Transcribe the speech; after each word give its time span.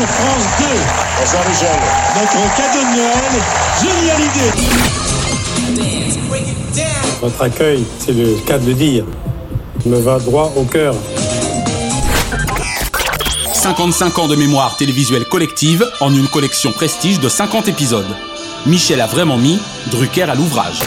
Sur 0.00 0.08
France 0.08 0.44
2. 0.58 0.64
Bonsoir 1.18 1.42
Michel. 1.46 1.78
Notre 2.16 2.40
cadeau 2.56 2.80
de 2.80 2.92
Noël, 2.96 3.34
génial 3.82 4.20
idée. 4.22 4.52
Votre 7.20 7.42
accueil, 7.42 7.84
c'est 7.98 8.12
le 8.12 8.36
cas 8.46 8.56
de 8.56 8.64
le 8.64 8.72
dire, 8.72 9.04
me 9.84 9.98
va 9.98 10.18
droit 10.18 10.54
au 10.56 10.62
cœur. 10.62 10.94
55 13.52 14.18
ans 14.20 14.28
de 14.28 14.36
mémoire 14.36 14.74
télévisuelle 14.78 15.26
collective 15.26 15.86
en 16.00 16.14
une 16.14 16.28
collection 16.28 16.72
prestige 16.72 17.20
de 17.20 17.28
50 17.28 17.68
épisodes. 17.68 18.16
Michel 18.64 19.02
a 19.02 19.06
vraiment 19.06 19.36
mis 19.36 19.58
Drucker 19.90 20.22
à 20.22 20.34
l'ouvrage. 20.34 20.80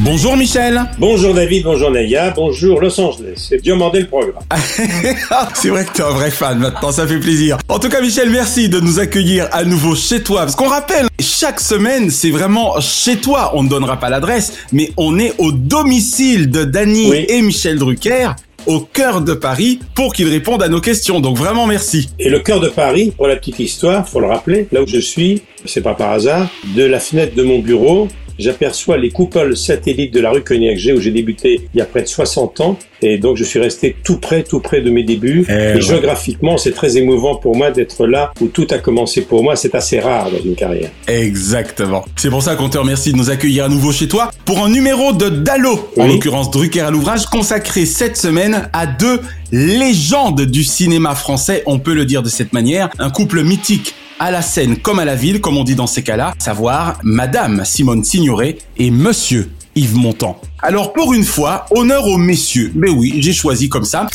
Bonjour 0.00 0.36
Michel 0.36 0.80
Bonjour 0.98 1.34
David, 1.34 1.64
bonjour 1.64 1.90
Naya, 1.90 2.30
bonjour 2.30 2.80
Los 2.80 3.00
Angeles. 3.00 3.32
C'est 3.48 3.64
demandé 3.64 4.00
le 4.00 4.06
programme. 4.06 4.44
C'est 5.54 5.70
vrai 5.70 5.84
que 5.84 5.92
tu 5.92 6.02
es 6.02 6.04
un 6.04 6.10
vrai 6.10 6.30
fan 6.30 6.58
maintenant, 6.60 6.92
ça 6.92 7.04
fait 7.04 7.18
plaisir. 7.18 7.58
En 7.68 7.80
tout 7.80 7.88
cas 7.88 8.00
Michel, 8.00 8.30
merci 8.30 8.68
de 8.68 8.78
nous 8.78 9.00
accueillir 9.00 9.48
à 9.50 9.64
nouveau 9.64 9.96
chez 9.96 10.22
toi. 10.22 10.42
Parce 10.42 10.54
qu'on 10.54 10.68
rappelle, 10.68 11.08
chaque 11.18 11.58
semaine, 11.58 12.10
c'est 12.10 12.30
vraiment 12.30 12.80
chez 12.80 13.16
toi. 13.16 13.50
On 13.54 13.64
ne 13.64 13.68
donnera 13.68 13.96
pas 13.96 14.08
l'adresse, 14.08 14.52
mais 14.72 14.92
on 14.96 15.18
est 15.18 15.34
au 15.38 15.50
domicile 15.50 16.48
de 16.48 16.62
Dany 16.62 17.10
Oui. 17.10 17.26
et 17.28 17.42
Michel 17.42 17.76
Drucker 17.78 18.28
au 18.66 18.80
cœur 18.80 19.22
de 19.22 19.34
Paris 19.34 19.80
pour 19.96 20.12
qu'ils 20.12 20.28
répondent 20.28 20.62
à 20.62 20.68
nos 20.68 20.80
questions. 20.80 21.18
Donc 21.18 21.36
vraiment 21.36 21.66
merci. 21.66 22.10
Et 22.20 22.28
le 22.28 22.38
cœur 22.38 22.60
de 22.60 22.68
Paris, 22.68 23.12
pour 23.16 23.26
la 23.26 23.34
petite 23.34 23.58
histoire, 23.58 24.08
faut 24.08 24.20
le 24.20 24.28
rappeler, 24.28 24.68
là 24.70 24.82
où 24.82 24.86
je 24.86 24.98
suis, 24.98 25.42
c'est 25.64 25.80
pas 25.80 25.94
par 25.94 26.12
hasard, 26.12 26.46
de 26.76 26.84
la 26.84 27.00
fenêtre 27.00 27.34
de 27.34 27.42
mon 27.42 27.58
bureau, 27.58 28.06
j'aperçois 28.38 28.96
les 28.96 29.10
coupoles 29.10 29.56
satellites 29.56 30.12
de 30.14 30.20
la 30.20 30.30
rue 30.30 30.42
Cognac-G 30.42 30.92
où 30.92 31.00
j'ai 31.00 31.10
débuté 31.10 31.68
il 31.74 31.78
y 31.78 31.80
a 31.80 31.84
près 31.84 32.02
de 32.02 32.08
60 32.08 32.60
ans. 32.60 32.78
Et 33.00 33.18
donc 33.18 33.36
je 33.36 33.44
suis 33.44 33.60
resté 33.60 33.96
tout 34.02 34.18
près, 34.18 34.42
tout 34.42 34.60
près 34.60 34.80
de 34.80 34.90
mes 34.90 35.04
débuts. 35.04 35.44
Eh 35.48 35.52
et 35.52 35.56
ouais. 35.56 35.80
géographiquement, 35.80 36.58
c'est 36.58 36.72
très 36.72 36.96
émouvant 36.96 37.36
pour 37.36 37.56
moi 37.56 37.70
d'être 37.70 38.06
là 38.06 38.32
où 38.40 38.48
tout 38.48 38.66
a 38.70 38.78
commencé 38.78 39.22
pour 39.22 39.42
moi. 39.42 39.56
C'est 39.56 39.74
assez 39.74 40.00
rare 40.00 40.30
dans 40.30 40.42
une 40.42 40.54
carrière. 40.54 40.90
Exactement. 41.06 42.04
C'est 42.16 42.30
pour 42.30 42.42
ça 42.42 42.56
qu'on 42.56 42.68
te 42.68 42.78
remercie 42.78 43.12
de 43.12 43.16
nous 43.16 43.30
accueillir 43.30 43.64
à 43.64 43.68
nouveau 43.68 43.92
chez 43.92 44.08
toi 44.08 44.30
pour 44.44 44.64
un 44.64 44.68
numéro 44.68 45.12
de 45.12 45.28
Dallo, 45.28 45.90
en 45.96 46.06
l'occurrence 46.06 46.50
Drucker 46.50 46.80
à 46.80 46.90
l'ouvrage, 46.90 47.26
consacré 47.26 47.86
cette 47.86 48.16
semaine 48.16 48.68
à 48.72 48.86
deux 48.86 49.20
légendes 49.52 50.42
du 50.42 50.64
cinéma 50.64 51.14
français, 51.14 51.62
on 51.66 51.78
peut 51.78 51.94
le 51.94 52.04
dire 52.04 52.22
de 52.22 52.28
cette 52.28 52.52
manière, 52.52 52.90
un 52.98 53.10
couple 53.10 53.42
mythique 53.42 53.94
à 54.18 54.30
la 54.30 54.42
scène 54.42 54.76
comme 54.78 54.98
à 54.98 55.04
la 55.04 55.14
ville, 55.14 55.40
comme 55.40 55.56
on 55.56 55.64
dit 55.64 55.74
dans 55.74 55.86
ces 55.86 56.02
cas-là, 56.02 56.34
savoir 56.38 56.98
Madame 57.02 57.64
Simone 57.64 58.04
Signoret 58.04 58.58
et 58.76 58.90
Monsieur 58.90 59.50
Yves 59.74 59.96
Montand. 59.96 60.40
Alors 60.60 60.92
pour 60.92 61.14
une 61.14 61.24
fois, 61.24 61.66
honneur 61.70 62.06
aux 62.06 62.18
messieurs. 62.18 62.72
Mais 62.74 62.90
oui, 62.90 63.14
j'ai 63.20 63.32
choisi 63.32 63.68
comme 63.68 63.84
ça. 63.84 64.06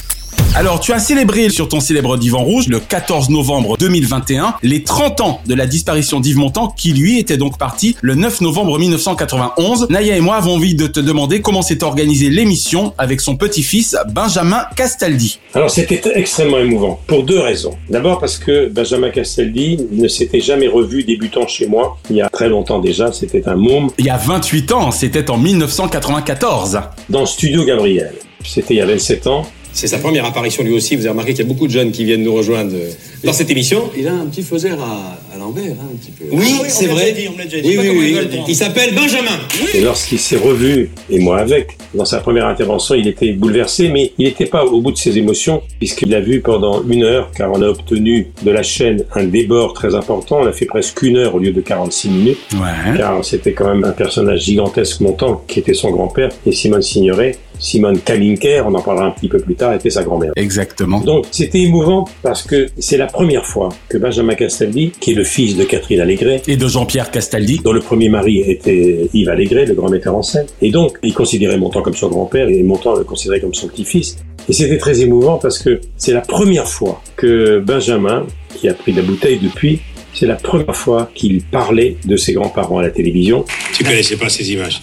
Alors, 0.56 0.80
tu 0.80 0.94
as 0.94 1.00
célébré 1.00 1.50
sur 1.50 1.68
ton 1.68 1.80
célèbre 1.80 2.16
divan 2.16 2.44
rouge 2.44 2.68
le 2.68 2.80
14 2.80 3.32
novembre 3.32 3.76
2021 3.76 4.54
les 4.62 4.84
30 4.84 5.22
ans 5.22 5.42
de 5.48 5.56
la 5.56 5.66
disparition 5.66 6.20
d'Yves 6.20 6.38
Montand 6.38 6.68
qui 6.68 6.94
lui 6.94 7.18
était 7.18 7.38
donc 7.38 7.58
parti 7.58 7.96
le 8.02 8.14
9 8.14 8.42
novembre 8.42 8.78
1991. 8.78 9.88
Naya 9.90 10.16
et 10.16 10.22
moi 10.22 10.36
avons 10.36 10.54
envie 10.54 10.76
de 10.76 10.86
te 10.86 11.00
demander 11.00 11.42
comment 11.42 11.64
s'est 11.64 11.84
organisée 11.84 12.30
l'émission 12.30 12.94
avec 13.00 13.20
son 13.20 13.36
petit-fils 13.36 13.98
Benjamin 14.12 14.64
Castaldi. 14.76 15.40
Alors 15.56 15.72
c'était 15.72 16.00
extrêmement 16.14 16.60
émouvant 16.60 17.00
pour 17.08 17.24
deux 17.24 17.40
raisons. 17.40 17.76
D'abord 17.90 18.20
parce 18.20 18.38
que 18.38 18.70
Benjamin 18.70 19.10
Castaldi 19.10 19.80
ne 19.92 20.08
s'était 20.08 20.40
jamais 20.40 20.68
revu 20.68 21.04
débutant 21.04 21.48
chez 21.48 21.66
moi 21.66 21.98
il 22.12 22.18
y 22.18 22.22
a 22.22 22.30
très 22.30 22.48
longtemps 22.48 22.78
déjà. 22.78 23.12
C'était 23.12 23.50
un 23.50 23.56
môme 23.56 23.90
Il 23.98 24.06
y 24.06 24.12
a 24.12 24.18
28 24.18 24.72
ans, 24.72 24.92
c'était 24.92 25.32
en 25.32 25.38
1994. 25.40 26.80
dans 27.10 27.26
studio 27.26 27.66
Gabriel. 27.66 28.14
C'était 28.46 28.76
il 28.76 28.78
y 28.78 28.82
a 28.82 28.86
27 28.86 29.26
ans. 29.26 29.48
C'est 29.74 29.88
sa 29.88 29.98
première 29.98 30.24
apparition 30.26 30.64
lui 30.64 30.74
aussi. 30.74 30.96
Vous 30.96 31.02
avez 31.02 31.10
remarqué 31.10 31.34
qu'il 31.34 31.44
y 31.44 31.48
a 31.48 31.52
beaucoup 31.52 31.66
de 31.68 31.72
jeunes 31.72 31.92
qui 31.92 32.06
viennent 32.06 32.24
nous 32.24 32.34
rejoindre 32.34 32.72
euh, 32.76 32.90
dans 33.24 33.34
cette 33.34 33.50
émission. 33.50 33.90
Il 33.98 34.08
a 34.08 34.14
un 34.14 34.26
petit 34.28 34.44
faux 34.44 34.58
air 34.60 34.78
à, 34.80 35.18
à 35.34 35.38
l'envers, 35.40 35.72
hein, 35.72 35.88
un 35.92 35.98
petit 35.98 36.12
peu. 36.12 36.26
Oui, 36.32 36.46
Ah 36.62 36.66
c'est 36.70 36.86
l'a 36.88 36.94
vrai. 36.94 37.12
dit, 37.12 37.28
on 37.28 37.34
me 37.34 37.40
l'a 37.40 37.46
déjà 37.46 37.60
dit. 37.62 37.78
Oui, 37.78 37.90
oui, 37.90 38.18
oui. 38.20 38.38
il 38.48 38.56
s'appelle 38.56 38.94
Benjamin. 38.94 39.38
Et 39.74 39.82
lorsqu'il 39.82 40.20
s'est 40.20 40.38
revu, 40.38 40.92
et 41.10 41.18
moi 41.20 41.40
avec, 41.40 41.76
dans 41.96 42.06
sa 42.06 42.20
première 42.20 42.46
intervention, 42.46 42.94
il 42.94 43.08
était 43.08 43.32
bouleversé, 43.34 43.90
mais 43.90 44.14
il 44.20 44.26
n'était 44.26 44.46
pas 44.46 44.64
au 44.64 44.80
bout 44.80 44.92
de 44.92 44.98
ses 44.98 45.18
émotions, 45.18 45.64
puisqu'il 45.80 46.14
a 46.14 46.20
vu 46.22 46.42
pendant 46.42 46.84
une 46.88 47.04
heure, 47.04 47.32
car 47.36 47.52
on 47.52 47.62
a 47.64 47.68
obtenu 47.68 48.28
de 48.44 48.52
la 48.52 48.62
chaîne 48.62 49.04
un 49.16 49.24
débord 49.24 49.74
très 49.74 49.96
important. 49.96 50.40
On 50.42 50.46
a 50.46 50.52
fait 50.54 50.66
presque 50.68 51.02
une 51.02 51.18
heure 51.18 51.34
au 51.34 51.40
lieu 51.40 51.52
de 51.52 51.62
46 51.62 52.10
minutes, 52.10 52.38
Ouais. 52.54 52.96
car 52.98 53.26
c'était 53.26 53.54
quand 53.54 53.68
même 53.74 53.84
un 53.84 53.92
personnage 53.92 54.42
gigantesque 54.42 55.02
montant, 55.02 55.44
qui 55.48 55.58
était 55.60 55.74
son 55.74 55.90
grand-père, 55.90 56.30
et 56.46 56.52
Simone 56.52 56.84
Signoret, 56.84 57.38
Simone 57.64 58.00
Kalinker, 58.00 58.66
on 58.68 58.76
en 58.76 58.82
parlera 58.82 59.06
un 59.06 59.12
petit 59.12 59.30
peu 59.30 59.40
plus 59.40 59.56
tard, 59.56 59.74
était 59.74 59.90
sa 59.90 60.04
grand-mère. 60.04 60.34
Exactement. 60.36 61.00
Donc 61.00 61.26
c'était 61.32 61.62
émouvant 61.62 62.08
parce 62.22 62.44
que 62.44 62.68
c'est 62.78 62.98
la 62.98 63.08
première 63.08 63.46
fois 63.46 63.70
que 63.88 63.98
Benjamin 63.98 64.36
Castaldi, 64.36 64.92
qui 65.00 65.12
est 65.12 65.16
le 65.16 65.24
fils 65.24 65.56
de 65.56 65.64
Catherine 65.64 66.02
Allégret, 66.02 66.42
Et 66.48 66.58
de 66.58 66.68
Jean-Pierre 66.68 67.10
Castaldi. 67.10 67.62
dont 67.64 67.72
le 67.72 67.80
premier 67.80 68.10
mari 68.10 68.42
était 68.42 69.08
Yves 69.14 69.30
Allégret, 69.30 69.66
le 69.66 69.76
grand 69.76 69.90
metteur 69.90 70.14
en 70.14 70.24
scène. 70.24 70.46
Et 70.62 70.72
donc, 70.72 71.00
il 71.04 71.14
considérait 71.14 71.58
Montand 71.58 71.82
comme 71.82 71.96
son 71.96 72.10
grand-père 72.10 72.50
et 72.50 72.62
Montand 72.64 72.96
le 72.96 73.06
considérait 73.06 73.40
comme 73.40 73.54
son 73.54 73.68
petit-fils. 73.70 74.18
Et 74.50 74.54
c'était 74.54 74.78
très 74.78 75.00
émouvant 75.00 75.38
parce 75.38 75.58
que 75.58 75.80
c'est 75.96 76.12
la 76.12 76.22
première 76.22 76.68
fois 76.68 77.02
que 77.16 77.60
Benjamin, 77.60 78.28
qui 78.56 78.68
a 78.68 78.74
pris 78.74 78.92
la 78.92 79.04
bouteille 79.04 79.40
depuis, 79.42 79.80
c'est 80.14 80.28
la 80.28 80.36
première 80.36 80.76
fois 80.76 81.10
qu'il 81.16 81.42
parlait 81.44 81.96
de 82.04 82.18
ses 82.18 82.34
grands-parents 82.34 82.80
à 82.80 82.82
la 82.82 82.92
télévision. 82.92 83.46
Tu 83.74 83.86
connaissais 83.86 84.18
pas 84.18 84.28
ces 84.28 84.52
images. 84.52 84.82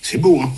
C'est 0.00 0.18
beau, 0.18 0.38
hein? 0.42 0.50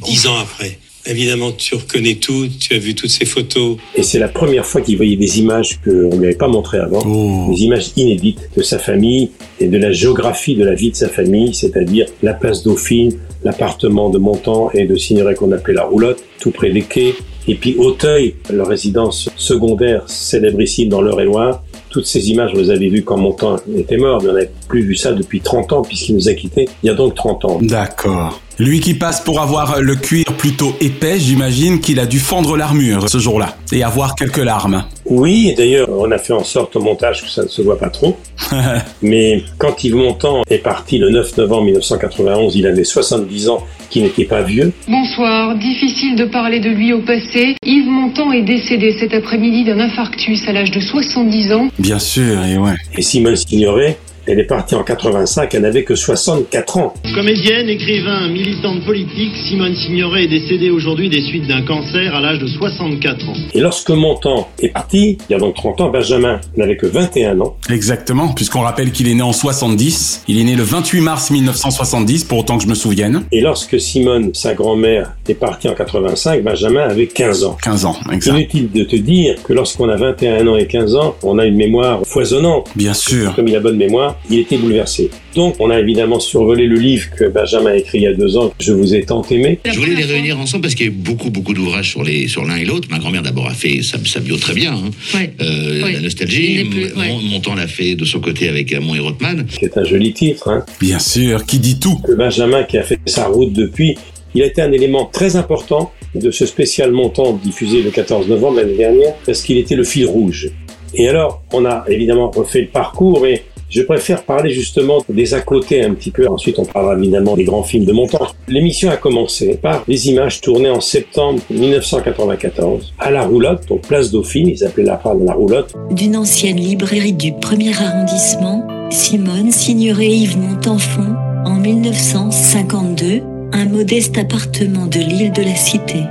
Dix 0.00 0.26
ans 0.26 0.36
après. 0.40 0.78
Évidemment, 1.06 1.50
tu 1.52 1.74
reconnais 1.74 2.14
tout, 2.14 2.46
tu 2.60 2.74
as 2.74 2.78
vu 2.78 2.94
toutes 2.94 3.10
ces 3.10 3.24
photos. 3.24 3.76
Et 3.94 4.02
c'est 4.02 4.18
la 4.18 4.28
première 4.28 4.64
fois 4.64 4.80
qu'il 4.80 4.96
voyait 4.96 5.16
des 5.16 5.40
images 5.40 5.80
qu'on 5.82 6.16
lui 6.16 6.26
avait 6.26 6.34
pas 6.34 6.48
montrées 6.48 6.78
avant. 6.78 7.02
Oh. 7.04 7.50
Des 7.50 7.62
images 7.62 7.90
inédites 7.96 8.50
de 8.56 8.62
sa 8.62 8.78
famille 8.78 9.30
et 9.60 9.66
de 9.66 9.78
la 9.78 9.92
géographie 9.92 10.54
de 10.54 10.64
la 10.64 10.74
vie 10.74 10.90
de 10.90 10.96
sa 10.96 11.08
famille, 11.08 11.54
c'est-à-dire 11.54 12.06
la 12.22 12.34
place 12.34 12.62
Dauphine, 12.62 13.18
l'appartement 13.44 14.10
de 14.10 14.18
Montand 14.18 14.70
et 14.72 14.86
de 14.86 14.96
Signoret 14.96 15.34
qu'on 15.34 15.50
appelait 15.52 15.74
la 15.74 15.84
roulotte, 15.84 16.22
tout 16.38 16.52
près 16.52 16.70
des 16.70 16.82
quais, 16.82 17.14
et 17.48 17.56
puis 17.56 17.74
Auteuil, 17.76 18.36
leur 18.52 18.68
résidence 18.68 19.28
secondaire 19.36 20.08
célébrissime 20.08 20.88
dans 20.88 21.02
l'Eure-et-Loire. 21.02 21.62
Toutes 21.90 22.06
ces 22.06 22.30
images, 22.30 22.52
vous 22.54 22.60
les 22.60 22.70
avez 22.70 22.88
vues 22.88 23.02
quand 23.02 23.18
Montand 23.18 23.56
était 23.76 23.96
mort, 23.96 24.22
mais 24.22 24.30
on 24.30 24.32
n'avait 24.32 24.50
plus 24.68 24.82
vu 24.82 24.94
ça 24.94 25.12
depuis 25.12 25.40
30 25.40 25.72
ans, 25.72 25.82
puisqu'il 25.82 26.14
nous 26.14 26.28
a 26.28 26.34
quittés 26.34 26.68
il 26.82 26.86
y 26.86 26.90
a 26.90 26.94
donc 26.94 27.14
30 27.14 27.44
ans. 27.44 27.58
D'accord. 27.60 28.40
Lui 28.58 28.80
qui 28.80 28.94
passe 28.94 29.20
pour 29.20 29.40
avoir 29.40 29.80
le 29.80 29.96
cuir 29.96 30.24
plutôt 30.36 30.74
épais, 30.80 31.18
j'imagine 31.18 31.80
qu'il 31.80 31.98
a 31.98 32.06
dû 32.06 32.18
fendre 32.18 32.56
l'armure 32.56 33.08
ce 33.08 33.18
jour-là 33.18 33.56
et 33.72 33.82
avoir 33.82 34.14
quelques 34.14 34.36
larmes. 34.38 34.84
Oui, 35.06 35.54
d'ailleurs, 35.56 35.88
on 35.90 36.10
a 36.10 36.18
fait 36.18 36.32
en 36.32 36.44
sorte 36.44 36.76
au 36.76 36.80
montage 36.80 37.22
que 37.22 37.30
ça 37.30 37.42
ne 37.42 37.48
se 37.48 37.62
voit 37.62 37.78
pas 37.78 37.88
trop. 37.88 38.18
Mais 39.02 39.42
quand 39.58 39.82
Yves 39.82 39.96
Montand 39.96 40.42
est 40.48 40.58
parti 40.58 40.98
le 40.98 41.10
9 41.10 41.36
novembre 41.38 41.64
1991, 41.64 42.54
il 42.56 42.66
avait 42.66 42.84
70 42.84 43.48
ans, 43.48 43.64
qui 43.90 44.02
n'était 44.02 44.24
pas 44.24 44.42
vieux. 44.42 44.72
Bonsoir. 44.88 45.56
Difficile 45.56 46.16
de 46.16 46.24
parler 46.24 46.60
de 46.60 46.70
lui 46.70 46.92
au 46.92 47.00
passé. 47.00 47.56
Yves 47.64 47.88
Montand 47.88 48.32
est 48.32 48.42
décédé 48.42 48.96
cet 48.98 49.14
après-midi 49.14 49.64
d'un 49.64 49.80
infarctus 49.80 50.46
à 50.46 50.52
l'âge 50.52 50.70
de 50.70 50.80
70 50.80 51.52
ans. 51.52 51.68
Bien 51.78 51.98
sûr, 51.98 52.44
et 52.44 52.58
ouais. 52.58 52.76
Et 52.96 53.02
Simone 53.02 53.36
Signoret 53.36 53.98
Elle 54.26 54.38
est 54.38 54.44
partie 54.44 54.76
en 54.76 54.84
85, 54.84 55.52
elle 55.52 55.62
n'avait 55.62 55.82
que 55.82 55.96
64 55.96 56.76
ans. 56.78 56.94
Comédienne, 57.14 57.68
écrivain, 57.68 58.28
militante 58.28 58.84
politique, 58.84 59.32
Simone 59.48 59.74
Signoret 59.74 60.24
est 60.24 60.28
décédée 60.28 60.70
aujourd'hui 60.70 61.08
des 61.08 61.22
suites 61.22 61.48
d'un 61.48 61.62
cancer 61.62 62.14
à 62.14 62.20
l'âge 62.20 62.38
de 62.38 62.46
64 62.46 63.28
ans. 63.28 63.34
Et 63.52 63.60
lorsque 63.60 63.90
Montand 63.90 64.48
est 64.60 64.68
parti, 64.68 65.18
il 65.28 65.32
y 65.32 65.34
a 65.34 65.38
donc 65.38 65.56
30 65.56 65.80
ans, 65.80 65.88
Benjamin 65.90 66.40
n'avait 66.56 66.76
que 66.76 66.86
21 66.86 67.40
ans. 67.40 67.56
Exactement, 67.68 68.28
puisqu'on 68.28 68.60
rappelle 68.60 68.92
qu'il 68.92 69.08
est 69.08 69.14
né 69.14 69.22
en 69.22 69.32
70. 69.32 70.22
Il 70.28 70.38
est 70.38 70.44
né 70.44 70.54
le 70.54 70.62
28 70.62 71.00
mars 71.00 71.30
1970, 71.32 72.24
pour 72.24 72.38
autant 72.38 72.58
que 72.58 72.62
je 72.62 72.68
me 72.68 72.74
souvienne. 72.74 73.24
Et 73.32 73.40
lorsque 73.40 73.80
Simone, 73.80 74.30
sa 74.34 74.54
grand-mère, 74.54 75.14
est 75.28 75.34
partie 75.34 75.68
en 75.68 75.74
85, 75.74 76.44
Benjamin 76.44 76.82
avait 76.82 77.08
15 77.08 77.44
ans. 77.44 77.56
15 77.60 77.84
ans, 77.86 77.96
exact. 78.12 78.34
Inutile 78.34 78.70
de 78.70 78.84
te 78.84 78.96
dire 78.96 79.42
que 79.42 79.52
lorsqu'on 79.52 79.88
a 79.88 79.96
21 79.96 80.46
ans 80.46 80.56
et 80.56 80.66
15 80.66 80.94
ans, 80.94 81.16
on 81.24 81.38
a 81.40 81.44
une 81.44 81.56
mémoire 81.56 82.02
foisonnante? 82.06 82.68
Bien 82.76 82.94
sûr. 82.94 83.34
Comme 83.34 83.48
il 83.48 83.56
a 83.56 83.60
bonne 83.60 83.76
mémoire, 83.76 84.11
il 84.30 84.40
était 84.40 84.56
bouleversé. 84.56 85.10
Donc, 85.34 85.56
on 85.58 85.70
a 85.70 85.78
évidemment 85.80 86.20
survolé 86.20 86.66
le 86.66 86.76
livre 86.76 87.08
que 87.16 87.24
Benjamin 87.24 87.70
a 87.70 87.76
écrit 87.76 87.98
il 87.98 88.02
y 88.04 88.06
a 88.06 88.12
deux 88.12 88.36
ans, 88.36 88.52
Je 88.60 88.72
vous 88.72 88.94
ai 88.94 89.02
tant 89.04 89.22
aimé. 89.30 89.58
Je 89.64 89.78
voulais 89.78 89.94
les 89.94 90.04
réunir 90.04 90.38
ensemble 90.38 90.62
parce 90.62 90.74
qu'il 90.74 90.86
y 90.86 90.88
a 90.88 90.92
eu 90.92 90.94
beaucoup, 90.94 91.30
beaucoup 91.30 91.54
d'ouvrages 91.54 91.90
sur 91.90 92.02
les, 92.04 92.28
sur 92.28 92.44
l'un 92.44 92.56
et 92.56 92.64
l'autre. 92.64 92.88
Ma 92.90 92.98
grand-mère 92.98 93.22
d'abord 93.22 93.46
a 93.46 93.54
fait 93.54 93.82
sa, 93.82 93.98
sa 94.04 94.20
bio 94.20 94.36
très 94.36 94.54
bien, 94.54 94.72
hein. 94.74 94.90
Ouais. 95.14 95.32
Euh, 95.40 95.92
la 95.92 96.00
nostalgie. 96.00 96.64
Plus- 96.64 96.84
ouais. 96.94 97.08
Mon, 97.08 97.20
Montand 97.22 97.54
l'a 97.54 97.66
fait 97.66 97.94
de 97.94 98.04
son 98.04 98.20
côté 98.20 98.48
avec 98.48 98.72
Amon 98.72 98.94
et 98.94 98.98
Rothman. 99.00 99.46
C'est 99.60 99.76
un 99.78 99.84
joli 99.84 100.12
titre, 100.12 100.48
hein. 100.48 100.64
Bien 100.80 100.98
sûr, 100.98 101.44
qui 101.46 101.58
dit 101.58 101.78
tout? 101.78 101.98
Que 102.06 102.12
Benjamin, 102.12 102.64
qui 102.64 102.78
a 102.78 102.82
fait 102.82 102.98
sa 103.06 103.26
route 103.26 103.52
depuis, 103.52 103.96
il 104.34 104.42
a 104.42 104.46
été 104.46 104.62
un 104.62 104.72
élément 104.72 105.06
très 105.06 105.36
important 105.36 105.92
de 106.14 106.30
ce 106.30 106.44
spécial 106.46 106.90
montant 106.92 107.32
diffusé 107.42 107.82
le 107.82 107.90
14 107.90 108.28
novembre 108.28 108.58
l'année 108.58 108.76
dernière, 108.76 109.14
parce 109.24 109.42
qu'il 109.42 109.56
était 109.58 109.74
le 109.76 109.84
fil 109.84 110.06
rouge. 110.06 110.50
Et 110.94 111.08
alors, 111.08 111.42
on 111.52 111.64
a 111.64 111.84
évidemment 111.88 112.30
refait 112.30 112.60
le 112.60 112.66
parcours, 112.68 113.26
et 113.26 113.42
je 113.72 113.82
préfère 113.82 114.22
parler 114.24 114.50
justement 114.50 114.98
des 115.08 115.34
à 115.34 115.40
côté 115.40 115.82
un 115.82 115.94
petit 115.94 116.10
peu. 116.10 116.28
Ensuite, 116.28 116.58
on 116.58 116.64
parlera 116.64 116.96
évidemment 116.96 117.36
des 117.36 117.44
grands 117.44 117.62
films 117.62 117.86
de 117.86 117.92
mon 117.92 118.06
temps. 118.06 118.26
L'émission 118.46 118.90
a 118.90 118.96
commencé 118.96 119.58
par 119.60 119.84
des 119.86 120.08
images 120.08 120.40
tournées 120.40 120.70
en 120.70 120.80
septembre 120.80 121.40
1994 121.50 122.92
à 122.98 123.10
la 123.10 123.22
roulotte, 123.22 123.66
donc 123.68 123.82
place 123.88 124.10
Dauphine, 124.10 124.48
ils 124.48 124.64
appelaient 124.64 124.84
la 124.84 125.00
de 125.02 125.26
la 125.26 125.32
roulotte. 125.32 125.74
D'une 125.90 126.16
ancienne 126.16 126.58
librairie 126.58 127.12
du 127.14 127.32
premier 127.32 127.72
arrondissement, 127.74 128.66
Simone 128.90 129.50
signerait 129.50 130.06
Yves 130.06 130.38
Montenfond 130.38 131.16
en 131.44 131.58
1952 131.58 133.22
un 133.52 133.64
modeste 133.66 134.16
appartement 134.18 134.86
de 134.86 134.98
l'île 134.98 135.32
de 135.32 135.42
la 135.42 135.54
Cité. 135.54 136.04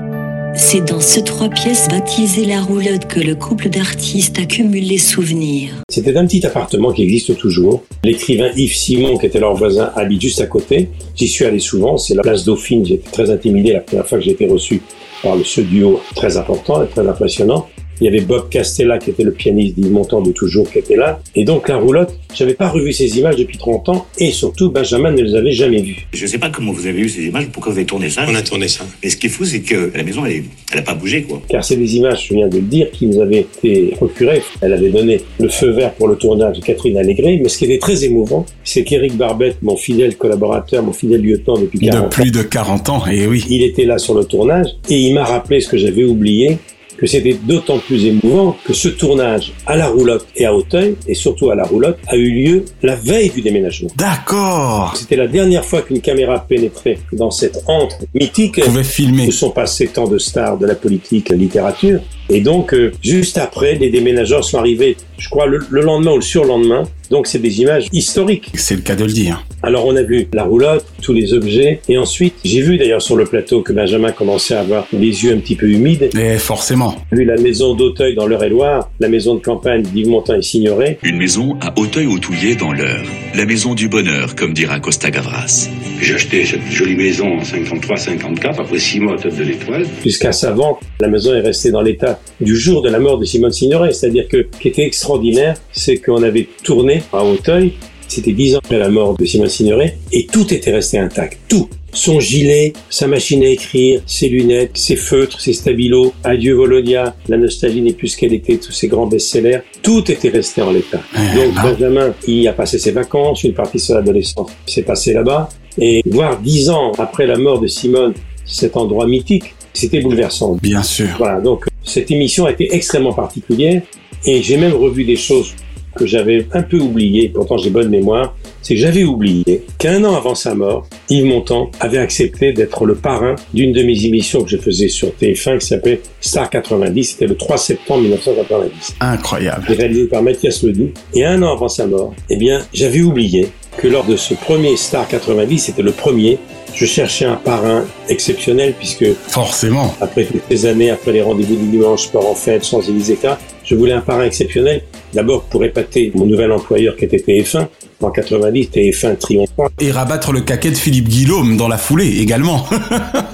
C'est 0.56 0.82
dans 0.82 1.00
ce 1.00 1.20
trois 1.20 1.50
pièces 1.50 1.88
baptisé 1.88 2.46
la 2.46 2.62
roulotte 2.62 3.08
que 3.08 3.20
le 3.20 3.36
couple 3.36 3.70
d'artistes 3.70 4.38
accumule 4.38 4.84
les 4.84 4.98
souvenirs. 4.98 5.72
C'était 5.90 6.16
un 6.18 6.26
petit 6.26 6.46
appartement 6.46 6.92
qui 6.92 7.04
existe 7.04 7.38
toujours. 7.38 7.84
L'écrivain 8.04 8.50
Yves 8.56 8.76
Simon, 8.76 9.18
qui 9.18 9.26
était 9.28 9.40
leur 9.40 9.56
voisin, 9.56 9.92
habite 9.96 10.22
juste 10.22 10.42
à 10.42 10.48
côté. 10.48 10.90
J'y 11.16 11.28
suis 11.28 11.46
allé 11.46 11.60
souvent, 11.60 11.98
c'est 11.98 12.16
la 12.16 12.22
place 12.22 12.44
Dauphine. 12.44 12.86
J'étais 12.86 13.10
très 13.12 13.30
intimidé 13.30 13.74
la 13.74 13.80
première 13.80 14.08
fois 14.08 14.18
que 14.18 14.24
j'ai 14.24 14.32
été 14.32 14.46
reçu 14.46 14.82
par 15.24 15.36
ce 15.44 15.62
duo 15.62 16.02
très 16.16 16.38
important 16.38 16.84
et 16.84 16.88
très 16.88 17.08
impressionnant. 17.08 17.68
Il 18.02 18.06
y 18.06 18.08
avait 18.08 18.22
Bob 18.22 18.50
Castella, 18.50 18.98
qui 18.98 19.12
était 19.12 19.24
le 19.24 19.32
pianiste 19.32 19.76
d'Yves 19.76 19.92
Montand 19.92 20.22
de 20.22 20.32
toujours, 20.32 20.70
qui 20.72 20.80
était 20.80 20.96
là. 20.96 21.22
Et 21.36 21.44
donc, 21.46 21.70
la 21.70 21.78
roulotte, 21.78 22.18
j'avais 22.34 22.56
pas 22.56 22.68
revu 22.68 22.92
ces 22.94 23.20
images 23.20 23.36
depuis 23.36 23.60
30 23.60 23.90
ans, 23.90 24.08
et 24.18 24.32
surtout, 24.32 24.72
Benjamin 24.72 25.12
ne 25.12 25.22
les 25.22 25.36
avait 25.36 25.52
jamais 25.52 25.82
vues. 25.84 26.08
Je 26.12 26.26
sais 26.26 26.40
pas 26.40 26.50
comment 26.50 26.72
vous 26.72 26.88
avez 26.88 27.00
eu 27.00 27.10
ces 27.10 27.26
images, 27.26 27.48
pourquoi 27.54 27.72
vous 27.74 27.78
avez 27.78 27.86
tourné 27.86 28.10
ça. 28.10 28.26
On 28.28 28.34
a 28.34 28.42
tourné 28.42 28.68
ça. 28.68 28.86
Mais 29.04 29.10
ce 29.12 29.18
qui 29.18 29.28
est 29.28 29.30
fou, 29.30 29.46
c'est 29.46 29.62
que 29.62 29.92
la 29.96 30.02
maison, 30.04 30.26
elle, 30.26 30.46
elle 30.74 30.80
a 30.80 30.82
pas 30.82 30.96
bougé, 30.96 31.22
quoi. 31.22 31.42
car 31.48 31.64
c'est 31.64 31.76
des 31.76 31.96
images, 31.96 32.28
je 32.28 32.34
viens 32.34 32.48
de 32.48 32.56
le 32.56 32.64
dire, 32.64 32.90
qui 32.90 33.06
nous 33.06 33.22
avaient 33.22 33.42
été 33.42 33.92
procurées. 33.96 34.42
Elle 34.62 34.74
avait 34.74 34.90
donné 34.90 35.22
le 35.40 35.50
feu 35.50 35.70
vert 35.70 35.94
pour 35.94 36.08
le 36.08 36.16
tournage 36.16 36.58
de 36.58 36.64
Catherine 36.64 36.98
Allégré, 36.98 37.40
mais 37.42 37.50
ce 37.50 37.60
qui 37.60 37.66
était 37.66 37.78
très 37.78 38.04
émouvant, 38.04 38.48
c'est 38.64 38.84
qu'Éric 38.84 39.16
Barbette, 39.16 39.58
mon 39.62 39.76
fidèle 39.76 40.16
collaborateur, 40.18 40.82
mon 40.82 40.94
fidèle 40.94 41.22
lieutenant 41.22 41.60
depuis 41.60 41.78
40 41.78 42.02
De 42.02 42.06
ans, 42.06 42.10
plus 42.10 42.32
de 42.32 42.42
40 42.42 42.90
ans, 42.90 43.04
et 43.06 43.28
oui. 43.28 43.44
il 43.48 43.62
était 43.62 43.86
là 43.86 44.00
sur 44.00 44.16
le 44.16 44.24
tournage, 44.24 44.68
et 44.90 44.96
il 44.96 45.14
m'a 45.14 45.24
rappelé 45.24 45.62
ce 45.62 45.70
que 45.70 45.78
j'avais 45.78 46.04
oublié, 46.04 46.58
que 47.02 47.08
c'était 47.08 47.34
d'autant 47.34 47.80
plus 47.80 48.06
émouvant 48.06 48.56
que 48.64 48.74
ce 48.74 48.88
tournage 48.88 49.54
à 49.66 49.76
la 49.76 49.88
roulotte 49.88 50.28
et 50.36 50.46
à 50.46 50.54
Auteuil, 50.54 50.96
et 51.08 51.16
surtout 51.16 51.50
à 51.50 51.56
la 51.56 51.64
roulotte, 51.64 51.98
a 52.08 52.16
eu 52.16 52.30
lieu 52.30 52.66
la 52.84 52.96
veille 52.96 53.32
du 53.32 53.42
déménagement. 53.42 53.90
D'accord. 53.98 54.94
C'était 54.96 55.16
la 55.16 55.28
dernière 55.28 55.66
fois 55.66 55.82
qu'une 55.82 56.00
caméra 56.00 56.46
pénétrait 56.48 57.00
dans 57.12 57.32
cette 57.32 57.64
antre 57.66 57.96
mythique 58.14 58.62
Pouvait 58.64 58.84
filmer. 58.84 59.28
où 59.28 59.32
sont 59.32 59.50
passés 59.50 59.88
tant 59.88 60.08
de 60.08 60.20
stars 60.20 60.60
de 60.60 60.68
la 60.68 60.76
politique, 60.76 61.30
la 61.30 61.38
littérature. 61.38 62.02
Et 62.34 62.40
donc, 62.40 62.74
euh, 62.74 62.94
juste 63.04 63.38
après, 63.38 63.76
les 63.76 63.90
déménageurs 63.90 64.46
sont 64.46 64.58
arrivés, 64.58 64.96
je 65.18 65.28
crois, 65.30 65.48
le, 65.48 65.60
le 65.70 65.82
lendemain 65.82 66.14
ou 66.14 66.16
le 66.16 66.22
surlendemain. 66.22 66.84
Donc, 67.10 67.28
c'est 67.28 67.40
des 67.40 67.60
images 67.60 67.88
historiques. 67.92 68.50
C'est 68.54 68.76
le 68.76 68.82
cas 68.82 68.96
de 68.96 69.04
le 69.04 69.12
dire. 69.12 69.46
Alors, 69.64 69.86
on 69.86 69.98
a 69.98 70.02
vu 70.02 70.30
la 70.34 70.46
roulotte, 70.46 70.86
tous 71.02 71.12
les 71.12 71.34
objets. 71.34 71.82
Et 71.90 71.98
ensuite, 71.98 72.36
j'ai 72.46 72.62
vu 72.62 72.78
d'ailleurs 72.78 73.02
sur 73.02 73.18
le 73.18 73.26
plateau 73.26 73.62
que 73.62 73.74
Benjamin 73.74 74.14
commençait 74.14 74.54
à 74.54 74.62
avoir 74.62 74.88
les 74.94 75.26
yeux 75.26 75.34
un 75.34 75.40
petit 75.40 75.58
peu 75.58 75.68
humides. 75.68 76.10
Et 76.18 76.38
forcément. 76.38 76.96
J'ai 77.12 77.18
vu 77.18 77.26
la 77.26 77.36
maison 77.36 77.76
d'Auteuil 77.76 78.16
dans 78.16 78.28
l'Eure-et-Loire, 78.28 78.90
la 79.02 79.10
maison 79.10 79.36
de 79.36 79.42
campagne 79.42 79.82
d'Yves 79.82 80.08
Montand 80.08 80.36
et 80.36 80.42
Signoret. 80.42 81.00
Une 81.04 81.18
maison 81.18 81.58
à 81.60 81.78
Auteuil-au-Touillet 81.78 82.56
dans 82.56 82.72
l'Eure. 82.72 83.04
La 83.36 83.46
maison 83.46 83.76
du 83.76 83.90
bonheur, 83.90 84.36
comme 84.36 84.54
dira 84.54 84.80
Costa 84.80 85.12
Gavras. 85.12 85.68
J'ai 86.02 86.16
acheté 86.16 86.46
cette 86.46 86.66
jolie 86.72 86.96
maison 86.96 87.28
en 87.28 87.42
53-54, 87.42 88.62
après 88.62 88.80
six 88.80 89.02
mois 89.02 89.16
à 89.16 89.18
Tête 89.18 89.38
de 89.38 89.44
l'Étoile. 89.44 89.86
Jusqu'à 90.02 90.32
sa 90.32 90.52
vente, 90.52 90.80
la 91.02 91.10
maison 91.10 91.34
est 91.36 91.42
restée 91.42 91.72
dans 91.72 91.82
l'état 91.82 92.21
du 92.40 92.56
jour 92.56 92.82
de 92.82 92.90
la 92.90 93.00
mort 93.00 93.18
de 93.18 93.26
Simone 93.26 93.52
Signoret. 93.52 93.94
C'est-à-dire 93.94 94.28
que, 94.28 94.48
ce 94.52 94.60
qui 94.60 94.68
était 94.68 94.86
extraordinaire, 94.86 95.56
c'est 95.72 95.98
qu'on 95.98 96.24
avait 96.24 96.48
tourné 96.64 97.04
à 97.14 97.24
Auteuil, 97.24 97.74
c'était 98.08 98.34
dix 98.34 98.56
ans 98.56 98.60
après 98.64 98.78
la 98.78 98.90
mort 98.90 99.16
de 99.18 99.26
Simone 99.26 99.48
Signoret, 99.48 99.98
et 100.12 100.26
tout 100.26 100.54
était 100.54 100.72
resté 100.72 100.98
intact. 100.98 101.40
Tout. 101.48 101.70
Son 101.94 102.20
gilet, 102.22 102.72
sa 102.90 103.08
machine 103.08 103.44
à 103.44 103.48
écrire, 103.48 104.02
ses 104.06 104.30
lunettes, 104.30 104.78
ses 104.78 104.96
feutres, 104.96 105.42
ses 105.42 105.54
stabilos, 105.54 106.14
Adieu 106.24 106.54
Volonia, 106.54 107.16
La 107.28 107.38
nostalgie 107.38 107.82
n'est 107.82 107.94
plus 107.94 108.10
ce 108.10 108.18
qu'elle 108.18 108.34
était, 108.34 108.58
tous 108.58 108.72
ces 108.72 108.88
grands 108.88 109.08
best-sellers, 109.08 109.60
tout 109.82 110.10
était 110.10 110.30
resté 110.30 110.62
en 110.62 110.72
l'état. 110.72 111.02
Donc 111.36 111.54
Benjamin, 111.56 112.14
il 112.28 112.48
a 112.48 112.54
passé 112.54 112.80
ses 112.80 112.92
vacances, 112.92 113.44
une 113.44 113.54
partie 113.54 113.78
de 113.78 113.82
son 113.82 113.96
adolescence 113.96 114.52
s'est 114.66 114.84
passée 114.84 115.14
là-bas, 115.14 115.50
et 115.78 116.02
voir 116.06 116.40
dix 116.40 116.70
ans 116.70 116.94
après 116.98 117.28
la 117.28 117.38
mort 117.38 117.60
de 117.60 117.68
Simone, 117.68 118.14
cet 118.46 118.78
endroit 118.78 119.06
mythique, 119.06 119.54
c'était 119.74 120.02
bouleversant. 120.02 120.58
Bien 120.62 120.84
sûr. 120.84 121.08
Voilà, 121.18 121.40
donc 121.42 121.66
cette 121.84 122.12
émission 122.12 122.46
a 122.46 122.52
été 122.52 122.74
extrêmement 122.74 123.14
particulière, 123.14 123.82
et 124.26 124.42
j'ai 124.42 124.58
même 124.58 124.74
revu 124.74 125.04
des 125.04 125.16
choses 125.16 125.56
que 125.96 126.06
j'avais 126.06 126.48
un 126.54 126.64
peu 126.64 126.80
oubliées, 126.80 127.30
pourtant 127.30 127.58
j'ai 127.58 127.70
bonne 127.70 127.90
mémoire, 127.90 128.36
c'est 128.62 128.76
que 128.76 128.80
j'avais 128.80 129.04
oublié 129.04 129.64
qu'un 129.78 130.04
an 130.04 130.16
avant 130.16 130.36
sa 130.36 130.56
mort, 130.56 130.88
Yves 131.10 131.26
Montand 131.26 131.72
avait 131.80 131.98
accepté 131.98 132.54
d'être 132.54 132.86
le 132.86 132.96
parrain 132.96 133.36
d'une 133.54 133.74
de 133.74 133.84
mes 133.84 134.06
émissions 134.06 134.44
que 134.44 134.50
je 134.50 134.58
faisais 134.58 134.88
sur 134.88 135.10
TF1 135.10 135.60
qui 135.60 135.68
s'appelait 135.68 136.02
Star 136.22 136.50
90, 136.50 137.04
c'était 137.04 137.28
le 137.28 137.36
3 137.36 137.58
septembre 137.58 138.02
1990. 138.02 138.96
Incroyable. 139.00 139.66
Réalisé 139.68 140.06
par 140.06 140.24
Mathias 140.24 140.64
Ledoux. 140.64 140.92
Et 141.14 141.26
un 141.26 141.42
an 141.44 141.54
avant 141.54 141.70
sa 141.70 141.88
mort, 141.88 142.14
eh 142.30 142.38
bien, 142.38 142.62
j'avais 142.74 143.02
oublié 143.02 143.50
que 143.78 143.88
lors 143.88 144.06
de 144.06 144.16
ce 144.16 144.34
premier 144.34 144.78
Star 144.78 145.08
90, 145.08 145.60
c'était 145.60 145.82
le 145.82 145.92
premier, 145.92 146.38
je 146.76 146.86
cherchais 146.86 147.26
un 147.26 147.36
parrain 147.36 147.86
exceptionnel 148.10 148.74
puisque 148.78 149.06
Forcément. 149.28 149.94
après 150.02 150.26
toutes 150.26 150.42
ces 150.50 150.66
années, 150.66 150.90
après 150.90 151.12
les 151.12 151.22
rendez-vous 151.22 151.56
du 151.56 151.68
dimanche, 151.68 152.04
sport 152.04 152.30
en 152.30 152.36
fête, 152.36 152.66
Champs-Élysées, 152.66 153.14
etc., 153.14 153.36
je 153.64 153.76
voulais 153.76 153.94
un 153.94 154.02
parrain 154.02 154.24
exceptionnel. 154.24 154.84
D'abord 155.14 155.44
pour 155.44 155.64
épater 155.64 156.12
mon 156.16 156.26
nouvel 156.26 156.52
employeur 156.52 156.96
qui 156.96 157.06
était 157.06 157.18
TF1. 157.18 157.68
En 158.02 158.10
90, 158.10 158.70
TF1 158.74 159.18
triomphant. 159.18 159.68
Et 159.80 159.92
rabattre 159.92 160.32
le 160.32 160.42
caquet 160.42 160.72
de 160.72 160.76
Philippe 160.76 161.08
Guillaume 161.08 161.56
dans 161.56 161.68
la 161.68 161.78
foulée 161.78 162.20
également. 162.20 162.66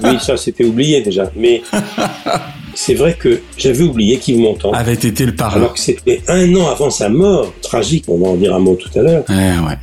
Oui, 0.03 0.17
ça 0.21 0.37
c'était 0.37 0.63
oublié 0.63 1.01
déjà. 1.01 1.31
Mais 1.35 1.63
c'est 2.75 2.93
vrai 2.93 3.15
que 3.19 3.41
j'avais 3.57 3.83
oublié 3.83 4.17
qu'Yves 4.17 4.37
Montand 4.37 4.71
avait 4.73 4.93
été 4.93 5.25
le 5.25 5.33
parrain. 5.33 5.57
Alors 5.57 5.73
que 5.73 5.79
c'était 5.79 6.21
un 6.27 6.53
an 6.55 6.67
avant 6.67 6.91
sa 6.91 7.09
mort, 7.09 7.51
tragique, 7.63 8.05
on 8.07 8.17
va 8.19 8.27
en 8.27 8.35
dire 8.35 8.53
un 8.53 8.59
mot 8.59 8.75
tout 8.75 8.91
à 8.97 9.01
l'heure, 9.01 9.23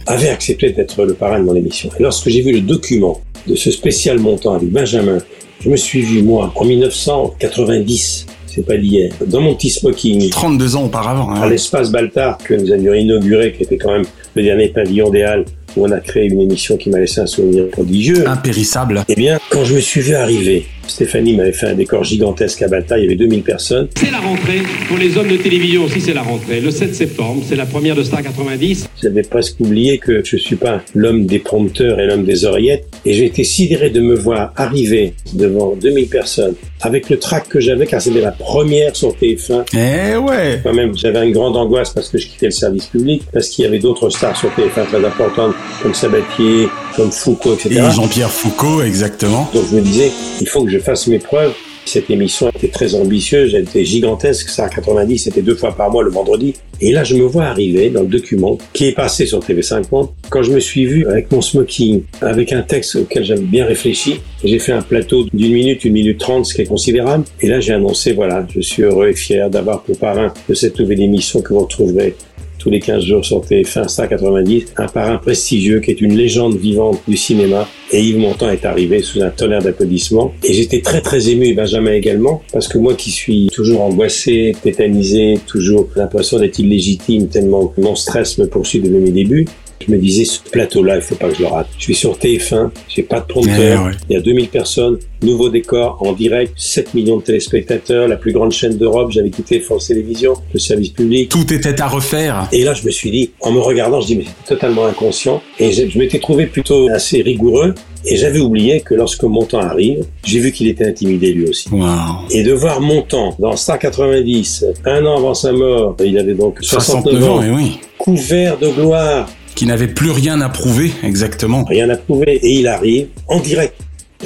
avait 0.06 0.28
accepté 0.28 0.70
d'être 0.70 1.04
le 1.04 1.14
parrain 1.14 1.40
de 1.40 1.44
mon 1.44 1.56
émission. 1.56 1.90
Et 1.99 2.02
lorsque 2.02 2.28
j'ai 2.28 2.42
vu 2.42 2.52
le 2.52 2.61
document 2.61 3.20
de 3.46 3.54
ce 3.54 3.70
spécial 3.70 4.18
montant 4.18 4.54
avec 4.54 4.70
Benjamin, 4.70 5.18
je 5.60 5.68
me 5.70 5.76
suis 5.76 6.00
vu, 6.02 6.22
moi, 6.22 6.52
en 6.56 6.64
1990, 6.64 8.26
c'est 8.46 8.64
pas 8.66 8.76
d'hier, 8.76 9.10
dans 9.26 9.40
mon 9.40 9.54
petit 9.54 9.70
smoking. 9.70 10.30
32 10.30 10.76
ans 10.76 10.84
auparavant. 10.84 11.30
hein. 11.30 11.42
À 11.42 11.48
l'espace 11.48 11.90
Baltard 11.90 12.38
que 12.38 12.54
nous 12.54 12.70
avions 12.72 12.94
inauguré, 12.94 13.52
qui 13.52 13.62
était 13.64 13.78
quand 13.78 13.92
même 13.92 14.04
le 14.34 14.42
dernier 14.42 14.68
pavillon 14.68 15.10
des 15.10 15.22
Halles, 15.22 15.44
où 15.76 15.84
on 15.86 15.90
a 15.90 16.00
créé 16.00 16.26
une 16.26 16.40
émission 16.40 16.76
qui 16.76 16.88
m'a 16.90 16.98
laissé 17.00 17.20
un 17.20 17.26
souvenir 17.26 17.68
prodigieux. 17.68 18.28
Impérissable. 18.28 19.04
Eh 19.08 19.14
bien, 19.14 19.38
quand 19.50 19.64
je 19.64 19.74
me 19.74 19.80
suis 19.80 20.00
vu 20.00 20.14
arriver 20.14 20.66
Stéphanie 20.87 21.35
m'avait 21.35 21.53
fait 21.53 21.67
un 21.67 21.75
décor 21.75 22.05
gigantesque 22.05 22.62
à 22.62 22.69
Balta, 22.69 22.99
il 22.99 23.05
y 23.05 23.07
avait 23.07 23.17
2000 23.17 23.43
personnes. 23.43 23.88
C'est 23.97 24.11
la 24.11 24.21
rentrée 24.21 24.62
pour 24.88 24.99
les 24.99 25.17
hommes 25.17 25.29
de 25.29 25.37
télévision 25.37 25.85
aussi, 25.85 26.00
c'est 26.00 26.14
la 26.14 26.23
rentrée. 26.23 26.61
Le 26.61 26.71
7 26.71 26.95
septembre, 26.95 27.43
c'est 27.49 27.57
la 27.57 27.67
première 27.67 27.97
de 27.97 28.03
Star 28.03 28.23
90. 28.23 28.88
J'avais 29.03 29.23
presque 29.23 29.61
oublié 29.61 29.99
que 29.99 30.23
je 30.25 30.37
suis 30.37 30.57
pas 30.57 30.83
l'homme 30.95 31.26
des 31.26 31.38
prompteurs 31.38 32.00
et 32.00 32.07
l'homme 32.07 32.25
des 32.25 32.45
oreillettes. 32.45 32.87
Et 33.05 33.14
j'ai 33.14 33.26
été 33.26 33.45
sidéré 33.45 33.91
de 33.91 34.00
me 34.00 34.14
voir 34.14 34.53
arriver 34.57 35.14
devant 35.35 35.75
2000 35.76 36.09
personnes 36.09 36.55
avec 36.81 37.09
le 37.09 37.19
trac 37.19 37.49
que 37.49 37.61
j'avais 37.61 37.87
car 37.87 38.00
c'était 38.00 38.21
la 38.21 38.33
première 38.33 38.95
sur 38.95 39.14
TF1. 39.14 39.64
Eh 39.75 40.17
ouais 40.17 40.61
Quand 40.62 40.75
même, 40.75 40.97
j'avais 40.97 41.26
une 41.26 41.33
grande 41.33 41.57
angoisse 41.57 41.91
parce 41.91 42.09
que 42.09 42.19
je 42.19 42.26
quittais 42.26 42.47
le 42.47 42.53
service 42.53 42.87
public, 42.87 43.23
parce 43.33 43.49
qu'il 43.49 43.64
y 43.64 43.69
avait 43.69 43.79
d'autres 43.79 44.11
stars 44.11 44.37
sur 44.37 44.50
TF1 44.50 44.87
très 44.87 45.05
importantes 45.05 45.55
comme 45.83 45.95
Sabatier, 45.95 46.69
comme 46.97 47.11
Foucault, 47.11 47.55
etc. 47.55 47.71
Et 47.88 47.95
Jean-Pierre 47.95 48.31
Foucault, 48.31 48.83
exactement. 48.83 49.49
Donc 49.55 49.64
je 49.71 49.76
me 49.76 49.81
disais, 49.81 50.12
il 50.41 50.49
faut 50.49 50.64
que 50.64 50.71
je 50.75 50.81
fasse 50.81 51.07
mes 51.07 51.19
preuves. 51.19 51.54
Cette 51.85 52.11
émission 52.11 52.49
était 52.49 52.69
très 52.69 52.95
ambitieuse, 52.95 53.54
elle 53.54 53.64
était 53.64 53.85
gigantesque. 53.85 54.49
Ça, 54.49 54.64
à 54.64 54.69
90, 54.69 55.19
c'était 55.19 55.43
deux 55.43 55.54
fois 55.54 55.76
par 55.76 55.90
mois 55.90 56.02
le 56.02 56.11
vendredi. 56.11 56.54
Et 56.81 56.90
là, 56.93 57.04
je 57.04 57.14
me 57.14 57.25
vois 57.25 57.45
arriver 57.45 57.90
dans 57.90 58.00
le 58.00 58.09
document 58.09 58.59
qui 58.73 58.87
est 58.87 58.93
passé 58.93 59.26
sur 59.26 59.38
TV5 59.38 59.85
Monde. 59.93 60.09
Quand 60.31 60.43
je 60.43 60.50
me 60.50 60.61
suis 60.61 60.87
vu 60.87 61.07
avec 61.07 61.31
mon 61.31 61.43
smoking, 61.43 62.02
avec 62.23 62.52
un 62.52 62.62
texte 62.62 62.97
auquel 62.97 63.23
j'avais 63.25 63.43
bien 63.43 63.66
réfléchi, 63.66 64.21
j'ai 64.43 64.59
fait 64.59 64.73
un 64.73 64.83
plateau 64.83 65.26
d'une 65.33 65.52
minute, 65.52 65.85
une 65.85 65.93
minute 65.93 66.19
trente, 66.19 66.47
ce 66.47 66.54
qui 66.54 66.62
est 66.62 66.66
considérable. 66.66 67.25
Et 67.40 67.47
là, 67.47 67.61
j'ai 67.61 67.75
annoncé, 67.75 68.12
voilà, 68.12 68.47
je 68.52 68.61
suis 68.61 68.83
heureux 68.83 69.09
et 69.09 69.14
fier 69.14 69.50
d'avoir 69.50 69.83
pour 69.83 69.97
parrain 69.99 70.33
de 70.49 70.54
cette 70.54 70.81
nouvelle 70.81 71.02
émission 71.02 71.43
que 71.43 71.52
vous 71.52 71.61
retrouverez 71.61 72.16
tous 72.64 72.71
les 72.71 72.80
15 72.80 73.04
jours 73.04 73.23
sur 73.23 73.44
TF1 73.44 73.88
Star 73.88 74.09
90, 74.09 74.73
un 74.78 74.87
parrain 74.87 75.18
prestigieux 75.18 75.80
qui 75.80 75.90
est 75.90 76.00
une 76.00 76.16
légende 76.16 76.56
vivante 76.56 76.99
du 77.06 77.14
cinéma. 77.14 77.68
Et 77.92 78.02
Yves 78.02 78.16
Montand 78.16 78.49
est 78.49 78.64
arrivé 78.64 79.02
sous 79.02 79.21
un 79.23 79.28
tonnerre 79.28 79.62
d'applaudissements. 79.62 80.33
Et 80.42 80.54
j'étais 80.54 80.80
très 80.80 81.02
très 81.02 81.28
ému, 81.28 81.44
et 81.49 81.52
Benjamin 81.52 81.92
également, 81.92 82.40
parce 82.54 82.66
que 82.66 82.78
moi 82.78 82.94
qui 82.94 83.11
suis 83.11 83.49
toujours 83.52 83.83
angoissé, 83.83 84.56
tétanisé, 84.62 85.38
toujours 85.47 85.88
l'impression 85.94 86.38
d'être 86.38 86.59
illégitime, 86.59 87.28
tellement 87.28 87.75
mon 87.76 87.97
stress 87.97 88.38
me 88.38 88.47
poursuit 88.47 88.80
depuis 88.80 88.97
mes 88.97 89.11
débuts, 89.11 89.47
je 89.87 89.93
me 89.93 89.99
disais, 89.99 90.25
ce 90.25 90.40
plateau-là, 90.40 90.97
il 90.97 91.02
faut 91.02 91.14
pas 91.14 91.28
que 91.28 91.37
je 91.37 91.43
le 91.43 91.49
rate. 91.49 91.69
Je 91.78 91.85
suis 91.85 91.95
sur 91.95 92.16
TF1, 92.16 92.71
j'ai 92.88 93.02
pas 93.02 93.21
de 93.21 93.26
prompteur, 93.26 93.85
ouais. 93.85 93.93
il 94.09 94.14
y 94.14 94.16
a 94.16 94.21
2000 94.21 94.49
personnes, 94.49 94.99
nouveau 95.23 95.49
décor, 95.49 95.99
en 96.00 96.12
direct, 96.12 96.52
7 96.57 96.95
millions 96.95 97.16
de 97.16 97.23
téléspectateurs, 97.23 98.09
la 98.09 98.16
plus 98.16 98.33
grande 98.33 98.52
chaîne 98.52 98.76
d'Europe, 98.76 99.11
j'avais 99.11 99.31
quitté 99.31 99.61
France 99.61 99.88
Télévisions, 99.88 100.35
le 100.52 100.59
service 100.59 100.90
public. 100.90 101.28
Tout 101.28 101.52
était 101.52 101.81
à 101.81 101.88
refaire. 101.88 102.49
Et 102.52 102.62
là, 102.64 102.75
je 102.75 102.85
me 102.85 102.90
suis 102.90 103.11
dit, 103.11 103.31
en 103.40 103.52
me 103.52 103.61
regardant, 103.61 104.00
je 104.00 104.07
dis, 104.07 104.16
mais 104.16 104.25
c'est 104.25 104.54
totalement 104.54 104.87
inconscient. 104.87 105.43
Et 105.59 105.73
je, 105.73 105.99
m'étais 105.99 106.19
trouvé 106.19 106.47
plutôt 106.47 106.88
assez 106.90 107.23
rigoureux. 107.23 107.75
Et 108.07 108.16
j'avais 108.16 108.40
oublié 108.40 108.83
que 108.83 108.95
lorsque 108.95 109.23
Montant 109.23 109.61
arrive, 109.61 110.04
j'ai 110.25 110.38
vu 110.38 110.52
qu'il 110.52 110.69
était 110.69 110.87
intimidé 110.87 111.33
lui 111.33 111.49
aussi. 111.49 111.71
Wow. 111.71 112.28
Et 112.31 112.43
de 112.43 112.52
voir 112.52 112.83
Montant 112.83 113.35
dans 113.38 113.57
Star 113.57 113.78
90, 113.78 114.66
un 114.85 115.07
an 115.07 115.16
avant 115.16 115.33
sa 115.33 115.52
mort, 115.52 115.97
il 116.04 116.19
avait 116.19 116.35
donc 116.35 116.59
69, 116.61 117.02
69 117.02 117.25
ans, 117.25 117.37
ans, 117.37 117.43
et 117.43 117.50
oui. 117.50 117.78
couvert 117.97 118.59
de 118.59 118.69
gloire, 118.69 119.26
Qui 119.54 119.66
n'avait 119.66 119.88
plus 119.88 120.11
rien 120.11 120.40
à 120.40 120.49
prouver, 120.49 120.90
exactement. 121.02 121.64
rien 121.64 121.88
à 121.90 121.96
prouver. 121.96 122.40
Et 122.42 122.58
il 122.58 122.66
arrive 122.66 123.08
en 123.28 123.40
direct. 123.40 123.75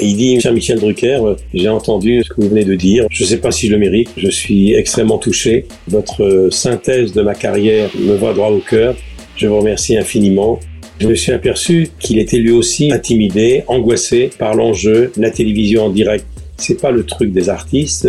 Et 0.00 0.06
il 0.06 0.16
dit, 0.16 0.40
cher 0.40 0.52
Michel 0.52 0.78
Drucker, 0.78 1.20
euh, 1.24 1.34
j'ai 1.52 1.68
entendu 1.68 2.22
ce 2.22 2.28
que 2.28 2.40
vous 2.40 2.48
venez 2.48 2.64
de 2.64 2.74
dire. 2.74 3.06
Je 3.10 3.24
ne 3.24 3.28
sais 3.28 3.38
pas 3.38 3.50
si 3.50 3.66
je 3.66 3.72
le 3.72 3.78
mérite. 3.78 4.10
Je 4.16 4.30
suis 4.30 4.74
extrêmement 4.74 5.18
touché. 5.18 5.66
Votre 5.88 6.22
euh, 6.22 6.50
synthèse 6.50 7.12
de 7.12 7.22
ma 7.22 7.34
carrière 7.34 7.90
me 7.98 8.14
va 8.14 8.32
droit 8.32 8.48
au 8.48 8.60
cœur. 8.60 8.94
Je 9.36 9.46
vous 9.48 9.58
remercie 9.58 9.96
infiniment. 9.96 10.60
Je 11.00 11.08
me 11.08 11.14
suis 11.14 11.32
aperçu 11.32 11.88
qu'il 12.00 12.18
était 12.18 12.38
lui 12.38 12.52
aussi 12.52 12.92
intimidé, 12.92 13.64
angoissé 13.66 14.30
par 14.38 14.54
l'enjeu, 14.54 15.12
la 15.16 15.30
télévision 15.30 15.86
en 15.86 15.90
direct. 15.90 16.26
C'est 16.56 16.80
pas 16.80 16.90
le 16.90 17.04
truc 17.04 17.32
des 17.32 17.48
artistes. 17.48 18.08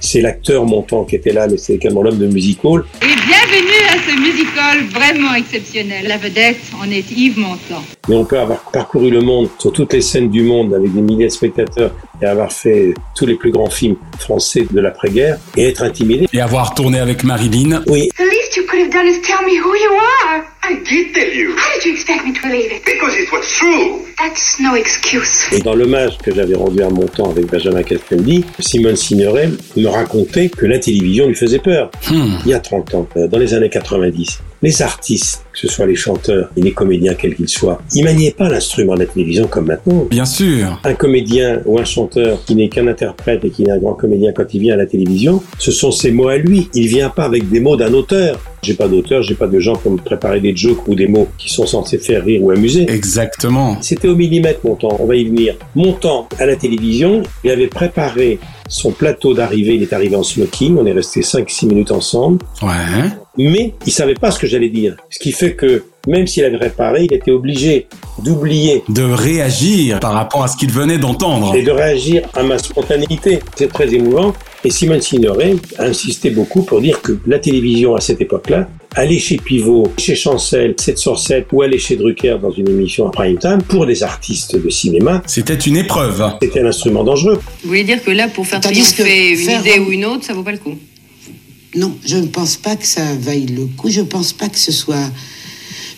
C'est 0.00 0.22
l'acteur 0.22 0.64
montant 0.64 1.04
qui 1.04 1.16
était 1.16 1.32
là, 1.32 1.46
mais 1.46 1.58
c'est 1.58 1.74
également 1.74 2.02
l'homme 2.02 2.18
de 2.18 2.26
music 2.26 2.58
hall. 2.64 2.84
Et 3.02 3.06
bienvenue 3.06 3.84
à 3.90 4.10
ce 4.10 4.18
musical 4.18 4.84
vraiment 4.86 5.34
exceptionnel. 5.34 6.06
La 6.08 6.16
vedette 6.16 6.56
en 6.82 6.90
est 6.90 7.10
Yves 7.10 7.38
Montand. 7.38 7.82
Mais 8.08 8.16
on 8.16 8.24
peut 8.24 8.38
avoir 8.38 8.62
parcouru 8.72 9.10
le 9.10 9.20
monde 9.20 9.48
sur 9.58 9.72
toutes 9.72 9.92
les 9.92 10.00
scènes 10.00 10.30
du 10.30 10.42
monde 10.42 10.72
avec 10.74 10.92
des 10.92 11.02
milliers 11.02 11.26
de 11.26 11.32
spectateurs 11.32 11.92
et 12.22 12.24
avoir 12.24 12.50
fait 12.50 12.94
tous 13.14 13.26
les 13.26 13.34
plus 13.34 13.50
grands 13.50 13.68
films 13.68 13.96
français 14.18 14.66
de 14.70 14.80
l'après-guerre 14.80 15.38
et 15.56 15.68
être 15.68 15.82
intimidé. 15.82 16.26
Et 16.32 16.40
avoir 16.40 16.74
tourné 16.74 16.98
avec 16.98 17.22
Marilyn. 17.22 17.82
Oui, 17.86 18.08
The 18.16 18.22
least 18.22 18.56
you 18.56 18.64
could 18.66 18.80
have 18.80 18.90
done 18.90 19.06
is 19.06 19.20
tell 19.20 19.44
me 19.44 19.58
who 19.60 19.74
you 19.74 19.92
are. 20.26 20.44
I 20.62 20.74
did 20.84 21.14
tell 21.14 21.32
you. 21.32 21.56
How 21.56 21.74
did 21.74 21.86
you 21.86 21.92
expect 21.92 22.24
me 22.24 22.32
to 22.32 22.42
believe 22.42 22.70
it? 22.70 22.84
Because 22.84 23.14
it 23.16 23.32
was 23.32 23.46
true. 23.58 24.04
That's 24.18 24.60
no 24.60 24.74
excuse. 24.76 25.48
Et 25.52 25.60
dans 25.60 25.74
l'hommage 25.74 26.18
que 26.18 26.34
j'avais 26.34 26.54
rendu 26.54 26.82
à 26.82 26.90
mon 26.90 27.06
temps 27.06 27.30
avec 27.30 27.46
Benjamin 27.46 27.82
Castaldi, 27.82 28.44
Simone 28.58 28.96
Signoret 28.96 29.50
me 29.76 29.88
racontait 29.88 30.50
que 30.50 30.66
la 30.66 30.78
télévision 30.78 31.26
lui 31.26 31.34
faisait 31.34 31.58
peur. 31.58 31.90
Hmm. 32.10 32.34
Il 32.44 32.50
y 32.50 32.54
a 32.54 32.60
30 32.60 32.94
ans, 32.94 33.08
euh, 33.16 33.26
dans 33.26 33.38
les 33.38 33.54
années 33.54 33.70
90, 33.70 34.40
les 34.62 34.82
artistes, 34.82 35.44
que 35.52 35.58
ce 35.58 35.68
soit 35.68 35.86
les 35.86 35.96
chanteurs 35.96 36.50
et 36.56 36.60
les 36.60 36.72
comédiens 36.72 37.14
quels 37.14 37.34
qu'ils 37.34 37.48
soient, 37.48 37.80
ils 37.94 38.04
maniaient 38.04 38.30
pas 38.30 38.50
l'instrument 38.50 38.94
de 38.94 39.00
la 39.00 39.06
télévision 39.06 39.46
comme 39.46 39.66
maintenant. 39.66 40.06
Bien 40.10 40.26
sûr. 40.26 40.78
Un 40.84 40.94
comédien 40.94 41.62
ou 41.64 41.78
un 41.78 41.84
chanteur 41.84 42.44
qui 42.44 42.54
n'est 42.54 42.68
qu'un 42.68 42.86
interprète 42.86 43.44
et 43.44 43.50
qui 43.50 43.62
n'est 43.62 43.72
un 43.72 43.78
grand 43.78 43.94
comédien 43.94 44.32
quand 44.32 44.52
il 44.52 44.60
vient 44.60 44.74
à 44.74 44.78
la 44.78 44.86
télévision, 44.86 45.42
ce 45.58 45.70
sont 45.70 45.90
ses 45.90 46.10
mots 46.10 46.28
à 46.28 46.36
lui. 46.36 46.68
Il 46.74 46.86
vient 46.88 47.08
pas 47.08 47.24
avec 47.24 47.48
des 47.48 47.60
mots 47.60 47.76
d'un 47.76 47.94
auteur. 47.94 48.38
J'ai 48.62 48.74
pas 48.74 48.88
d'auteur, 48.88 49.22
j'ai 49.22 49.34
pas 49.34 49.46
de 49.46 49.58
gens 49.58 49.74
pour 49.76 49.90
me 49.92 49.96
préparer 49.98 50.40
des 50.40 50.54
jokes 50.54 50.86
ou 50.86 50.94
des 50.94 51.06
mots 51.08 51.28
qui 51.38 51.48
sont 51.48 51.66
censés 51.66 51.98
faire 51.98 52.24
rire 52.24 52.42
ou 52.42 52.50
amuser. 52.50 52.90
Exactement. 52.90 53.78
C'était 53.80 54.08
au 54.08 54.14
millimètre 54.16 54.60
mon 54.64 54.74
temps, 54.74 54.96
on 54.98 55.06
va 55.06 55.16
y 55.16 55.24
venir. 55.24 55.54
Mon 55.74 55.92
temps 55.92 56.28
à 56.38 56.46
la 56.46 56.56
télévision, 56.56 57.22
il 57.44 57.50
avait 57.50 57.68
préparé 57.68 58.38
son 58.68 58.92
plateau 58.92 59.34
d'arrivée, 59.34 59.74
il 59.74 59.82
est 59.82 59.92
arrivé 59.92 60.14
en 60.14 60.22
smoking, 60.22 60.76
on 60.78 60.86
est 60.86 60.92
resté 60.92 61.22
5-6 61.22 61.66
minutes 61.66 61.90
ensemble, 61.90 62.38
Ouais. 62.62 63.08
mais 63.36 63.74
il 63.86 63.92
savait 63.92 64.14
pas 64.14 64.30
ce 64.30 64.38
que 64.38 64.46
j'allais 64.46 64.68
dire. 64.68 64.96
Ce 65.10 65.18
qui 65.18 65.32
fait 65.32 65.54
que 65.54 65.84
même 66.06 66.26
s'il 66.26 66.44
avait 66.44 66.58
préparé, 66.58 67.04
il 67.04 67.12
était 67.12 67.30
obligé 67.30 67.86
d'oublier 68.22 68.82
De 68.88 69.02
réagir 69.02 70.00
par 70.00 70.12
rapport 70.12 70.42
à 70.42 70.48
ce 70.48 70.56
qu'il 70.56 70.70
venait 70.72 70.98
d'entendre. 70.98 71.54
et 71.54 71.62
de 71.62 71.70
réagir 71.70 72.22
à 72.34 72.42
ma 72.42 72.58
spontanéité. 72.58 73.40
C'est 73.56 73.70
très 73.72 73.92
émouvant. 73.94 74.32
Et 74.64 74.70
Simone 74.70 75.00
Signoret 75.00 75.56
a 75.78 75.84
insisté 75.84 76.30
beaucoup 76.30 76.62
pour 76.62 76.80
dire 76.80 77.00
que 77.00 77.18
la 77.26 77.38
télévision 77.38 77.94
à 77.96 78.00
cette 78.00 78.20
époque-là, 78.20 78.68
aller 78.94 79.18
chez 79.18 79.36
Pivot, 79.36 79.90
chez 79.98 80.14
Chancel, 80.14 80.74
7 80.78 80.98
sur 80.98 81.18
7 81.18 81.46
ou 81.52 81.62
aller 81.62 81.78
chez 81.78 81.96
Drucker 81.96 82.36
dans 82.42 82.50
une 82.50 82.68
émission 82.68 83.08
à 83.08 83.10
prime 83.10 83.38
time, 83.38 83.62
pour 83.68 83.86
des 83.86 84.02
artistes 84.02 84.56
de 84.62 84.68
cinéma, 84.68 85.22
C'était 85.26 85.54
une 85.54 85.76
épreuve. 85.76 86.22
c'était 86.42 86.60
un 86.60 86.66
instrument 86.66 87.04
dangereux. 87.04 87.40
Vous 87.62 87.68
voulez 87.68 87.84
dire 87.84 88.02
que 88.02 88.10
là, 88.10 88.28
pour 88.28 88.46
faire 88.46 88.60
triompher 88.60 89.30
une 89.30 89.36
faire- 89.38 89.60
idée 89.66 89.78
ou 89.78 89.90
une 89.92 90.04
autre, 90.04 90.24
ça 90.24 90.34
vaut 90.34 90.42
pas 90.42 90.52
le 90.52 90.58
coup? 90.58 90.74
Non, 91.76 91.96
je 92.04 92.16
ne 92.16 92.26
pense 92.26 92.56
pas 92.56 92.74
que 92.76 92.84
ça 92.86 93.02
vaille 93.18 93.46
le 93.46 93.66
coup. 93.76 93.88
Je 93.90 94.00
ne 94.00 94.06
pense 94.06 94.32
pas 94.32 94.48
que 94.48 94.58
ce 94.58 94.72
soit. 94.72 95.08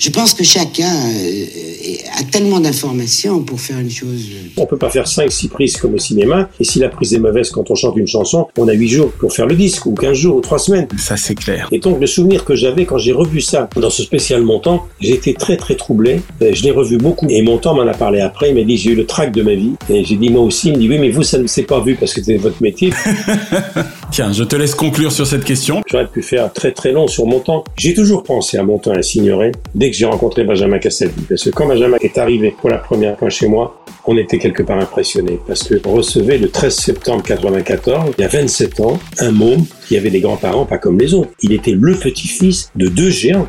Je 0.03 0.11
pense 0.11 0.35
que 0.35 0.43
chacun 0.43 0.93
euh, 0.93 2.19
a 2.19 2.25
tellement 2.25 2.59
d'informations 2.59 3.41
pour 3.45 3.61
faire 3.61 3.79
une 3.79 3.89
chose. 3.89 4.31
On 4.57 4.67
peut 4.67 4.77
pas 4.77 4.91
faire 4.91 5.07
5-6 5.07 5.49
prises 5.49 5.77
comme 5.77 5.95
au 5.95 5.99
cinéma, 5.99 6.49
et 6.59 6.65
si 6.65 6.81
la 6.81 6.89
prise 6.89 7.15
est 7.15 7.21
mauvaise 7.21 7.51
quand 7.51 7.71
on 7.71 7.77
chante 7.77 7.97
une 7.97 8.09
chanson, 8.09 8.49
on 8.59 8.67
a 8.67 8.73
8 8.73 8.89
jours 8.89 9.13
pour 9.13 9.33
faire 9.33 9.47
le 9.47 9.55
disque, 9.55 9.87
ou 9.87 9.95
15 9.95 10.13
jours, 10.13 10.35
ou 10.35 10.41
3 10.41 10.59
semaines. 10.59 10.89
Ça, 10.99 11.17
c'est 11.17 11.37
clair. 11.37 11.69
Et 11.71 11.79
donc 11.79 12.01
le 12.01 12.09
souvenir 12.09 12.45
que 12.45 12.57
j'avais 12.57 12.85
quand 12.85 12.99
j'ai 12.99 13.13
revu 13.13 13.41
ça 13.41 13.71
dans 13.77 13.91
ce 13.91 14.03
spécial 14.03 14.43
Montant, 14.43 14.89
j'ai 15.01 15.13
été 15.13 15.35
très 15.35 15.57
très 15.57 15.77
troublé. 15.77 16.21
Euh, 16.43 16.51
Je 16.53 16.65
l'ai 16.65 16.73
revu 16.73 16.99
beaucoup 16.99 17.29
et 17.31 17.41
Montant 17.43 17.77
m'en 17.77 17.87
a 17.87 17.95
parlé 17.95 18.21
après. 18.23 18.51
Il 18.51 18.57
m'a 18.57 18.63
dit 18.65 18.77
j'ai 18.77 18.91
eu 18.91 18.97
le 18.97 19.07
trac 19.07 19.31
de 19.31 19.43
ma 19.43 19.55
vie 19.55 19.75
et 19.89 20.05
j'ai 20.05 20.17
dit 20.17 20.31
moi 20.31 20.43
aussi. 20.43 20.71
Il 20.71 20.75
me 20.75 20.79
dit 20.79 20.89
oui 20.89 20.99
mais 20.99 21.11
vous 21.11 21.23
ça 21.23 21.39
ne 21.39 21.47
s'est 21.47 21.63
pas 21.63 21.79
vu 21.79 21.95
parce 21.95 22.13
que 22.13 22.21
c'était 22.21 22.39
votre 22.39 22.61
métier. 22.61 22.93
Tiens, 24.11 24.33
je 24.33 24.43
te 24.43 24.57
laisse 24.57 24.75
conclure 24.75 25.13
sur 25.13 25.29
cette 25.29 25.45
question. 25.45 25.81
J'aurais 25.89 26.09
pu 26.09 26.23
faire 26.23 26.53
très 26.53 26.73
très 26.73 26.91
long 26.91 27.07
sur 27.07 27.25
Montant. 27.25 27.63
J'ai 27.77 27.95
toujours 27.95 28.25
pensé 28.25 28.59
à 28.59 28.65
Montant 28.65 28.93
et 28.95 28.99
à 28.99 29.03
Signoret 29.03 29.53
dès 29.77 29.92
que 29.93 29.99
j'ai 29.99 30.07
rencontré 30.07 30.45
Benjamin 30.45 30.79
Castaldi 30.79 31.23
parce 31.29 31.45
que 31.45 31.51
quand 31.51 31.67
Benjamin 31.67 31.99
est 32.01 32.19
arrivé 32.19 32.55
pour 32.59 32.71
la 32.71 32.79
première 32.79 33.17
fois 33.19 33.29
chez 33.29 33.47
moi, 33.47 33.85
on 34.07 34.17
était 34.17 34.39
quelque 34.39 34.63
part 34.63 34.79
impressionnés 34.79 35.39
parce 35.47 35.63
que 35.63 35.81
on 35.85 35.93
recevait 35.93 36.39
le 36.39 36.49
13 36.49 36.75
septembre 36.75 37.23
94, 37.23 38.15
il 38.19 38.23
y 38.23 38.25
a 38.25 38.29
27 38.29 38.81
ans, 38.81 38.99
un 39.21 39.31
môme 39.31 39.65
qui 39.87 39.97
avait 39.97 40.11
des 40.11 40.21
grands-parents 40.21 40.65
pas 40.65 40.79
comme 40.79 40.99
les 40.99 41.15
autres. 41.15 41.31
Il 41.43 41.53
était 41.53 41.73
le 41.73 41.95
petit-fils 41.95 42.71
de 42.75 42.89
deux 42.89 43.11
géants. 43.11 43.49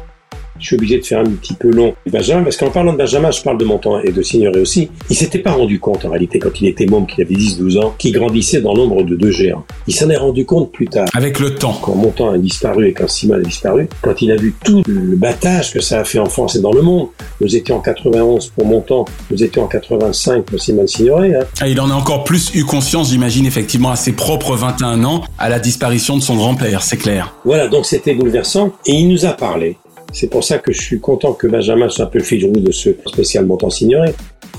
Je 0.63 0.67
suis 0.67 0.75
obligé 0.77 0.97
de 0.97 1.05
faire 1.05 1.19
un 1.19 1.25
petit 1.25 1.55
peu 1.55 1.69
long. 1.69 1.93
Benjamin, 2.09 2.41
parce 2.41 2.55
qu'en 2.55 2.69
parlant 2.69 2.93
de 2.93 2.97
Benjamin, 2.97 3.31
je 3.31 3.41
parle 3.41 3.57
de 3.57 3.65
Montant 3.65 3.99
et 3.99 4.13
de 4.13 4.21
Signoret 4.21 4.61
aussi. 4.61 4.89
Il 5.09 5.15
s'était 5.17 5.39
pas 5.39 5.51
rendu 5.51 5.77
compte, 5.77 6.05
en 6.05 6.09
réalité, 6.09 6.39
quand 6.39 6.61
il 6.61 6.67
était 6.67 6.85
môme, 6.85 7.05
qu'il 7.05 7.21
avait 7.21 7.35
10-12 7.35 7.79
ans, 7.79 7.93
qu'il 7.97 8.13
grandissait 8.13 8.61
dans 8.61 8.73
l'ombre 8.73 9.03
de 9.03 9.17
deux 9.17 9.31
géants. 9.31 9.65
Il 9.87 9.93
s'en 9.93 10.09
est 10.09 10.15
rendu 10.15 10.45
compte 10.45 10.71
plus 10.71 10.87
tard. 10.87 11.09
Avec 11.13 11.39
le 11.39 11.55
temps. 11.55 11.77
Quand 11.81 11.95
Montant 11.95 12.29
a 12.29 12.37
disparu 12.37 12.87
et 12.87 12.93
quand 12.93 13.09
Simon 13.09 13.35
a 13.35 13.39
disparu, 13.39 13.89
quand 14.01 14.21
il 14.21 14.31
a 14.31 14.37
vu 14.37 14.55
tout 14.63 14.83
le 14.87 15.17
battage 15.17 15.73
que 15.73 15.81
ça 15.81 15.99
a 15.99 16.03
fait 16.05 16.19
en 16.19 16.27
France 16.27 16.55
et 16.55 16.61
dans 16.61 16.71
le 16.71 16.81
monde. 16.81 17.09
Nous 17.41 17.57
étions 17.57 17.75
en 17.75 17.81
91 17.81 18.53
pour 18.55 18.65
Montant, 18.65 19.03
nous 19.31 19.43
étions 19.43 19.63
en 19.63 19.67
85 19.67 20.45
pour 20.45 20.61
Simone 20.61 20.87
Signoret, 20.87 21.35
hein. 21.35 21.45
Ah, 21.59 21.67
il 21.67 21.81
en 21.81 21.89
a 21.89 21.93
encore 21.93 22.23
plus 22.23 22.55
eu 22.55 22.63
conscience, 22.63 23.09
j'imagine, 23.11 23.45
effectivement, 23.45 23.91
à 23.91 23.97
ses 23.97 24.13
propres 24.13 24.55
21 24.55 25.03
ans, 25.03 25.23
à 25.37 25.49
la 25.49 25.59
disparition 25.59 26.15
de 26.15 26.21
son 26.21 26.37
grand-père, 26.37 26.83
c'est 26.83 26.95
clair. 26.95 27.35
Voilà, 27.43 27.67
donc 27.67 27.85
c'était 27.85 28.13
bouleversant. 28.13 28.71
Et 28.85 28.93
il 28.93 29.09
nous 29.09 29.25
a 29.25 29.33
parlé 29.33 29.77
C'est 30.13 30.27
pour 30.27 30.43
ça 30.43 30.59
que 30.59 30.71
je 30.71 30.79
suis 30.79 30.99
content 30.99 31.33
que 31.33 31.47
Benjamin 31.47 31.89
soit 31.89 32.05
un 32.05 32.07
peu 32.07 32.19
le 32.19 32.23
fil 32.23 32.45
rouge 32.45 32.61
de 32.61 32.71
ce 32.71 32.91
spécial 33.07 33.45
Montant 33.47 33.71
Signoret. 33.71 34.13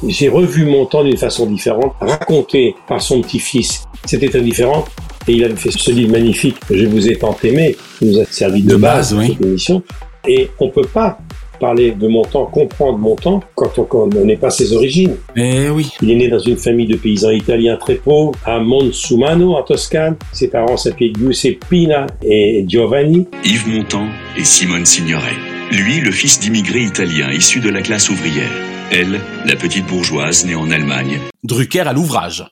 J'ai 0.07 0.29
revu 0.29 0.65
Montant 0.65 1.05
d'une 1.05 1.17
façon 1.17 1.47
différente, 1.47 1.95
raconté 2.01 2.75
par 2.89 3.01
son 3.01 3.23
petit-fils. 3.23 3.85
C'était 4.05 4.29
très 4.29 4.41
différent. 4.41 4.85
Et 5.29 5.33
il 5.35 5.45
avait 5.45 5.57
fait 5.57 5.71
ce 5.71 5.91
livre 5.93 6.13
magnifique, 6.13 6.57
Je 6.71 6.85
vous 6.87 7.09
ai 7.09 7.17
tant 7.17 7.37
aimé, 7.45 7.77
qui 7.99 8.07
nous 8.07 8.19
a 8.19 8.25
servi 8.27 8.63
de, 8.63 8.71
De 8.71 8.77
base, 8.77 9.15
base, 9.15 9.19
oui. 9.19 9.29
pour 9.29 9.37
cette 9.37 9.47
émission. 9.47 9.83
Et 10.27 10.51
on 10.59 10.69
peut 10.71 10.87
pas 10.93 11.19
parler 11.59 11.93
de 11.93 12.09
Montant, 12.09 12.47
comprendre 12.47 12.99
Montant, 12.99 13.41
quand 13.55 13.79
on 13.79 13.85
quand 13.85 14.15
on 14.15 14.25
n'est 14.25 14.37
pas 14.37 14.51
ses 14.51 14.73
origines. 14.73 15.17
Eh 15.37 15.69
oui. 15.71 15.91
Il 16.03 16.11
est 16.11 16.17
né 16.17 16.29
dans 16.29 16.39
une 16.39 16.57
famille 16.57 16.87
de 16.87 16.97
paysans 16.97 17.31
italiens 17.31 17.77
très 17.77 17.95
pauvres 17.97 18.33
à 18.45 18.59
Monsumano, 18.59 19.55
en 19.55 19.63
Toscane. 19.63 20.17
Ses 20.33 20.49
parents 20.49 20.77
s'appelaient 20.77 21.13
Giuseppina 21.17 22.07
et 22.23 22.65
Giovanni. 22.67 23.27
Yves 23.45 23.69
Montand 23.69 24.07
et 24.39 24.45
Simone 24.45 24.87
Signoret. 24.87 25.37
Lui, 25.71 26.01
le 26.01 26.11
fils 26.11 26.41
d'immigrés 26.41 26.83
italiens 26.83 27.31
issus 27.31 27.61
de 27.61 27.71
la 27.71 27.83
classe 27.83 28.11
ouvrière. 28.11 28.51
Elle, 28.93 29.19
la 29.47 29.57
petite 29.57 29.87
bourgeoise 29.87 30.47
née 30.47 30.55
en 30.55 30.71
Allemagne. 30.71 31.19
Drucker 31.43 31.81
à 31.81 31.93
l'ouvrage. 31.93 32.45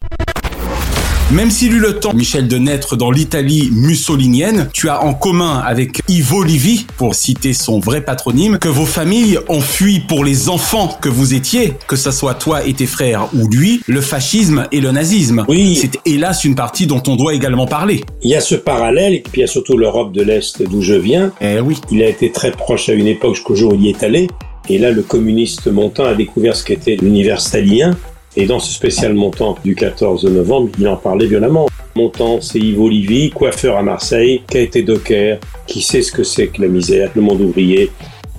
Même 1.32 1.50
s'il 1.50 1.72
eut 1.72 1.80
le 1.80 1.98
temps, 1.98 2.12
Michel, 2.12 2.46
de 2.46 2.58
naître 2.58 2.94
dans 2.94 3.10
l'Italie 3.10 3.70
mussolinienne, 3.72 4.68
tu 4.74 4.90
as 4.90 5.02
en 5.02 5.14
commun 5.14 5.62
avec 5.64 6.02
Ivo 6.06 6.42
Livi, 6.42 6.84
pour 6.98 7.14
citer 7.14 7.54
son 7.54 7.80
vrai 7.80 8.02
patronyme, 8.02 8.58
que 8.58 8.68
vos 8.68 8.84
familles 8.84 9.38
ont 9.48 9.62
fui 9.62 10.00
pour 10.00 10.26
les 10.26 10.50
enfants 10.50 10.94
que 11.00 11.08
vous 11.08 11.32
étiez, 11.32 11.72
que 11.88 11.96
ce 11.96 12.10
soit 12.10 12.34
toi 12.34 12.66
et 12.66 12.74
tes 12.74 12.84
frères 12.84 13.30
ou 13.32 13.48
lui, 13.48 13.80
le 13.86 14.02
fascisme 14.02 14.66
et 14.72 14.82
le 14.82 14.90
nazisme. 14.92 15.46
Oui. 15.48 15.78
C'est 15.80 15.98
hélas 16.04 16.44
une 16.44 16.54
partie 16.54 16.86
dont 16.86 17.02
on 17.08 17.16
doit 17.16 17.32
également 17.32 17.66
parler. 17.66 18.04
Il 18.22 18.28
y 18.28 18.34
a 18.34 18.42
ce 18.42 18.54
parallèle, 18.54 19.14
et 19.14 19.20
puis 19.20 19.32
il 19.36 19.40
y 19.40 19.44
a 19.44 19.46
surtout 19.46 19.78
l'Europe 19.78 20.12
de 20.12 20.20
l'Est 20.20 20.62
d'où 20.62 20.82
je 20.82 20.94
viens. 20.94 21.32
Eh 21.40 21.60
oui. 21.60 21.78
Il 21.90 22.02
a 22.02 22.08
été 22.08 22.30
très 22.30 22.50
proche 22.50 22.90
à 22.90 22.92
une 22.92 23.06
époque 23.06 23.36
jusqu'au 23.36 23.54
jour 23.54 23.72
où 23.72 23.76
il 23.76 23.86
y 23.86 23.88
est 23.88 24.02
allé. 24.02 24.28
Et 24.68 24.76
là, 24.76 24.90
le 24.90 25.02
communiste 25.02 25.66
montant 25.68 26.04
a 26.04 26.14
découvert 26.14 26.54
ce 26.56 26.62
qu'était 26.62 26.96
l'univers 26.96 27.40
stalinien. 27.40 27.96
Et 28.36 28.46
dans 28.46 28.60
ce 28.60 28.72
spécial 28.72 29.12
montant 29.12 29.56
du 29.62 29.74
14 29.74 30.24
novembre, 30.24 30.70
il 30.78 30.88
en 30.88 30.96
parlait 30.96 31.26
violemment. 31.26 31.68
Montant, 31.94 32.40
c'est 32.40 32.58
Yves 32.58 32.80
Olivier, 32.80 33.30
coiffeur 33.30 33.76
à 33.76 33.82
Marseille, 33.82 34.42
qui 34.48 34.56
a 34.56 34.60
été 34.62 34.82
docker, 34.82 35.38
qui 35.66 35.82
sait 35.82 36.00
ce 36.00 36.10
que 36.12 36.22
c'est 36.24 36.46
que 36.46 36.62
la 36.62 36.68
misère, 36.68 37.10
le 37.14 37.20
monde 37.20 37.42
ouvrier. 37.42 37.90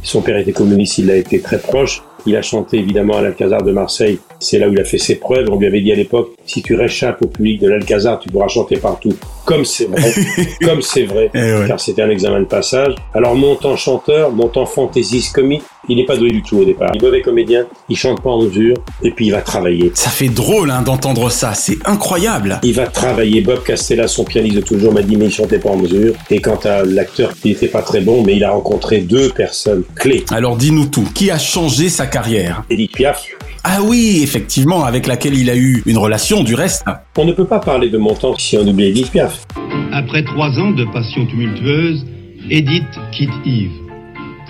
Son 0.02 0.22
père 0.22 0.38
était 0.38 0.52
communiste, 0.52 0.98
il 0.98 1.12
a 1.12 1.16
été 1.16 1.40
très 1.40 1.60
proche. 1.60 2.02
Il 2.26 2.36
a 2.38 2.42
chanté 2.42 2.78
évidemment 2.78 3.18
à 3.18 3.22
l'Alcazar 3.22 3.62
de 3.64 3.72
Marseille. 3.72 4.18
C'est 4.40 4.58
là 4.58 4.70
où 4.70 4.74
il 4.74 4.80
a 4.80 4.86
fait 4.86 4.98
ses 4.98 5.16
preuves. 5.16 5.50
On 5.52 5.58
lui 5.58 5.68
avait 5.68 5.82
dit 5.82 5.92
à 5.92 5.96
l'époque, 5.96 6.32
si 6.46 6.62
tu 6.62 6.74
réchappes 6.74 7.22
au 7.22 7.28
public 7.28 7.60
de 7.62 7.68
l'Alcazar, 7.68 8.20
tu 8.20 8.30
pourras 8.30 8.48
chanter 8.48 8.78
partout. 8.78 9.14
Comme 9.46 9.66
c'est 9.66 9.86
vrai. 9.86 10.14
comme 10.64 10.82
c'est 10.82 11.04
vrai. 11.04 11.30
Eh 11.34 11.38
ouais. 11.38 11.68
Car 11.68 11.80
c'était 11.80 12.02
un 12.02 12.10
examen 12.10 12.40
de 12.40 12.46
passage. 12.46 12.96
Alors, 13.14 13.36
montant 13.36 13.76
chanteur, 13.76 14.32
montant 14.32 14.66
fantaisiste 14.66 15.36
comique, 15.36 15.64
il 15.90 15.98
n'est 15.98 16.06
pas 16.06 16.18
doué 16.18 16.30
du 16.30 16.42
tout 16.42 16.58
au 16.58 16.66
départ. 16.66 16.92
Il 16.94 17.02
est 17.02 17.06
mauvais 17.06 17.22
comédien, 17.22 17.66
il 17.90 17.98
chante 17.98 18.22
pas 18.22 18.30
en 18.30 18.42
mesure, 18.44 18.76
et 19.02 19.12
puis 19.12 19.28
il 19.28 19.32
va 19.32 19.42
travailler. 19.42 19.92
Ça 19.94 20.10
fait 20.10 20.30
drôle 20.30 20.72
hein, 20.72 20.82
d'entendre 20.82 21.30
ça, 21.30 21.54
c'est 21.54 21.78
incroyable. 21.86 22.60
Il 22.64 22.74
va 22.74 22.88
travailler. 22.88 23.42
Bob 23.42 23.64
Castella, 23.64 24.08
son 24.08 24.24
pianiste 24.24 24.56
de 24.56 24.62
toujours, 24.62 24.94
m'a 24.94 25.02
dit 25.02 25.18
mais 25.18 25.26
il 25.26 25.32
chantait 25.32 25.60
pas 25.60 25.70
en 25.70 25.78
mesure. 25.78 26.14
Et 26.30 26.40
quant 26.40 26.60
à 26.64 26.84
l'acteur, 26.84 27.32
il 27.44 27.52
était 27.52 27.68
pas 27.68 27.82
très 27.82 28.02
bon, 28.02 28.24
mais 28.24 28.36
il 28.36 28.44
a 28.44 28.52
rencontré 28.52 29.02
deux 29.02 29.30
personnes 29.30 29.84
clés. 29.96 30.26
Alors 30.32 30.58
dis-nous 30.58 30.86
tout, 30.86 31.08
qui 31.14 31.32
a 31.32 31.38
changé 31.38 31.90
sa 31.90 32.08
carrière? 32.08 32.64
Edith 32.70 32.94
Piaf. 32.94 33.28
Ah 33.66 33.80
oui, 33.82 34.20
effectivement, 34.24 34.84
avec 34.84 35.08
laquelle 35.08 35.36
il 35.36 35.50
a 35.50 35.56
eu 35.56 35.84
une 35.86 35.98
relation 35.98 36.44
du 36.44 36.54
reste. 36.54 36.84
On 37.18 37.24
ne 37.24 37.32
peut 37.32 37.46
pas 37.46 37.60
parler 37.60 37.90
de 37.90 37.98
montant 37.98 38.38
si 38.38 38.58
on 38.58 38.68
oublie 38.68 38.88
Edith 38.88 39.12
Piaf. 39.12 39.46
Après 39.94 40.24
trois 40.24 40.50
ans 40.60 40.72
de 40.72 40.86
passion 40.92 41.26
tumultueuse, 41.28 42.06
Edith 42.50 42.84
quitte 43.14 43.30
Yves. 43.46 43.83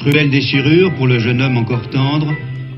Cruelle 0.06 0.30
déchirure 0.30 0.94
pour 0.96 1.08
le 1.08 1.18
jeune 1.18 1.42
homme 1.42 1.56
encore 1.56 1.90
tendre, 1.90 2.28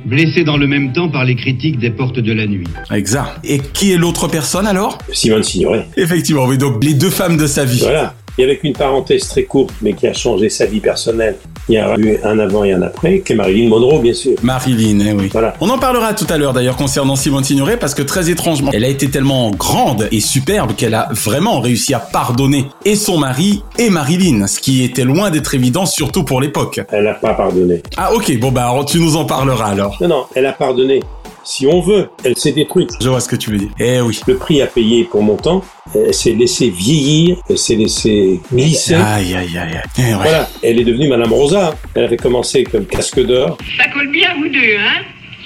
blessé 0.06 0.44
dans 0.44 0.58
le 0.58 0.68
même 0.68 0.94
temps 0.94 1.10
par 1.10 1.26
les 1.26 1.36
critiques 1.36 1.80
des 1.80 1.90
portes 1.90 2.20
de 2.20 2.32
la 2.32 2.46
nuit. 2.46 2.68
Exact. 2.92 3.40
Et 3.44 3.58
qui 3.58 3.92
est 3.92 3.98
l'autre 3.98 4.28
personne 4.28 4.68
alors? 4.68 5.00
Simone 5.12 5.42
Signoret. 5.42 5.88
Effectivement, 5.98 6.46
oui, 6.46 6.60
donc 6.60 6.84
les 6.84 6.94
deux 6.94 7.10
femmes 7.10 7.38
de 7.38 7.48
sa 7.48 7.66
vie. 7.66 7.80
Voilà. 7.80 8.14
Et 8.38 8.44
avec 8.44 8.64
une 8.64 8.74
parenthèse 8.74 9.28
très 9.28 9.44
courte, 9.44 9.74
mais 9.82 9.94
qui 9.94 10.08
a 10.08 10.14
changé 10.14 10.50
sa 10.50 10.66
vie 10.66 10.82
personnelle. 10.82 11.36
Il 11.70 11.76
y 11.76 11.78
a 11.78 11.98
eu 11.98 12.18
un 12.24 12.38
avant 12.38 12.64
et 12.64 12.74
un 12.74 12.82
après, 12.82 13.20
qui 13.22 13.34
est 13.34 13.36
Marilyn 13.36 13.70
Monroe, 13.70 14.00
bien 14.00 14.14
sûr. 14.14 14.34
Marilyn, 14.44 15.00
eh 15.00 15.14
oui. 15.14 15.30
Voilà. 15.32 15.56
On 15.62 15.70
en 15.70 15.80
parlera 15.80 16.14
tout 16.14 16.28
à 16.30 16.38
l'heure 16.38 16.54
d'ailleurs 16.54 16.76
concernant 16.76 17.16
Simone 17.16 17.44
Signoret 17.44 17.78
parce 17.78 17.96
que 17.96 18.02
très 18.02 18.30
étrangement, 18.30 18.72
elle 18.74 18.84
a 18.84 18.90
été 18.90 19.10
tellement 19.10 19.52
grande 19.52 20.08
et 20.12 20.20
superbe 20.20 20.76
qu'elle 20.76 20.94
a 20.94 21.08
vraiment 21.12 21.60
réussi 21.62 21.94
à 21.94 22.00
pardonner 22.00 22.66
et 22.84 22.96
son 22.96 23.18
mari 23.18 23.64
et 23.80 23.90
Marilyn, 23.90 24.48
ce 24.48 24.60
qui 24.60 24.84
était 24.84 25.06
loin 25.06 25.32
d'être 25.32 25.56
évident 25.56 25.86
surtout 25.86 26.24
pour 26.24 26.42
l'époque. 26.42 26.82
Elle 26.92 27.06
n'a 27.06 27.14
pas 27.14 27.34
pardonné. 27.34 27.82
Ah 27.98 28.14
ok, 28.14 28.38
bon 28.40 28.52
bah 28.52 28.70
alors, 28.70 28.86
tu 28.86 29.00
nous 29.00 29.16
en 29.16 29.26
parleras 29.26 29.70
alors. 29.70 29.98
Non, 30.02 30.08
non, 30.08 30.26
elle 30.36 30.46
a 30.46 30.54
pardonné. 30.54 31.02
Si 31.48 31.68
on 31.68 31.80
veut, 31.80 32.10
elle 32.24 32.36
s'est 32.36 32.54
détruite. 32.54 32.90
Je 33.00 33.08
vois 33.08 33.20
ce 33.20 33.30
que 33.30 33.36
tu 33.36 33.52
veux 33.52 33.58
dire. 33.60 33.70
Eh 33.80 34.02
oui. 34.02 34.20
Le 34.26 34.36
prix 34.36 34.64
à 34.64 34.66
payer 34.66 35.04
pour 35.04 35.22
mon 35.22 35.36
temps, 35.36 35.64
elle 35.94 36.12
s'est 36.12 36.32
laissée 36.34 36.72
vieillir, 36.72 37.38
elle 37.48 37.60
s'est 37.60 37.76
laissée 37.76 38.42
glisser. 38.52 38.96
Aïe 38.96 39.36
aïe 39.36 39.56
aïe. 39.56 39.80
Eh 40.00 40.02
ouais. 40.02 40.14
Voilà, 40.16 40.50
elle 40.64 40.80
est 40.80 40.84
devenue 40.84 41.08
Madame 41.08 41.32
Rosa. 41.32 41.76
Elle 41.94 42.06
avait 42.06 42.18
commencé 42.18 42.64
comme 42.64 42.88
casque 42.88 43.24
d'or, 43.24 43.60
Ça 43.78 43.88
colle 43.90 44.12
bien, 44.12 44.30
vous 44.38 44.50
deux, 44.50 44.76
hein? 44.80 45.04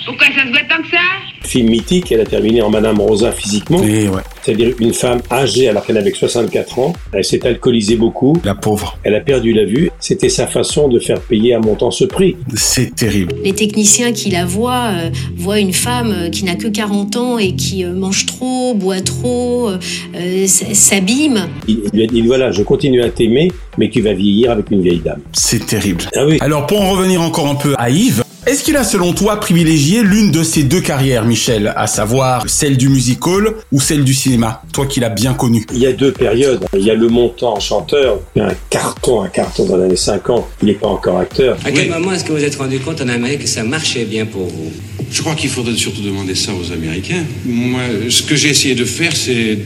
Pourquoi 0.10 0.26
ça 0.36 0.42
se 0.44 0.50
voit 0.50 0.62
tant 0.68 0.82
que 0.82 0.90
ça? 0.90 0.98
Film 1.44 1.70
mythique. 1.70 2.12
Elle 2.12 2.22
a 2.22 2.26
terminé 2.26 2.64
en 2.64 2.72
Madame 2.72 3.00
Rosa 3.00 3.32
physiquement, 3.32 3.78
ouais. 3.78 4.10
c'est-à-dire 4.42 4.74
une 4.80 4.92
femme 4.94 5.22
âgée 5.30 5.70
alors 5.70 5.86
qu'elle 5.86 5.98
avait 5.98 6.12
que 6.12 6.18
64 6.18 6.80
ans. 6.80 6.94
Elle 7.14 7.24
s'est 7.24 7.46
alcoolisée 7.46 7.96
beaucoup. 7.96 8.36
La 8.44 8.56
pauvre. 8.56 8.98
Elle 9.04 9.14
a 9.14 9.20
perdu 9.20 9.54
la 9.54 9.66
vue. 9.66 9.92
C'était 10.00 10.30
sa 10.30 10.48
façon 10.48 10.88
de 10.88 10.98
faire 10.98 11.22
payer 11.22 11.54
à 11.54 11.60
mon 11.60 11.76
temps 11.76 11.92
ce 11.92 12.06
prix. 12.06 12.38
C'est 12.56 12.96
terrible. 12.96 13.36
Les 13.44 13.54
techniciens 13.54 14.12
qui 14.12 14.32
la 14.32 14.46
voient 14.46 14.88
euh, 14.94 15.10
voient 15.38 15.60
une 15.60 15.74
femme 15.74 16.12
euh, 16.12 16.30
qui 16.32 16.44
n'a 16.44 16.56
que 16.56 16.68
40 16.68 17.16
ans 17.16 17.38
et 17.38 17.56
qui 17.56 17.86
euh, 17.86 17.94
mange 17.94 18.26
trop, 18.26 18.74
boit 18.74 19.02
trop, 19.02 19.70
euh, 19.70 20.48
s'abîme. 20.48 21.48
Il, 21.68 21.82
il 21.94 22.00
lui 22.00 22.04
a 22.04 22.08
dit 22.08 22.22
voilà, 22.24 22.52
je 22.52 22.64
continue 22.64 23.04
à 23.04 23.10
t'aimer, 23.10 23.52
mais 23.78 23.90
tu 23.90 24.02
vas 24.02 24.14
vieillir 24.14 24.50
avec 24.50 24.72
une 24.72 24.82
vieille 24.82 25.02
dame. 25.06 25.22
C'est 25.34 25.68
terrible. 25.68 26.06
Ah 26.16 26.26
oui. 26.26 26.40
Alors 26.42 26.66
pour 26.66 26.82
en 26.82 26.90
revenir 26.94 27.22
encore 27.22 27.48
un 27.48 27.56
peu 27.56 27.76
à 27.78 27.92
Yves, 27.92 28.24
est-ce 28.46 28.64
qu'il 28.64 28.78
a 28.78 28.84
selon 28.84 29.14
toi 29.14 29.40
privilégié 29.40 30.02
l'une 30.02 30.32
de 30.32 30.44
ces 30.44 30.64
deux 30.64 30.82
carrières, 30.82 31.26
Michel, 31.26 31.74
à 31.76 31.88
savoir 31.88 32.50
celle 32.50 32.78
du 32.78 32.90
musical 32.90 33.54
ou 33.72 33.80
celle 33.80 34.04
du 34.04 34.14
cinéma 34.14 34.62
Toi 34.74 34.86
qui 34.86 35.00
l'as 35.00 35.10
bien 35.10 35.34
connu? 35.34 35.66
Il 35.74 35.80
y 35.80 35.86
a 35.86 35.94
deux 35.94 36.12
périodes. 36.12 36.66
Il 36.74 36.84
y 36.84 36.90
a 36.90 36.96
le 36.96 37.08
montant 37.10 37.60
chanteur, 37.60 38.20
il 38.36 38.40
y 38.40 38.42
a 38.42 38.48
un 38.48 38.56
carton, 38.70 39.22
un 39.22 39.28
carton 39.28 39.66
dans 39.66 39.78
les 39.78 39.84
années 39.84 39.96
50. 39.96 40.46
Il 40.62 40.68
n'est 40.68 40.74
pas 40.74 40.88
encore 40.88 41.20
acteur. 41.20 41.58
À 41.66 41.72
quel 41.72 41.90
moment 41.90 42.14
est-ce 42.14 42.24
que 42.24 42.32
vous 42.32 42.38
vous 42.38 42.44
êtes 42.44 42.56
rendu 42.56 42.80
compte 42.80 43.02
en 43.02 43.10
Amérique 43.10 43.42
que 43.42 43.48
ça 43.48 43.64
marchait 43.64 44.06
bien 44.06 44.26
pour 44.26 44.48
vous? 44.48 44.72
Je 45.12 45.22
crois 45.22 45.36
qu'il 45.36 45.50
faudrait 45.50 45.76
surtout 45.76 46.02
demander 46.02 46.36
ça 46.36 46.52
aux 46.54 46.72
Américains. 46.72 47.24
Moi, 47.46 47.82
ce 48.10 48.24
que 48.24 48.36
j'ai 48.36 48.50
essayé 48.50 48.76
de 48.76 48.86
faire, 48.86 49.16
c'est 49.16 49.60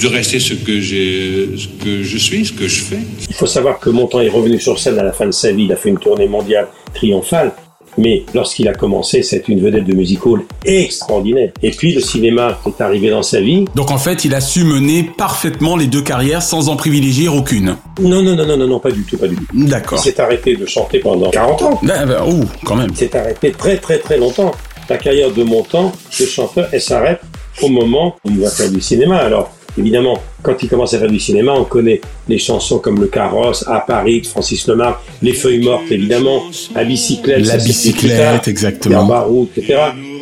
de 0.00 0.06
rester 0.08 0.40
ce 0.40 0.54
que, 0.54 0.80
j'ai, 0.80 1.50
ce 1.56 1.84
que 1.84 2.02
je 2.02 2.18
suis, 2.18 2.46
ce 2.46 2.52
que 2.52 2.66
je 2.66 2.82
fais. 2.82 2.98
Il 3.28 3.34
faut 3.34 3.46
savoir 3.46 3.78
que 3.78 3.90
Montand 3.90 4.20
est 4.20 4.28
revenu 4.28 4.58
sur 4.58 4.78
scène 4.78 4.98
à 4.98 5.02
la 5.02 5.12
fin 5.12 5.26
de 5.26 5.32
sa 5.32 5.52
vie. 5.52 5.64
Il 5.64 5.72
a 5.72 5.76
fait 5.76 5.90
une 5.90 5.98
tournée 5.98 6.26
mondiale 6.26 6.66
triomphale. 6.94 7.52
Mais 7.98 8.24
lorsqu'il 8.34 8.68
a 8.68 8.74
commencé, 8.74 9.22
c'est 9.22 9.48
une 9.48 9.60
vedette 9.60 9.84
de 9.84 9.94
music 9.94 10.24
hall 10.26 10.44
extraordinaire. 10.64 11.52
Et 11.62 11.70
puis 11.70 11.92
le 11.92 12.00
cinéma 12.00 12.58
est 12.66 12.80
arrivé 12.80 13.10
dans 13.10 13.22
sa 13.22 13.40
vie. 13.40 13.64
Donc 13.74 13.90
en 13.90 13.98
fait, 13.98 14.24
il 14.24 14.34
a 14.34 14.40
su 14.40 14.64
mener 14.64 15.10
parfaitement 15.16 15.76
les 15.76 15.86
deux 15.86 16.02
carrières 16.02 16.42
sans 16.42 16.68
en 16.68 16.76
privilégier 16.76 17.28
aucune. 17.28 17.76
Non, 18.00 18.22
non, 18.22 18.34
non, 18.34 18.46
non, 18.46 18.56
non, 18.56 18.66
non, 18.66 18.78
pas 18.78 18.90
du 18.90 19.02
tout, 19.02 19.16
pas 19.16 19.28
du 19.28 19.36
tout. 19.36 19.44
Il 19.54 19.66
D'accord. 19.66 19.98
s'est 19.98 20.18
arrêté 20.20 20.56
de 20.56 20.66
chanter 20.66 20.98
pendant 20.98 21.30
40 21.30 21.62
ans. 21.62 21.80
Ah, 21.88 22.06
bah, 22.06 22.24
ouh, 22.26 22.44
quand 22.64 22.76
même. 22.76 22.88
Il 22.90 22.96
s'est 22.96 23.16
arrêté 23.16 23.52
très, 23.52 23.76
très, 23.76 23.98
très 23.98 24.16
longtemps. 24.18 24.52
La 24.88 24.96
carrière 24.98 25.30
de 25.30 25.42
Montand, 25.42 25.92
de 26.18 26.26
chanteur, 26.26 26.68
elle 26.72 26.80
s'arrête 26.80 27.20
au 27.62 27.68
moment 27.68 28.16
où 28.24 28.30
il 28.30 28.40
va 28.40 28.50
faire 28.50 28.70
du 28.70 28.80
cinéma. 28.80 29.18
Alors, 29.18 29.52
évidemment, 29.78 30.18
quand 30.42 30.62
il 30.62 30.68
commence 30.68 30.94
à 30.94 30.98
faire 30.98 31.10
du 31.10 31.20
cinéma, 31.20 31.52
on 31.52 31.64
connaît 31.64 32.00
les 32.28 32.38
chansons 32.38 32.78
comme 32.78 33.00
Le 33.00 33.06
Carrosse, 33.06 33.64
À 33.68 33.80
Paris, 33.80 34.22
de 34.22 34.26
Francis 34.26 34.66
Lemar, 34.66 35.02
Les 35.22 35.32
Feuilles 35.32 35.62
Mortes, 35.62 35.90
évidemment, 35.90 36.42
À 36.74 36.84
Bicyclette, 36.84 37.46
La 37.46 37.56
bicyclette, 37.56 38.48
exactement. 38.48 39.06
Pierre 39.06 39.06
Barou, 39.06 39.48
etc. 39.56 39.78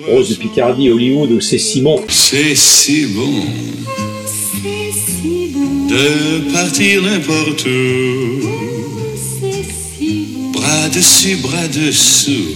Rose 0.08 0.30
de 0.30 0.34
Picardie, 0.34 0.90
Hollywood, 0.90 1.30
où 1.32 1.40
c'est 1.40 1.58
si 1.58 1.80
bon. 1.82 2.00
C'est 2.08 2.54
si 2.54 3.06
bon 3.06 3.30
de 5.90 6.52
partir 6.52 7.02
n'importe 7.02 7.66
où. 7.66 8.46
Bras 10.52 10.88
dessus, 10.94 11.36
bras 11.42 11.66
dessous. 11.66 12.54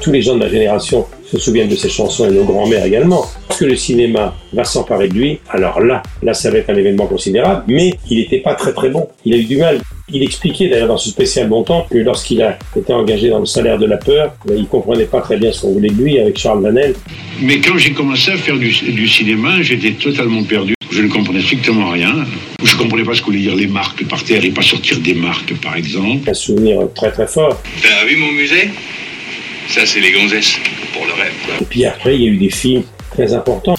Tous 0.00 0.10
les 0.10 0.20
gens 0.22 0.34
de 0.34 0.40
ma 0.40 0.48
génération 0.48 1.06
se 1.30 1.38
souviennent 1.38 1.68
de 1.68 1.76
ces 1.76 1.88
chansons 1.88 2.28
et 2.28 2.32
nos 2.32 2.44
grands-mères 2.44 2.84
également. 2.84 3.24
Lorsque 3.48 3.62
le 3.62 3.76
cinéma 3.76 4.34
va 4.52 4.64
s'emparer 4.64 5.08
de 5.08 5.14
lui, 5.14 5.38
alors 5.50 5.80
là, 5.80 6.02
là, 6.22 6.34
ça 6.34 6.50
va 6.50 6.58
être 6.58 6.70
un 6.70 6.76
événement 6.76 7.06
considérable, 7.06 7.64
mais 7.68 7.94
il 8.10 8.18
n'était 8.18 8.40
pas 8.40 8.54
très 8.54 8.72
très 8.72 8.90
bon. 8.90 9.08
Il 9.24 9.34
a 9.34 9.36
eu 9.36 9.44
du 9.44 9.56
mal. 9.56 9.80
Il 10.12 10.22
expliquait 10.22 10.68
d'ailleurs 10.68 10.88
dans 10.88 10.98
ce 10.98 11.08
spécial 11.08 11.48
montant 11.48 11.86
que 11.90 11.98
lorsqu'il 11.98 12.40
a 12.42 12.58
été 12.76 12.92
engagé 12.92 13.28
dans 13.28 13.40
le 13.40 13.46
salaire 13.46 13.78
de 13.78 13.86
la 13.86 13.96
peur, 13.96 14.34
ben, 14.46 14.56
il 14.56 14.66
comprenait 14.66 15.04
pas 15.04 15.20
très 15.20 15.36
bien 15.36 15.50
ce 15.50 15.62
qu'on 15.62 15.72
voulait 15.72 15.90
de 15.90 16.00
lui 16.00 16.20
avec 16.20 16.38
Charles 16.38 16.62
Vanel. 16.62 16.94
Mais 17.40 17.58
quand 17.58 17.76
j'ai 17.76 17.92
commencé 17.92 18.30
à 18.30 18.36
faire 18.36 18.56
du, 18.56 18.70
du 18.70 19.08
cinéma, 19.08 19.62
j'étais 19.62 19.92
totalement 19.92 20.44
perdu. 20.44 20.74
Je 20.92 21.02
ne 21.02 21.08
comprenais 21.08 21.42
strictement 21.42 21.90
rien. 21.90 22.24
Je 22.62 22.74
ne 22.74 22.78
comprenais 22.78 23.04
pas 23.04 23.14
ce 23.14 23.20
que 23.20 23.26
voulaient 23.26 23.40
dire 23.40 23.56
les 23.56 23.66
marques 23.66 24.06
par 24.08 24.22
terre 24.22 24.44
et 24.44 24.50
pas 24.50 24.62
sortir 24.62 24.98
des 25.00 25.14
marques, 25.14 25.54
par 25.60 25.76
exemple. 25.76 26.30
Un 26.30 26.34
souvenir 26.34 26.88
très 26.94 27.10
très 27.10 27.26
fort. 27.26 27.60
T'as 27.82 28.06
vu 28.06 28.16
mon 28.16 28.32
musée? 28.32 28.70
Ça, 29.68 29.84
c'est 29.84 30.00
les 30.00 30.12
gonzesses, 30.12 30.56
pour 30.92 31.04
le 31.06 31.12
rêve. 31.12 31.32
Et 31.60 31.64
puis 31.64 31.84
après, 31.84 32.14
il 32.14 32.22
y 32.22 32.26
a 32.26 32.30
eu 32.30 32.36
des 32.36 32.50
films 32.50 32.84
très 33.10 33.32
importants. 33.34 33.76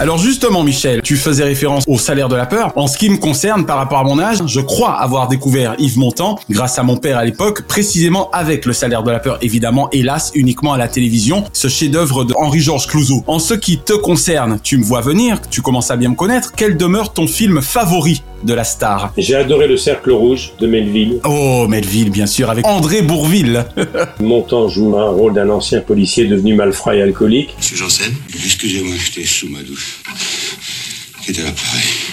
Alors 0.00 0.18
justement, 0.18 0.64
Michel, 0.64 1.00
tu 1.02 1.16
faisais 1.16 1.44
référence 1.44 1.84
au 1.86 1.98
salaire 1.98 2.28
de 2.28 2.34
la 2.34 2.46
peur. 2.46 2.72
En 2.76 2.86
ce 2.86 2.98
qui 2.98 3.08
me 3.08 3.18
concerne, 3.18 3.66
par 3.66 3.76
rapport 3.76 3.98
à 3.98 4.04
mon 4.04 4.18
âge, 4.18 4.38
je 4.46 4.60
crois 4.60 4.94
avoir 4.94 5.28
découvert 5.28 5.76
Yves 5.78 5.98
Montand 5.98 6.40
grâce 6.50 6.78
à 6.78 6.82
mon 6.82 6.96
père 6.96 7.18
à 7.18 7.24
l'époque, 7.24 7.68
précisément 7.68 8.28
avec 8.30 8.66
le 8.66 8.72
salaire 8.72 9.02
de 9.02 9.10
la 9.10 9.20
peur, 9.20 9.38
évidemment, 9.42 9.90
hélas, 9.92 10.32
uniquement 10.34 10.72
à 10.72 10.78
la 10.78 10.88
télévision, 10.88 11.44
ce 11.52 11.68
chef-d'œuvre 11.68 12.24
de 12.24 12.34
Henri-Georges 12.34 12.88
Clouzot. 12.88 13.22
En 13.28 13.38
ce 13.38 13.54
qui 13.54 13.78
te 13.78 13.92
concerne, 13.92 14.58
tu 14.60 14.76
me 14.78 14.82
vois 14.82 15.02
venir, 15.02 15.40
tu 15.50 15.62
commences 15.62 15.90
à 15.90 15.96
bien 15.96 16.08
me 16.08 16.16
connaître. 16.16 16.52
Quel 16.56 16.76
demeure 16.76 17.12
ton 17.12 17.28
film 17.28 17.60
favori? 17.60 18.22
De 18.42 18.54
la 18.54 18.64
star 18.64 19.12
J'ai 19.16 19.34
adoré 19.34 19.68
Le 19.68 19.76
Cercle 19.76 20.12
Rouge 20.12 20.52
de 20.58 20.66
Melville. 20.66 21.20
Oh, 21.24 21.66
Melville, 21.68 22.10
bien 22.10 22.26
sûr, 22.26 22.50
avec 22.50 22.66
André 22.66 23.02
Bourville. 23.02 23.64
Montand 24.20 24.68
joue 24.68 24.96
un 24.96 25.10
rôle 25.10 25.34
d'un 25.34 25.48
ancien 25.50 25.80
policier 25.80 26.26
devenu 26.26 26.54
malfrat 26.54 26.96
et 26.96 27.02
alcoolique. 27.02 27.54
Monsieur 27.58 27.76
Janssen 27.76 28.12
Excusez-moi, 28.34 28.94
j'étais 28.98 29.26
sous 29.26 29.48
ma 29.48 29.62
douche. 29.62 30.02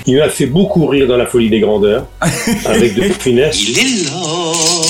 Il 0.06 0.18
m'a 0.18 0.30
fait 0.30 0.46
beaucoup 0.46 0.86
rire 0.86 1.08
dans 1.08 1.18
La 1.18 1.26
Folie 1.26 1.50
des 1.50 1.60
Grandeurs, 1.60 2.08
avec 2.66 2.94
de 2.96 3.02
finesse. 3.04 3.60
Il 3.62 3.80
est 3.80 4.06
l'or, 4.06 4.86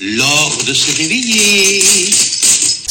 l'or 0.00 0.58
de 0.66 0.74
se 0.74 0.96
réveiller. 0.96 2.33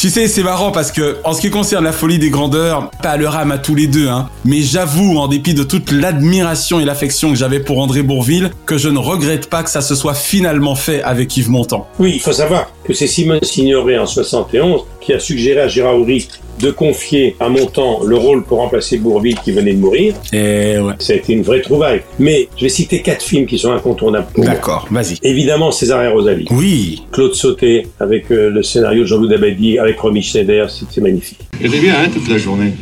Tu 0.04 0.10
sais, 0.10 0.28
c'est 0.28 0.42
marrant 0.42 0.70
parce 0.70 0.92
que, 0.92 1.16
en 1.24 1.32
ce 1.32 1.40
qui 1.40 1.48
concerne 1.48 1.82
la 1.82 1.90
folie 1.90 2.18
des 2.18 2.28
grandeurs, 2.28 2.90
pas 3.02 3.16
le 3.16 3.26
rame 3.26 3.52
à 3.52 3.56
tous 3.56 3.74
les 3.74 3.86
deux, 3.86 4.08
hein. 4.08 4.28
Mais 4.44 4.60
j'avoue, 4.60 5.16
en 5.16 5.28
dépit 5.28 5.54
de 5.54 5.62
toute 5.62 5.92
l'admiration 5.92 6.78
et 6.78 6.84
l'affection 6.84 7.30
que 7.30 7.36
j'avais 7.36 7.58
pour 7.58 7.78
André 7.78 8.02
Bourville, 8.02 8.50
que 8.66 8.76
je 8.76 8.90
ne 8.90 8.98
regrette 8.98 9.48
pas 9.48 9.62
que 9.62 9.70
ça 9.70 9.80
se 9.80 9.94
soit 9.94 10.12
finalement 10.12 10.74
fait 10.74 11.02
avec 11.02 11.34
Yves 11.38 11.48
Montand. 11.48 11.88
Oui, 11.98 12.12
il 12.16 12.20
faut 12.20 12.34
savoir 12.34 12.70
que 12.84 12.92
c'est 12.92 13.06
Simone 13.06 13.42
Signoret 13.42 13.96
en 13.96 14.04
71 14.04 14.82
qui 15.00 15.14
a 15.14 15.18
suggéré 15.18 15.62
à 15.62 15.68
Gérard 15.68 15.98
Houry 15.98 16.28
de 16.60 16.70
confier 16.70 17.36
à 17.40 17.48
Montand 17.48 18.02
le 18.04 18.16
rôle 18.16 18.44
pour 18.44 18.58
remplacer 18.58 18.98
Bourville 18.98 19.38
qui 19.40 19.52
venait 19.52 19.74
de 19.74 19.80
mourir. 19.80 20.14
Et 20.32 20.78
ouais. 20.78 20.94
Ça 20.98 21.12
a 21.12 21.16
été 21.16 21.32
une 21.32 21.42
vraie 21.42 21.60
trouvaille. 21.60 22.02
Mais 22.18 22.48
je 22.56 22.62
vais 22.62 22.68
citer 22.68 23.02
quatre 23.02 23.22
films 23.22 23.46
qui 23.46 23.58
sont 23.58 23.72
incontournables 23.72 24.26
pour 24.32 24.44
moi. 24.44 24.54
D'accord, 24.54 24.86
vas-y. 24.90 25.16
Évidemment, 25.22 25.70
César 25.70 26.02
et 26.02 26.08
Rosalie. 26.08 26.46
Oui. 26.50 27.02
Claude 27.12 27.34
Sauté, 27.34 27.86
avec 28.00 28.30
euh, 28.30 28.50
le 28.50 28.62
scénario 28.62 29.02
de 29.02 29.06
Jean-Loup 29.06 29.28
Dabadi, 29.28 29.78
avec 29.78 29.98
Romy 29.98 30.22
Schneider, 30.22 30.70
c'est 30.70 31.00
magnifique. 31.00 31.40
C'était 31.60 31.80
bien, 31.80 31.94
hein, 31.94 32.08
toute 32.12 32.28
la 32.28 32.38
journée. 32.38 32.72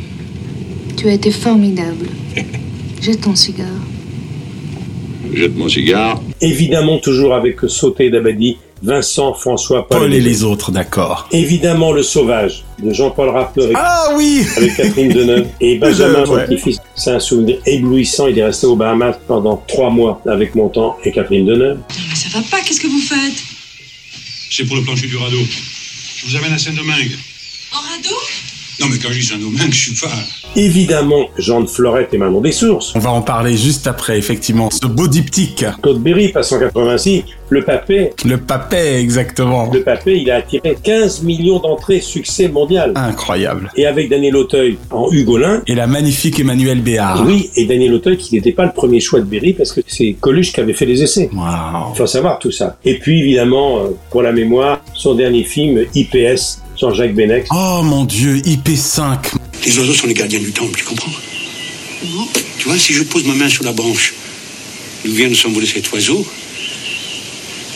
Tu 0.97 1.07
as 1.09 1.13
été 1.13 1.31
formidable. 1.31 2.07
Jette 3.01 3.21
ton 3.21 3.35
cigare. 3.35 3.67
Jette 5.33 5.57
mon 5.57 5.67
cigare. 5.67 6.21
Évidemment, 6.41 6.99
toujours 6.99 7.33
avec 7.33 7.59
Sauté 7.67 8.05
et 8.05 8.09
Dabadi, 8.09 8.57
Vincent, 8.83 9.33
François, 9.33 9.87
Paul, 9.87 9.99
Paul 10.01 10.13
et 10.13 10.19
les 10.19 10.43
autres, 10.43 10.69
d'accord. 10.71 11.29
Évidemment, 11.31 11.93
Le 11.93 12.03
Sauvage, 12.03 12.65
de 12.79 12.91
Jean-Paul 12.91 13.29
Rappler 13.29 13.71
Ah 13.75 14.09
oui 14.17 14.45
avec 14.57 14.75
Catherine 14.75 15.13
Deneuve 15.13 15.47
et 15.61 15.77
Benjamin, 15.79 16.25
ouais. 16.25 16.45
petit-fils. 16.45 16.79
C'est 16.93 17.11
un 17.11 17.19
souvenir 17.19 17.59
éblouissant. 17.65 18.27
Il 18.27 18.37
est 18.37 18.43
resté 18.43 18.67
aux 18.67 18.75
Bahamas 18.75 19.15
pendant 19.25 19.55
trois 19.67 19.89
mois 19.89 20.21
avec 20.27 20.53
Montand 20.55 20.97
et 21.05 21.11
Catherine 21.13 21.45
Deneuve. 21.45 21.79
Mais 22.09 22.15
ça 22.15 22.27
va 22.37 22.43
pas, 22.51 22.59
qu'est-ce 22.61 22.81
que 22.81 22.87
vous 22.87 22.99
faites? 22.99 23.41
C'est 24.51 24.65
pour 24.65 24.75
le 24.75 24.81
plancher 24.83 25.07
du 25.07 25.15
radeau. 25.15 25.37
Je 26.17 26.25
vous 26.27 26.35
amène 26.35 26.51
à 26.53 26.57
Saint-Domingue. 26.57 27.11
En 27.73 27.77
radeau? 27.77 28.15
Non, 28.79 28.87
mais 28.91 28.97
quand 28.97 29.09
je 29.11 29.19
dis 29.19 29.25
Saint-Domingue, 29.25 29.71
je 29.71 29.91
suis 29.91 29.95
pas. 30.01 30.11
Évidemment, 30.55 31.29
Jean 31.37 31.61
de 31.61 31.67
Florette 31.67 32.13
et 32.13 32.17
Manon 32.17 32.41
des 32.41 32.51
Sources. 32.51 32.93
On 32.95 32.99
va 32.99 33.11
en 33.11 33.21
parler 33.21 33.57
juste 33.57 33.87
après, 33.87 34.17
effectivement. 34.17 34.69
Ce 34.71 34.85
beau 34.87 35.07
diptyque. 35.07 35.65
Claude 35.81 36.01
Berry, 36.01 36.29
passe 36.29 36.51
en 36.51 36.59
86. 36.59 37.23
Le 37.49 37.61
Papet, 37.63 38.13
Le 38.25 38.37
papet, 38.37 38.99
exactement. 38.99 39.69
le 39.71 39.83
Papet, 39.83 40.19
il 40.19 40.31
a 40.31 40.37
attiré 40.37 40.75
15 40.81 41.21
millions 41.21 41.59
d'entrées, 41.59 41.99
succès 42.01 42.47
mondial. 42.47 42.93
Incroyable. 42.95 43.71
Et 43.75 43.85
avec 43.85 44.09
Daniel 44.09 44.35
Auteuil 44.37 44.77
en 44.89 45.07
Hugolin, 45.11 45.61
Et 45.67 45.75
la 45.75 45.85
magnifique 45.85 46.39
Emmanuel 46.39 46.81
Béard. 46.81 47.23
oui, 47.27 47.51
et 47.55 47.65
Daniel 47.65 47.93
Auteuil 47.93 48.17
qui 48.17 48.33
n'était 48.33 48.53
pas 48.53 48.65
le 48.65 48.71
premier 48.71 48.99
choix 48.99 49.19
de 49.19 49.25
Berry 49.25 49.53
parce 49.53 49.71
que 49.71 49.81
c'est 49.85 50.13
Coluche 50.19 50.51
qui 50.51 50.61
avait 50.61 50.73
fait 50.73 50.85
les 50.87 51.03
essais. 51.03 51.29
Waouh. 51.31 51.91
Il 51.93 51.97
faut 51.97 52.07
savoir 52.07 52.39
tout 52.39 52.51
ça. 52.51 52.77
Et 52.85 52.97
puis 52.97 53.19
évidemment, 53.19 53.77
euh, 53.79 53.89
pour 54.09 54.23
la 54.23 54.31
mémoire, 54.31 54.81
son 54.95 55.13
dernier 55.13 55.43
film, 55.43 55.79
IPS, 55.93 56.59
Jean-Jacques 56.89 57.15
Benex. 57.15 57.47
Oh 57.53 57.81
mon 57.83 58.03
dieu, 58.05 58.37
IP5. 58.37 59.17
Les 59.65 59.79
oiseaux 59.79 59.93
sont 59.93 60.07
les 60.07 60.13
gardiens 60.13 60.39
du 60.39 60.51
temple, 60.51 60.77
tu 60.77 60.83
comprends 60.83 61.11
Tu 62.57 62.67
vois, 62.67 62.77
si 62.77 62.93
je 62.93 63.03
pose 63.03 63.25
ma 63.25 63.33
main 63.35 63.49
sur 63.49 63.63
la 63.63 63.71
branche 63.71 64.13
d'où 65.05 65.11
vient 65.13 65.29
de 65.29 65.33
s'envoler 65.33 65.65
cet 65.67 65.91
oiseau, 65.93 66.25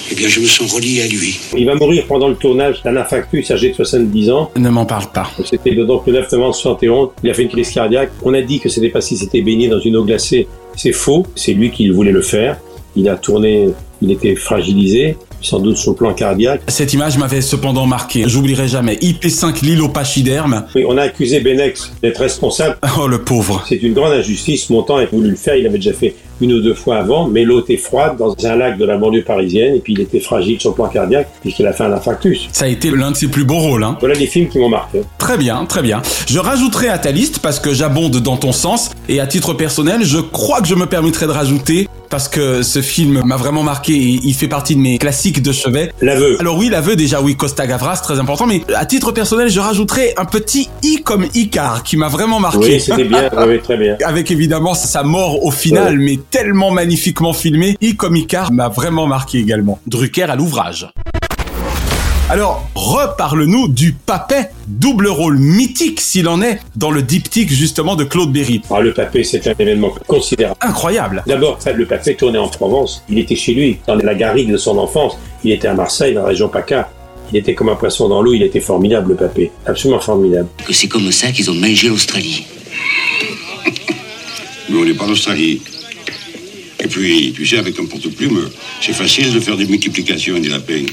eh 0.10 0.16
bien, 0.16 0.28
je 0.30 0.40
me 0.40 0.46
sens 0.46 0.72
relié 0.74 1.02
à 1.02 1.08
lui. 1.08 1.38
Il 1.58 1.66
va 1.66 1.76
mourir 1.76 2.06
pendant 2.08 2.30
le 2.30 2.36
tournage 2.36 2.82
d'un 2.84 2.96
infarctus 2.96 3.52
âgé 3.52 3.70
de 3.72 3.76
70 3.76 4.30
ans. 4.30 4.52
Ne 4.56 4.70
m'en 4.70 4.86
parle 4.86 5.12
pas. 5.12 5.30
C'était 5.50 5.72
le- 5.72 5.86
donc 5.86 6.08
le 6.08 6.14
9 6.14 6.32
novembre 6.32 6.56
71. 6.56 7.10
Il 7.24 7.30
a 7.30 7.34
fait 7.34 7.44
une 7.44 7.50
crise 7.50 7.70
cardiaque. 7.72 8.12
On 8.24 8.34
a 8.34 8.42
dit 8.42 8.60
que 8.60 8.70
c'était 8.70 8.88
pas 8.90 9.02
si 9.02 9.18
c'était 9.18 9.42
baigné 9.42 9.68
dans 9.68 9.80
une 9.82 9.98
eau 9.98 10.06
glacée. 10.06 10.48
C'est 10.78 10.94
faux. 10.94 11.28
C'est 11.36 11.54
lui 11.54 11.72
qui 11.72 11.90
voulait 11.90 12.14
le 12.14 12.22
faire. 12.22 12.58
Il 12.96 13.10
a 13.10 13.16
tourné, 13.18 13.68
il 14.02 14.12
était 14.12 14.36
fragilisé, 14.36 15.18
sans 15.42 15.60
doute 15.60 15.78
sur 15.78 15.92
le 15.92 15.98
plan 15.98 16.14
cardiaque. 16.14 16.62
Cette 16.68 16.94
image 16.94 17.18
m'avait 17.18 17.42
cependant 17.42 17.86
marqué. 17.86 18.24
J'oublierai 18.28 18.68
jamais. 18.68 18.96
IP5 18.96 19.64
Lilo 19.64 19.90
Pachyderme. 19.90 20.66
Oui, 20.76 20.84
on 20.88 20.98
a 20.98 21.04
accusé 21.04 21.40
Benex 21.40 21.92
d'être 22.02 22.20
responsable. 22.20 22.78
Oh 23.00 23.08
le 23.08 23.22
pauvre. 23.22 23.64
C'est 23.70 23.84
une 23.84 23.94
grande 23.94 24.14
injustice. 24.14 24.72
Montant 24.72 24.98
a 24.98 25.06
voulu 25.06 25.30
le 25.30 25.36
faire. 25.36 25.56
Il 25.56 25.68
avait 25.68 25.78
déjà 25.78 25.94
fait 25.94 26.16
une 26.42 26.54
ou 26.54 26.62
deux 26.62 26.74
fois 26.74 26.98
avant, 26.98 27.28
mais 27.28 27.44
l'eau 27.44 27.62
était 27.62 27.78
froide 27.78 28.18
dans 28.18 28.36
un 28.44 28.56
lac 28.56 28.78
de 28.78 28.86
la 28.86 28.98
banlieue 28.98 29.24
parisienne 29.24 29.76
et 29.76 29.80
puis 29.80 29.94
il 29.94 30.02
était 30.02 30.20
fragile 30.20 30.60
sur 30.60 30.72
le 30.72 30.76
plan 30.76 30.88
cardiaque 30.88 31.30
puisqu'il 31.42 31.66
a 31.68 31.74
fait 31.74 31.84
un 31.84 31.94
infarctus. 31.94 32.48
Ça 32.52 32.66
a 32.66 32.68
été 32.68 32.92
l'un 32.92 33.12
de 33.12 33.16
ses 33.16 33.28
plus 33.28 33.44
beaux 33.44 33.60
rôles. 33.60 33.84
Hein. 33.84 33.98
Voilà 34.00 34.16
les 34.16 34.28
films 34.28 34.48
qui 34.48 34.60
m'ont 34.60 34.70
marqué. 34.70 35.02
Très 35.18 35.38
bien, 35.38 35.66
très 35.66 35.82
bien. 35.82 36.02
Je 36.28 36.40
rajouterai 36.40 36.90
à 36.90 36.98
ta 36.98 37.12
liste 37.12 37.40
parce 37.40 37.60
que 37.60 37.74
j'abonde 37.74 38.18
dans 38.18 38.38
ton 38.38 38.52
sens 38.52 38.92
et 39.10 39.20
à 39.20 39.28
titre 39.28 39.54
personnel, 39.54 40.04
je 40.04 40.20
crois 40.20 40.62
que 40.62 40.68
je 40.68 40.76
me 40.76 40.86
permettrai 40.86 41.26
de 41.28 41.32
rajouter 41.32 41.88
parce 42.10 42.28
que 42.28 42.62
ce 42.62 42.82
film 42.82 43.22
m'a 43.26 43.38
vraiment 43.38 43.64
marqué 43.64 43.94
et 43.94 44.20
il 44.24 44.34
fait 44.34 44.48
partie 44.48 44.76
de 44.76 44.82
mes 44.82 44.98
classiques 44.98 45.42
de 45.42 45.52
chevet. 45.52 45.92
L'aveu. 46.02 46.38
Alors 46.40 46.58
oui, 46.58 46.70
l'aveu 46.70 46.96
déjà, 46.96 47.22
oui, 47.22 47.36
Costa 47.36 47.68
Gavras, 47.68 47.98
très 47.98 48.20
important, 48.20 48.48
mais 48.48 48.62
à 48.76 48.86
titre 48.86 49.12
personnel, 49.12 49.50
je 49.50 49.60
rajouterai 49.60 50.14
un 50.18 50.26
petit 50.26 50.70
i 50.84 51.02
comme 51.04 51.26
Icar 51.34 51.84
qui 51.84 51.98
m'a 51.98 52.08
vraiment 52.08 52.40
marqué. 52.40 52.58
Oui, 52.60 52.82
c'était 52.82 53.04
bien. 53.04 53.30
Oui, 53.48 53.60
très 53.62 53.78
bien. 53.78 53.96
Avec 54.06 54.32
évidemment 54.32 54.74
sa 54.74 55.04
mort 55.04 55.44
au 55.46 55.52
final, 55.52 55.98
mais 55.98 56.20
tellement 56.30 56.72
magnifiquement 56.72 57.34
filmé, 57.34 57.78
i 57.82 57.96
comme 57.96 58.16
Icar 58.16 58.52
m'a 58.52 58.70
vraiment 58.70 59.08
marqué 59.08 59.40
également. 59.40 59.80
Drucker 59.88 60.24
à 60.24 60.36
l'ouvrage. 60.36 60.88
Alors, 62.30 62.68
reparle-nous 62.76 63.70
du 63.70 63.94
Papet, 63.94 64.50
double 64.68 65.08
rôle 65.08 65.38
mythique 65.38 66.02
s'il 66.02 66.28
en 66.28 66.42
est, 66.42 66.60
dans 66.76 66.92
le 66.92 67.02
diptyque 67.02 67.50
justement 67.50 67.96
de 67.96 68.04
Claude 68.04 68.34
Berry. 68.34 68.62
Ah, 68.70 68.82
le 68.82 68.94
Papet, 68.94 69.24
c'est 69.24 69.48
un 69.48 69.54
événement 69.58 69.96
considérable. 70.08 70.58
Incroyable. 70.60 71.24
D'abord, 71.26 71.58
le 71.74 71.86
Papet 71.86 72.16
tournait 72.16 72.38
en 72.38 72.50
Provence. 72.50 73.02
Il 73.08 73.18
était 73.18 73.38
chez 73.38 73.54
lui, 73.54 73.78
dans 73.88 73.96
la 73.96 74.14
garrigue 74.14 74.52
de 74.52 74.58
son 74.58 74.78
enfance. 74.78 75.18
Il 75.46 75.54
était 75.54 75.70
à 75.70 75.74
Marseille, 75.74 76.14
dans 76.14 76.24
la 76.24 76.28
région 76.28 76.50
PACA. 76.50 76.90
Il 77.32 77.38
était 77.38 77.56
comme 77.56 77.70
un 77.70 77.76
poisson 77.76 78.10
dans 78.10 78.22
l'eau. 78.22 78.34
Il 78.34 78.44
était 78.44 78.60
formidable, 78.60 79.12
le 79.12 79.16
Papet. 79.16 79.50
Absolument 79.66 80.02
formidable. 80.02 80.50
Que 80.66 80.74
c'est 80.74 80.90
comme 80.90 81.10
ça 81.14 81.32
qu'ils 81.32 81.50
ont 81.50 81.56
managé 81.56 81.88
l'Australie. 81.88 82.46
Mais 84.70 84.78
on 84.78 84.84
n'est 84.84 84.94
pas 84.94 85.06
en 85.06 85.12
Australie. 85.12 85.62
Et 86.84 86.88
puis, 86.88 87.32
tu 87.34 87.46
sais, 87.46 87.58
avec 87.58 87.80
un 87.80 87.86
porte-plume, 87.86 88.50
c'est 88.82 88.94
facile 88.94 89.34
de 89.34 89.40
faire 89.40 89.56
des 89.56 89.66
multiplications 89.66 90.36
et 90.36 90.42
des 90.42 90.50
lapins. 90.50 90.86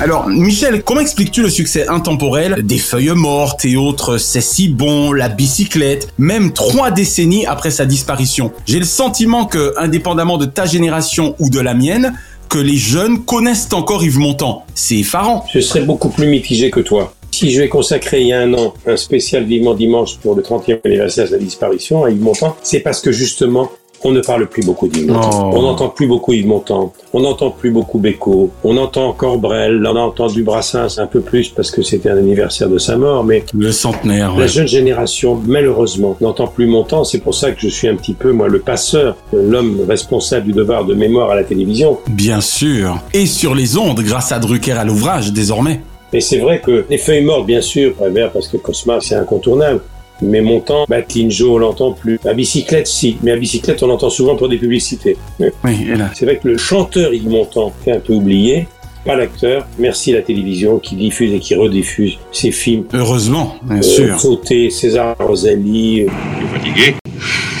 Alors, 0.00 0.28
Michel, 0.28 0.84
comment 0.84 1.00
expliques-tu 1.00 1.42
le 1.42 1.50
succès 1.50 1.88
intemporel 1.88 2.62
des 2.62 2.78
feuilles 2.78 3.10
mortes 3.16 3.64
et 3.64 3.76
autres 3.76 4.18
C'est 4.18 4.40
si 4.40 4.68
bon, 4.68 5.12
la 5.12 5.28
bicyclette, 5.28 6.14
même 6.18 6.52
trois 6.52 6.92
décennies 6.92 7.46
après 7.46 7.72
sa 7.72 7.84
disparition? 7.84 8.52
J'ai 8.64 8.78
le 8.78 8.84
sentiment 8.84 9.44
que, 9.46 9.74
indépendamment 9.76 10.38
de 10.38 10.44
ta 10.44 10.66
génération 10.66 11.34
ou 11.40 11.50
de 11.50 11.58
la 11.58 11.74
mienne, 11.74 12.14
que 12.48 12.58
les 12.58 12.76
jeunes 12.76 13.24
connaissent 13.24 13.68
encore 13.72 14.04
Yves 14.04 14.20
Montand. 14.20 14.64
C'est 14.72 14.98
effarant. 14.98 15.44
Je 15.52 15.58
serais 15.58 15.82
beaucoup 15.82 16.10
plus 16.10 16.28
mitigé 16.28 16.70
que 16.70 16.78
toi. 16.78 17.12
Si 17.32 17.50
je 17.50 17.60
vais 17.60 17.68
consacrer 17.68 18.20
il 18.20 18.28
y 18.28 18.32
a 18.32 18.38
un 18.40 18.54
an 18.54 18.74
un 18.86 18.96
spécial 18.96 19.44
Vivement 19.44 19.74
Dimanche 19.74 20.16
pour 20.18 20.36
le 20.36 20.42
30e 20.42 20.78
anniversaire 20.84 21.24
de 21.24 21.30
sa 21.30 21.38
disparition 21.38 22.04
à 22.04 22.10
Yves 22.10 22.22
Montand, 22.22 22.56
c'est 22.62 22.80
parce 22.80 23.00
que 23.00 23.10
justement, 23.10 23.68
on 24.04 24.12
ne 24.12 24.20
parle 24.20 24.46
plus 24.46 24.64
beaucoup 24.64 24.88
d'Yves 24.88 25.08
Montand. 25.10 25.50
Oh. 25.52 25.56
On 25.58 25.62
n'entend 25.62 25.88
plus 25.88 26.06
beaucoup 26.06 26.32
Yves 26.32 26.46
Montand. 26.46 26.92
On 27.12 27.20
n'entend 27.20 27.50
plus 27.50 27.70
beaucoup 27.70 27.98
Beko. 27.98 28.50
On 28.64 28.76
entend 28.76 29.08
encore 29.08 29.38
Brel. 29.38 29.84
On 29.86 29.96
a 29.96 30.00
entendu 30.00 30.42
Brassens 30.42 30.98
un 30.98 31.06
peu 31.06 31.20
plus 31.20 31.48
parce 31.48 31.70
que 31.70 31.82
c'était 31.82 32.10
un 32.10 32.16
anniversaire 32.16 32.68
de 32.68 32.78
sa 32.78 32.96
mort. 32.96 33.24
Mais 33.24 33.44
Le 33.54 33.72
centenaire, 33.72 34.32
la 34.34 34.42
ouais. 34.42 34.48
jeune 34.48 34.68
génération, 34.68 35.40
malheureusement, 35.46 36.16
n'entend 36.20 36.46
plus 36.46 36.66
Montand. 36.66 37.04
C'est 37.04 37.18
pour 37.20 37.34
ça 37.34 37.50
que 37.50 37.60
je 37.60 37.68
suis 37.68 37.88
un 37.88 37.96
petit 37.96 38.14
peu, 38.14 38.32
moi, 38.32 38.48
le 38.48 38.60
passeur, 38.60 39.16
l'homme 39.32 39.80
responsable 39.88 40.46
du 40.46 40.52
devoir 40.52 40.84
de 40.84 40.94
mémoire 40.94 41.30
à 41.30 41.34
la 41.34 41.44
télévision. 41.44 41.98
Bien 42.08 42.40
sûr. 42.40 42.98
Et 43.14 43.26
sur 43.26 43.54
les 43.54 43.76
ondes, 43.76 44.00
grâce 44.00 44.32
à 44.32 44.38
Drucker 44.38 44.72
à 44.72 44.84
l'ouvrage, 44.84 45.32
désormais. 45.32 45.80
Mais 46.12 46.20
c'est 46.20 46.38
vrai 46.38 46.60
que 46.64 46.86
les 46.88 46.98
feuilles 46.98 47.24
mortes, 47.24 47.46
bien 47.46 47.60
sûr, 47.60 47.92
Prévert, 47.94 48.30
parce 48.30 48.48
que 48.48 48.56
Cosma, 48.56 48.98
c'est 49.00 49.14
incontournable. 49.14 49.80
Mais 50.22 50.40
Montand, 50.40 50.84
Batlinjo, 50.88 51.54
on 51.54 51.58
l'entend 51.58 51.92
plus. 51.92 52.18
À 52.24 52.34
bicyclette, 52.34 52.86
si. 52.86 53.16
Mais 53.22 53.30
à 53.32 53.36
bicyclette, 53.36 53.82
on 53.82 53.86
l'entend 53.86 54.10
souvent 54.10 54.34
pour 54.36 54.48
des 54.48 54.58
publicités. 54.58 55.16
Oui, 55.64 55.86
et 55.92 55.96
là. 55.96 56.10
C'est 56.14 56.24
vrai 56.24 56.38
que 56.42 56.48
le 56.48 56.56
chanteur 56.58 57.14
Yves 57.14 57.28
Montand 57.28 57.72
est 57.86 57.92
un 57.92 58.00
peu 58.00 58.14
oublié. 58.14 58.66
Pas 59.04 59.14
l'acteur. 59.16 59.66
Merci 59.78 60.12
la 60.12 60.22
télévision 60.22 60.78
qui 60.80 60.96
diffuse 60.96 61.32
et 61.32 61.38
qui 61.38 61.54
rediffuse 61.54 62.18
ces 62.32 62.50
films. 62.50 62.84
Heureusement, 62.92 63.54
bien 63.62 63.78
Euh, 63.78 63.82
sûr. 63.82 64.20
Sauté, 64.20 64.70
César 64.70 65.16
Rosalie. 65.18 66.02
euh, 66.02 66.08
Fatigué? 66.52 66.94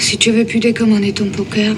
Si 0.00 0.18
tu 0.18 0.30
veux 0.32 0.44
plus 0.44 0.58
décommander 0.60 1.12
ton 1.12 1.26
poker, 1.26 1.74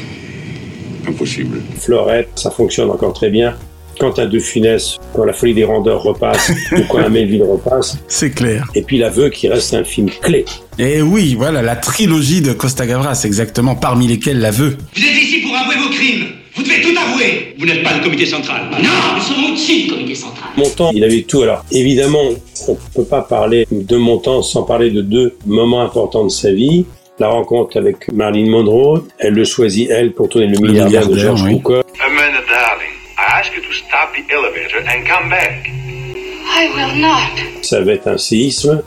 Impossible. 1.08 1.60
Florette, 1.78 2.28
ça 2.36 2.50
fonctionne 2.50 2.90
encore 2.90 3.12
très 3.14 3.30
bien. 3.30 3.54
Quand 4.00 4.18
un 4.18 4.26
De 4.26 4.38
Funès, 4.38 4.96
quand 5.14 5.24
La 5.24 5.34
Folie 5.34 5.54
des 5.54 5.64
Rendeurs 5.64 6.02
repasse, 6.02 6.50
ou 6.72 6.80
quand 6.88 6.98
un 6.98 7.10
Melville 7.10 7.42
repasse. 7.42 7.98
C'est 8.08 8.30
clair. 8.30 8.66
Et 8.74 8.82
puis 8.82 8.98
L'Aveu 8.98 9.28
qui 9.28 9.46
reste 9.48 9.74
un 9.74 9.84
film 9.84 10.08
clé. 10.22 10.46
Et 10.78 11.02
oui, 11.02 11.34
voilà, 11.36 11.60
la 11.60 11.76
trilogie 11.76 12.40
de 12.40 12.54
Costa 12.54 12.86
Gavras, 12.86 13.22
exactement, 13.24 13.74
parmi 13.76 14.06
lesquels 14.06 14.40
l'aveu. 14.40 14.78
Vous 14.96 15.02
êtes 15.02 15.22
ici 15.22 15.40
pour 15.42 15.54
avouer 15.54 15.76
vos 15.76 15.90
crimes. 15.90 16.24
Vous 16.56 16.62
devez 16.62 16.80
tout 16.80 16.94
avouer. 16.98 17.54
Vous 17.58 17.66
n'êtes 17.66 17.82
pas 17.82 17.96
le 17.98 18.02
comité 18.02 18.24
central. 18.26 18.62
Non, 18.70 18.88
nous 19.16 19.20
sommes 19.20 19.44
au-dessus 19.44 19.82
du 19.82 19.90
comité 19.90 20.14
central. 20.14 20.48
Montand, 20.56 20.90
il 20.92 21.04
avait 21.04 21.22
tout. 21.22 21.42
Alors, 21.42 21.64
évidemment, 21.70 22.22
on 22.68 22.72
ne 22.72 22.76
peut 22.94 23.04
pas 23.04 23.20
parler 23.20 23.66
de 23.70 23.96
Montand 23.96 24.42
sans 24.42 24.62
parler 24.62 24.90
de 24.90 25.02
deux 25.02 25.36
moments 25.46 25.82
importants 25.82 26.24
de 26.24 26.30
sa 26.30 26.50
vie. 26.52 26.86
La 27.18 27.28
rencontre 27.28 27.76
avec 27.76 28.10
Marilyn 28.12 28.50
Monroe, 28.50 29.06
elle 29.18 29.34
le 29.34 29.44
choisit, 29.44 29.90
elle, 29.90 30.12
pour 30.12 30.30
tourner 30.30 30.46
le 30.46 30.58
milliardaire 30.58 31.06
de 31.06 31.18
George 31.18 31.42
oui. 31.42 31.56
Cukor. 31.56 31.82
Amanda, 32.00 32.40
darling, 32.48 32.94
I 33.18 33.40
ask 33.40 33.52
you 33.54 33.60
to 33.60 33.72
stop 33.74 34.14
the 34.14 34.24
elevator 34.32 34.69
and 34.86 35.04
come 35.06 35.28
back. 35.30 35.68
I 35.68 36.68
will 36.74 37.00
not. 37.00 37.62
Ça 37.62 37.80
va 37.80 37.92
être 37.92 38.08
un 38.08 38.18
séisme. 38.18 38.82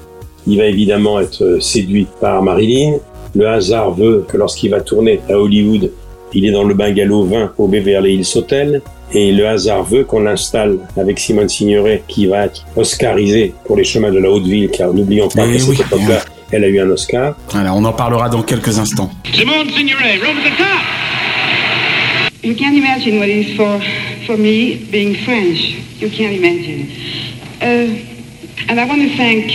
Il 0.45 0.58
va 0.58 0.65
évidemment 0.65 1.19
être 1.19 1.43
euh, 1.43 1.60
séduit 1.60 2.08
par 2.19 2.41
Marilyn. 2.43 2.97
Le 3.36 3.47
hasard 3.47 3.91
veut 3.91 4.25
que 4.27 4.38
lorsqu'il 4.38 4.71
va 4.71 4.82
tourner 4.82 5.19
à 5.29 5.34
Hollywood, 5.38 5.91
il 6.34 6.45
est 6.45 6.51
dans 6.51 6.63
le 6.63 6.73
bungalow 6.73 7.23
20 7.25 7.53
au 7.58 7.67
Beverly 7.67 8.15
Hills 8.15 8.38
Hotel. 8.38 8.82
Et 9.13 9.32
le 9.32 9.47
hasard 9.47 9.84
veut 9.84 10.03
qu'on 10.03 10.21
l'installe 10.21 10.79
avec 10.97 11.19
Simone 11.19 11.47
Signoret, 11.47 12.03
qui 12.08 12.25
va 12.25 12.45
être 12.45 12.65
oscarisée 12.75 13.53
pour 13.65 13.77
les 13.77 13.84
chemins 13.84 14.12
de 14.12 14.17
la 14.19 14.29
haute 14.29 14.43
ville, 14.45 14.69
car 14.69 14.93
n'oublions 14.93 15.29
pas 15.29 15.43
Eh 15.47 15.53
que 15.53 15.60
cette 15.60 15.69
oui. 15.69 15.77
époque-là, 15.82 16.19
elle 16.51 16.63
a 16.63 16.67
eu 16.67 16.79
un 16.79 16.89
Oscar. 16.89 17.36
Voilà, 17.51 17.73
on 17.75 17.84
en 17.86 17.93
parlera 17.93 18.27
dans 18.29 18.41
quelques 18.41 18.77
instants. 18.79 19.12
Simone 19.34 19.69
Signoret, 19.69 20.17
roll 20.17 20.36
to 20.36 20.49
the 20.49 20.58
top! 20.58 20.65
You 22.43 22.56
can't 22.56 22.75
imagine 22.75 23.19
what 23.19 23.27
it 23.27 23.47
is 23.47 23.56
for, 23.56 23.79
for 24.25 24.38
me 24.38 24.86
being 24.91 25.15
French. 25.25 25.59
You 26.01 26.09
can't 26.09 26.36
imagine. 26.36 26.89
Uh, 27.62 28.69
and 28.69 28.79
I 28.79 28.86
want 28.86 29.01
to 29.01 29.15
thank 29.15 29.51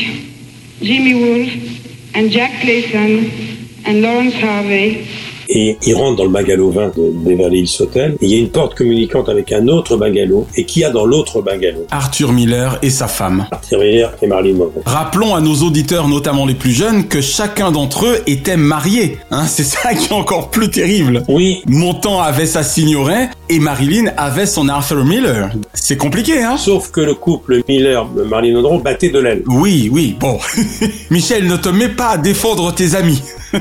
Jimmy 0.81 1.15
Wolf 1.15 2.15
and 2.15 2.31
Jack 2.31 2.63
Clayson 2.63 3.87
and 3.87 4.03
Lawrence 4.03 4.35
Harvey 4.35 5.07
Et 5.49 5.79
il 5.87 5.95
rentre 5.95 6.17
dans 6.17 6.25
le 6.25 6.31
bungalow 6.31 6.71
20 6.71 6.99
de 6.99 7.11
Beverly 7.11 7.61
Hills 7.61 7.77
Hotel. 7.81 8.17
Et 8.21 8.27
il 8.27 8.31
y 8.31 8.35
a 8.35 8.39
une 8.39 8.51
porte 8.51 8.75
communicante 8.75 9.29
avec 9.29 9.51
un 9.53 9.67
autre 9.69 9.97
bungalow. 9.97 10.47
Et 10.57 10.65
qui 10.65 10.85
a 10.85 10.91
dans 10.91 11.07
l'autre 11.07 11.41
bungalow? 11.41 11.87
Arthur 11.91 12.33
Miller 12.33 12.79
et 12.83 12.91
sa 12.91 13.09
femme. 13.09 13.47
Arthur 13.51 13.81
Miller 13.81 14.13
et 14.21 14.27
Marilyn 14.27 14.59
Monroe. 14.59 14.83
Rappelons 14.85 15.35
à 15.35 15.41
nos 15.41 15.55
auditeurs, 15.55 16.09
notamment 16.09 16.45
les 16.45 16.55
plus 16.55 16.73
jeunes, 16.73 17.09
que 17.09 17.23
chacun 17.23 17.71
d'entre 17.71 18.07
eux 18.07 18.19
était 18.27 18.59
marié. 18.59 19.17
Hein, 19.31 19.47
c'est 19.47 19.65
ça 19.65 19.95
qui 19.95 20.09
est 20.09 20.13
encore 20.13 20.51
plus 20.51 20.69
terrible. 20.69 21.25
Oui. 21.29 21.63
Montand 21.67 22.21
avait 22.21 22.47
sa 22.47 22.63
signoret 22.63 23.31
et 23.49 23.59
Marilyn 23.59 24.13
avait 24.17 24.47
son 24.47 24.69
Arthur 24.69 25.05
Miller. 25.05 25.51
C'est 25.73 25.97
compliqué, 25.97 26.43
hein? 26.43 26.57
Sauf 26.57 26.91
que 26.91 27.01
le 27.01 27.15
couple 27.15 27.63
Miller-Marilyn 27.69 28.61
Monroe 28.61 28.83
battait 28.83 29.11
de 29.11 29.19
l'aile. 29.19 29.43
Oui, 29.47 29.89
oui, 29.93 30.17
bon. 30.19 30.39
Michel, 31.11 31.47
ne 31.47 31.57
te 31.57 31.69
mets 31.69 31.89
pas 31.89 32.11
à 32.11 32.19
défendre 32.19 32.75
tes 32.75 32.95
amis. 32.95 33.23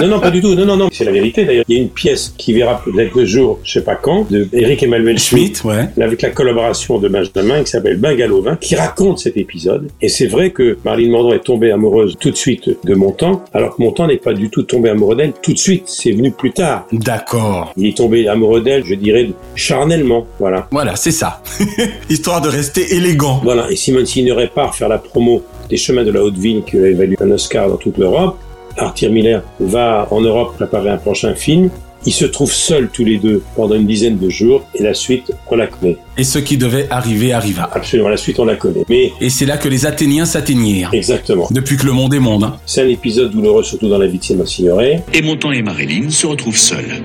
Non, 0.00 0.08
non, 0.08 0.20
pas 0.20 0.30
du 0.30 0.40
tout. 0.40 0.54
Non, 0.54 0.64
non, 0.64 0.76
non. 0.76 0.88
C'est 0.92 1.04
la 1.04 1.12
vérité 1.12 1.44
d'ailleurs. 1.44 1.64
Il 1.68 1.76
y 1.76 1.78
a 1.78 1.82
une 1.82 1.88
pièce 1.88 2.34
qui 2.36 2.52
verra 2.52 2.82
peut-être 2.84 3.14
le 3.14 3.24
jour, 3.24 3.60
je 3.62 3.72
sais 3.72 3.84
pas 3.84 3.94
quand, 3.94 4.30
de 4.30 4.48
Eric 4.52 4.82
Emmanuel 4.82 5.18
Schmitt, 5.18 5.58
Schmitt, 5.58 5.64
ouais. 5.64 6.02
avec 6.02 6.22
la 6.22 6.30
collaboration 6.30 6.98
de 6.98 7.08
Benjamin, 7.08 7.62
qui 7.62 7.70
s'appelle 7.70 7.98
Bungalow 7.98 8.42
20, 8.42 8.56
qui 8.56 8.74
raconte 8.74 9.20
cet 9.20 9.36
épisode. 9.36 9.88
Et 10.00 10.08
c'est 10.08 10.26
vrai 10.26 10.50
que 10.50 10.78
Marilyn 10.84 11.12
Monroe 11.12 11.34
est 11.34 11.44
tombée 11.44 11.70
amoureuse 11.70 12.16
tout 12.18 12.30
de 12.30 12.36
suite 12.36 12.70
de 12.84 12.94
Montand, 12.94 13.44
alors 13.52 13.76
que 13.76 13.82
Montand 13.82 14.06
n'est 14.06 14.16
pas 14.16 14.34
du 14.34 14.50
tout 14.50 14.62
tombé 14.62 14.90
amoureux 14.90 15.16
d'elle 15.16 15.32
tout 15.40 15.52
de 15.52 15.58
suite. 15.58 15.84
C'est 15.86 16.12
venu 16.12 16.30
plus 16.30 16.52
tard. 16.52 16.86
D'accord. 16.92 17.72
Il 17.76 17.86
est 17.86 17.96
tombé 17.96 18.28
amoureux 18.28 18.60
d'elle, 18.60 18.84
je 18.84 18.94
dirais, 18.94 19.21
charnellement. 19.54 20.26
Voilà. 20.38 20.68
Voilà, 20.70 20.96
c'est 20.96 21.10
ça. 21.12 21.42
Histoire 22.10 22.40
de 22.40 22.48
rester 22.48 22.94
élégant. 22.94 23.40
Voilà. 23.42 23.70
Et 23.70 23.76
Simone 23.76 24.06
Signoret 24.06 24.50
part 24.54 24.74
faire 24.74 24.88
la 24.88 24.98
promo 24.98 25.42
des 25.68 25.76
chemins 25.76 26.04
de 26.04 26.10
la 26.10 26.22
haute 26.22 26.36
ville 26.38 26.62
qui 26.66 26.76
lui 26.76 26.92
a 26.92 26.96
valu 26.96 27.16
un 27.20 27.30
Oscar 27.30 27.68
dans 27.68 27.76
toute 27.76 27.98
l'Europe. 27.98 28.36
Arthur 28.78 29.10
Miller 29.10 29.42
va 29.60 30.08
en 30.10 30.20
Europe 30.20 30.54
préparer 30.56 30.90
un 30.90 30.96
prochain 30.96 31.34
film. 31.34 31.70
Ils 32.04 32.12
se 32.12 32.24
trouvent 32.24 32.52
seuls 32.52 32.88
tous 32.92 33.04
les 33.04 33.18
deux 33.18 33.42
pendant 33.54 33.76
une 33.76 33.86
dizaine 33.86 34.18
de 34.18 34.28
jours 34.28 34.64
et 34.74 34.82
la 34.82 34.92
suite, 34.92 35.30
on 35.48 35.54
la 35.54 35.68
connaît. 35.68 35.96
Et 36.18 36.24
ce 36.24 36.40
qui 36.40 36.56
devait 36.56 36.88
arriver 36.90 37.32
arriva. 37.32 37.70
Absolument, 37.72 38.08
la 38.08 38.16
suite, 38.16 38.40
on 38.40 38.44
la 38.44 38.56
connaît. 38.56 38.82
Mais 38.88 39.12
Et 39.20 39.30
c'est 39.30 39.46
là 39.46 39.56
que 39.56 39.68
les 39.68 39.86
Athéniens 39.86 40.24
s'atteignirent. 40.24 40.90
exactement. 40.92 41.46
Depuis 41.52 41.76
que 41.76 41.86
le 41.86 41.92
monde 41.92 42.12
est 42.12 42.18
monde. 42.18 42.42
hein. 42.42 42.56
C'est 42.66 42.82
un 42.82 42.88
épisode 42.88 43.30
douloureux, 43.30 43.62
surtout 43.62 43.88
dans 43.88 43.98
la 43.98 44.08
vie 44.08 44.18
de 44.18 44.24
Simone 44.24 44.46
Signoret. 44.46 45.04
Et 45.14 45.22
Montand 45.22 45.52
et 45.52 45.62
Marilyn 45.62 46.10
se 46.10 46.26
retrouvent 46.26 46.56
seuls. 46.56 47.00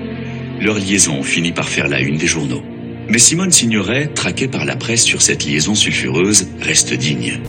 Leur 0.60 0.74
liaison 0.76 1.22
finit 1.22 1.52
par 1.52 1.68
faire 1.68 1.86
la 1.86 2.00
une 2.00 2.16
des 2.16 2.26
journaux. 2.26 2.62
Mais 3.08 3.18
Simone 3.18 3.52
Signoret, 3.52 4.08
traquée 4.08 4.48
par 4.48 4.64
la 4.64 4.74
presse 4.74 5.04
sur 5.04 5.22
cette 5.22 5.44
liaison 5.44 5.76
sulfureuse, 5.76 6.48
reste 6.60 6.92
digne. 6.94 7.40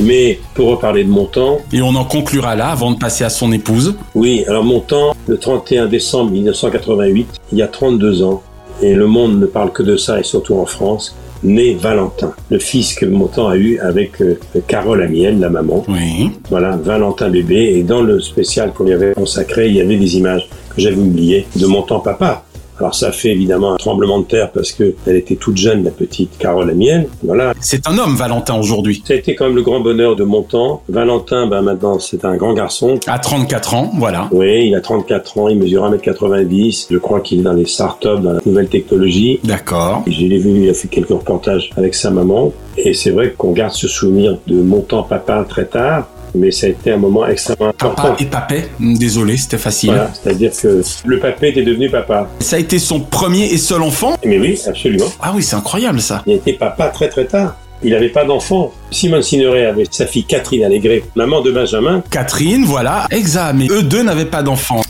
Mais 0.00 0.38
pour 0.54 0.68
reparler 0.68 1.04
de 1.04 1.08
Montand, 1.08 1.62
Et 1.72 1.80
on 1.80 1.94
en 1.94 2.04
conclura 2.04 2.54
là 2.54 2.68
avant 2.68 2.90
de 2.90 2.98
passer 2.98 3.24
à 3.24 3.30
son 3.30 3.50
épouse. 3.50 3.96
oui, 4.14 4.44
alors 4.46 4.62
Montand, 4.62 5.16
le 5.26 5.38
31 5.38 5.86
décembre 5.86 6.30
1988, 6.30 7.28
il 7.52 7.58
y 7.58 7.62
a 7.62 7.66
32 7.66 8.22
ans, 8.22 8.42
et 8.82 8.94
le 8.94 9.06
monde 9.06 9.40
ne 9.40 9.46
parle 9.46 9.72
que 9.72 9.82
de 9.82 9.96
ça, 9.96 10.20
et 10.20 10.22
surtout 10.22 10.54
en 10.56 10.66
France, 10.66 11.16
naît 11.42 11.74
Valentin, 11.74 12.32
le 12.50 12.58
fils 12.58 12.94
que 12.94 13.06
Montand 13.06 13.48
a 13.48 13.56
eu 13.56 13.78
avec 13.78 14.20
euh, 14.20 14.38
Carole 14.66 15.02
Amiel, 15.02 15.38
la 15.38 15.50
maman. 15.50 15.84
Oui. 15.88 16.30
Voilà, 16.50 16.76
Valentin 16.76 17.28
bébé. 17.28 17.74
Et 17.76 17.82
dans 17.82 18.02
le 18.02 18.20
spécial 18.20 18.72
qu'on 18.72 18.84
lui 18.84 18.92
avait 18.92 19.14
consacré, 19.14 19.68
il 19.68 19.76
y 19.76 19.80
avait 19.80 19.96
des 19.96 20.16
images 20.16 20.48
que 20.74 20.80
j'avais 20.80 20.96
oubliées 20.96 21.46
de 21.56 21.66
Montand 21.66 22.00
papa. 22.00 22.44
Alors 22.78 22.94
ça 22.94 23.12
fait 23.12 23.30
évidemment 23.30 23.74
un 23.74 23.76
tremblement 23.76 24.20
de 24.20 24.24
terre 24.24 24.50
parce 24.52 24.72
que 24.72 24.94
elle 25.06 25.16
était 25.16 25.36
toute 25.36 25.56
jeune, 25.56 25.84
la 25.84 25.90
petite 25.90 26.38
Carole 26.38 26.70
Amiel. 26.70 27.08
Voilà. 27.22 27.54
C'est 27.60 27.88
un 27.88 27.98
homme, 27.98 28.14
Valentin, 28.14 28.58
aujourd'hui. 28.58 29.02
Ça 29.06 29.14
a 29.14 29.16
été 29.16 29.34
quand 29.34 29.46
même 29.46 29.56
le 29.56 29.62
grand 29.62 29.80
bonheur 29.80 30.16
de 30.16 30.24
Montand. 30.24 30.82
Valentin, 30.88 31.46
ben 31.46 31.62
maintenant, 31.62 31.98
c'est 31.98 32.24
un 32.24 32.36
grand 32.36 32.54
garçon. 32.54 33.00
À 33.06 33.18
34 33.18 33.74
ans, 33.74 33.90
voilà. 33.96 34.28
Oui, 34.32 34.68
il 34.68 34.74
a 34.74 34.80
34 34.80 35.38
ans, 35.38 35.48
il 35.48 35.58
mesure 35.58 35.90
1m90. 35.90 36.86
Je 36.90 36.98
crois 36.98 37.20
qu'il 37.20 37.40
est 37.40 37.42
dans 37.42 37.52
les 37.52 37.66
startups, 37.66 38.20
dans 38.22 38.32
la 38.34 38.40
nouvelle 38.46 38.68
technologie. 38.68 39.40
D'accord. 39.44 40.04
Je 40.06 40.26
l'ai 40.26 40.38
vu, 40.38 40.62
il 40.64 40.70
a 40.70 40.74
fait 40.74 40.88
quelques 40.88 41.08
reportages 41.08 41.70
avec 41.76 41.94
sa 41.94 42.10
maman. 42.10 42.52
Et 42.76 42.94
c'est 42.94 43.10
vrai 43.10 43.34
qu'on 43.36 43.52
garde 43.52 43.72
ce 43.72 43.88
souvenir 43.88 44.38
de 44.46 44.62
Montand 44.62 45.02
papa 45.02 45.44
très 45.48 45.66
tard. 45.66 46.08
Mais 46.38 46.50
ça 46.52 46.66
a 46.66 46.70
été 46.70 46.92
un 46.92 46.96
moment 46.96 47.26
extrêmement 47.26 47.70
important. 47.70 48.02
Papa 48.02 48.16
et 48.20 48.26
papé. 48.26 48.64
Désolé, 48.78 49.36
c'était 49.36 49.58
facile. 49.58 49.90
Voilà, 49.90 50.10
c'est-à-dire 50.14 50.52
que 50.52 50.82
le 51.04 51.18
papé 51.18 51.48
était 51.48 51.64
devenu 51.64 51.90
papa. 51.90 52.28
Ça 52.40 52.56
a 52.56 52.58
été 52.58 52.78
son 52.78 53.00
premier 53.00 53.46
et 53.46 53.58
seul 53.58 53.82
enfant? 53.82 54.16
Mais 54.24 54.38
oui, 54.38 54.60
absolument. 54.66 55.06
Ah 55.20 55.32
oui, 55.34 55.42
c'est 55.42 55.56
incroyable 55.56 56.00
ça. 56.00 56.22
Il 56.26 56.34
a 56.34 56.36
été 56.36 56.52
papa 56.52 56.88
très 56.88 57.08
très 57.08 57.24
tard. 57.24 57.56
Il 57.82 57.92
n'avait 57.92 58.08
pas 58.08 58.24
d'enfant. 58.24 58.72
Simone 58.90 59.22
Signoret 59.22 59.66
avait 59.66 59.84
sa 59.88 60.06
fille 60.06 60.24
Catherine 60.24 60.64
Allégret, 60.64 61.04
maman 61.14 61.42
de 61.42 61.52
Benjamin. 61.52 62.02
Catherine, 62.10 62.64
voilà, 62.64 63.06
exact. 63.10 63.54
Mais 63.54 63.68
eux 63.70 63.84
deux 63.84 64.02
n'avaient 64.02 64.24
pas 64.24 64.42
d'enfant. 64.42 64.82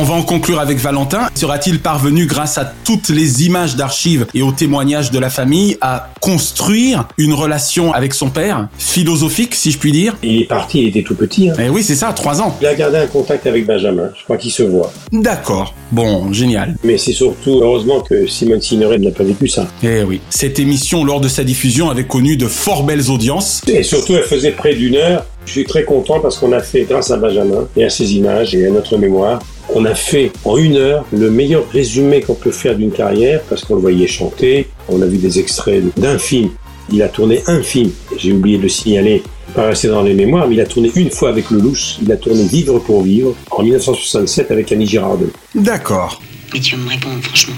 On 0.00 0.04
va 0.04 0.14
en 0.14 0.22
conclure 0.22 0.60
avec 0.60 0.78
Valentin. 0.78 1.28
Sera-t-il 1.34 1.80
parvenu, 1.80 2.26
grâce 2.26 2.56
à 2.56 2.72
toutes 2.84 3.08
les 3.08 3.44
images 3.46 3.74
d'archives 3.74 4.26
et 4.32 4.42
aux 4.42 4.52
témoignages 4.52 5.10
de 5.10 5.18
la 5.18 5.28
famille, 5.28 5.76
à 5.80 6.10
construire 6.20 7.08
une 7.18 7.32
relation 7.32 7.92
avec 7.92 8.14
son 8.14 8.30
père? 8.30 8.68
Philosophique, 8.78 9.56
si 9.56 9.72
je 9.72 9.78
puis 9.78 9.90
dire 9.90 10.16
Il 10.22 10.42
est 10.42 10.44
parti, 10.44 10.82
il 10.82 10.88
était 10.90 11.02
tout 11.02 11.16
petit. 11.16 11.50
hein. 11.50 11.54
Eh 11.58 11.68
oui, 11.68 11.82
c'est 11.82 11.96
ça, 11.96 12.12
trois 12.12 12.40
ans. 12.40 12.56
Il 12.60 12.68
a 12.68 12.76
gardé 12.76 12.98
un 12.98 13.08
contact 13.08 13.48
avec 13.48 13.66
Benjamin. 13.66 14.10
Je 14.16 14.22
crois 14.22 14.36
qu'ils 14.36 14.52
se 14.52 14.62
voient. 14.62 14.92
D'accord. 15.10 15.74
Bon, 15.90 16.32
génial. 16.32 16.76
Mais 16.84 16.96
c'est 16.96 17.12
surtout, 17.12 17.58
heureusement 17.60 18.00
que 18.00 18.28
Simone 18.28 18.60
Signoret 18.62 18.98
n'a 18.98 19.10
pas 19.10 19.24
vécu 19.24 19.48
ça. 19.48 19.66
Eh 19.82 20.04
oui. 20.04 20.20
Cette 20.30 20.60
émission, 20.60 21.02
lors 21.02 21.20
de 21.20 21.26
sa 21.26 21.42
diffusion, 21.42 21.90
avait 21.90 22.06
connu 22.06 22.36
de 22.36 22.46
fort 22.46 22.84
belles 22.84 23.10
audiences. 23.10 23.62
Et 23.66 23.82
surtout, 23.82 24.14
elle 24.14 24.22
faisait 24.22 24.52
près 24.52 24.76
d'une 24.76 24.94
heure. 24.94 25.24
Je 25.48 25.52
suis 25.54 25.64
très 25.64 25.82
content 25.84 26.20
parce 26.20 26.36
qu'on 26.36 26.52
a 26.52 26.60
fait, 26.60 26.82
grâce 26.82 27.10
à 27.10 27.16
Benjamin 27.16 27.66
et 27.74 27.82
à 27.82 27.88
ses 27.88 28.12
images 28.14 28.54
et 28.54 28.66
à 28.66 28.70
notre 28.70 28.98
mémoire, 28.98 29.38
on 29.74 29.86
a 29.86 29.94
fait 29.94 30.30
en 30.44 30.58
une 30.58 30.76
heure 30.76 31.06
le 31.10 31.30
meilleur 31.30 31.66
résumé 31.70 32.20
qu'on 32.20 32.34
peut 32.34 32.50
faire 32.50 32.76
d'une 32.76 32.90
carrière 32.92 33.40
parce 33.48 33.64
qu'on 33.64 33.76
le 33.76 33.80
voyait 33.80 34.06
chanter. 34.06 34.66
On 34.90 35.00
a 35.00 35.06
vu 35.06 35.16
des 35.16 35.38
extraits 35.38 35.82
d'un 35.98 36.18
film. 36.18 36.50
Il 36.92 37.02
a 37.02 37.08
tourné 37.08 37.42
un 37.46 37.62
film. 37.62 37.90
J'ai 38.18 38.32
oublié 38.32 38.58
de 38.58 38.64
le 38.64 38.68
signaler. 38.68 39.22
Pas 39.54 39.68
resté 39.68 39.88
dans 39.88 40.02
les 40.02 40.12
mémoires, 40.12 40.46
mais 40.48 40.54
il 40.56 40.60
a 40.60 40.66
tourné 40.66 40.92
une 40.94 41.10
fois 41.10 41.30
avec 41.30 41.50
le 41.50 41.58
Louche. 41.60 41.96
Il 42.02 42.12
a 42.12 42.16
tourné 42.18 42.44
Vivre 42.44 42.78
pour 42.80 43.02
vivre 43.02 43.34
en 43.50 43.62
1967 43.62 44.50
avec 44.50 44.70
Annie 44.70 44.86
Girardot. 44.86 45.30
D'accord. 45.54 46.20
Mais 46.52 46.60
tu 46.60 46.76
vas 46.76 46.82
me 46.84 46.88
répondre 46.90 47.22
franchement. 47.22 47.56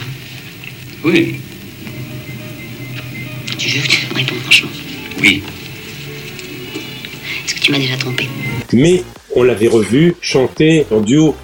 Oui, 1.05 1.35
Tu 3.59 3.69
jures 3.69 3.83
que 3.83 3.89
tu 3.89 4.07
vas 4.07 4.13
me 4.15 4.19
répondre 4.21 4.41
franchement? 4.43 4.71
oui. 5.21 5.43
Tu 7.61 7.73
m'as 7.73 7.79
déjà 7.79 7.97
trompé 7.97 8.29
Mais 8.73 9.03
on 9.37 9.43
l'avait 9.43 9.69
revu 9.69 10.15
chanter 10.21 10.87
en 10.91 11.01
duo. 11.01 11.35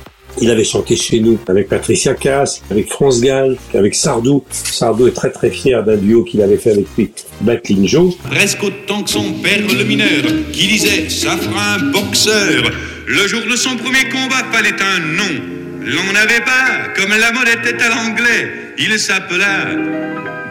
Il 0.41 0.51
avait 0.51 0.65
chanté 0.65 0.97
chez 0.97 1.21
nous 1.21 1.39
avec 1.49 1.69
Patricia 1.69 2.15
Cass, 2.15 2.63
avec 2.71 2.91
France 2.91 3.21
Gall, 3.23 3.57
avec 3.75 3.95
Sardou. 3.95 4.45
Sardou 4.51 5.07
est 5.07 5.13
très 5.13 5.31
très 5.31 5.51
fier 5.51 5.83
d'un 5.83 5.97
duo 5.97 6.25
qu'il 6.25 6.43
avait 6.43 6.59
fait 6.59 6.73
avec 6.73 6.87
lui, 6.97 7.11
Battling 7.41 7.89
Joe. 7.89 8.15
Presque 8.31 8.63
autant 8.63 9.03
que 9.03 9.11
son 9.11 9.33
père 9.43 9.61
le 9.61 9.85
mineur, 9.85 10.25
qui 10.53 10.67
disait 10.67 11.09
ça 11.09 11.37
fera 11.37 11.77
un 11.77 11.79
boxeur. 11.91 12.71
Le 13.07 13.27
jour 13.27 13.43
de 13.51 13.57
son 13.57 13.77
premier 13.77 14.09
combat 14.11 14.45
fallait 14.53 14.77
un 14.83 14.99
nom. 14.99 15.41
L'on 15.85 16.13
n'avait 16.13 16.41
pas, 16.41 16.89
comme 16.97 17.11
la 17.11 17.33
mode 17.33 17.49
était 17.49 17.83
à 17.83 17.89
l'anglais, 17.89 18.75
il 18.79 18.99
s'appela 18.99 19.67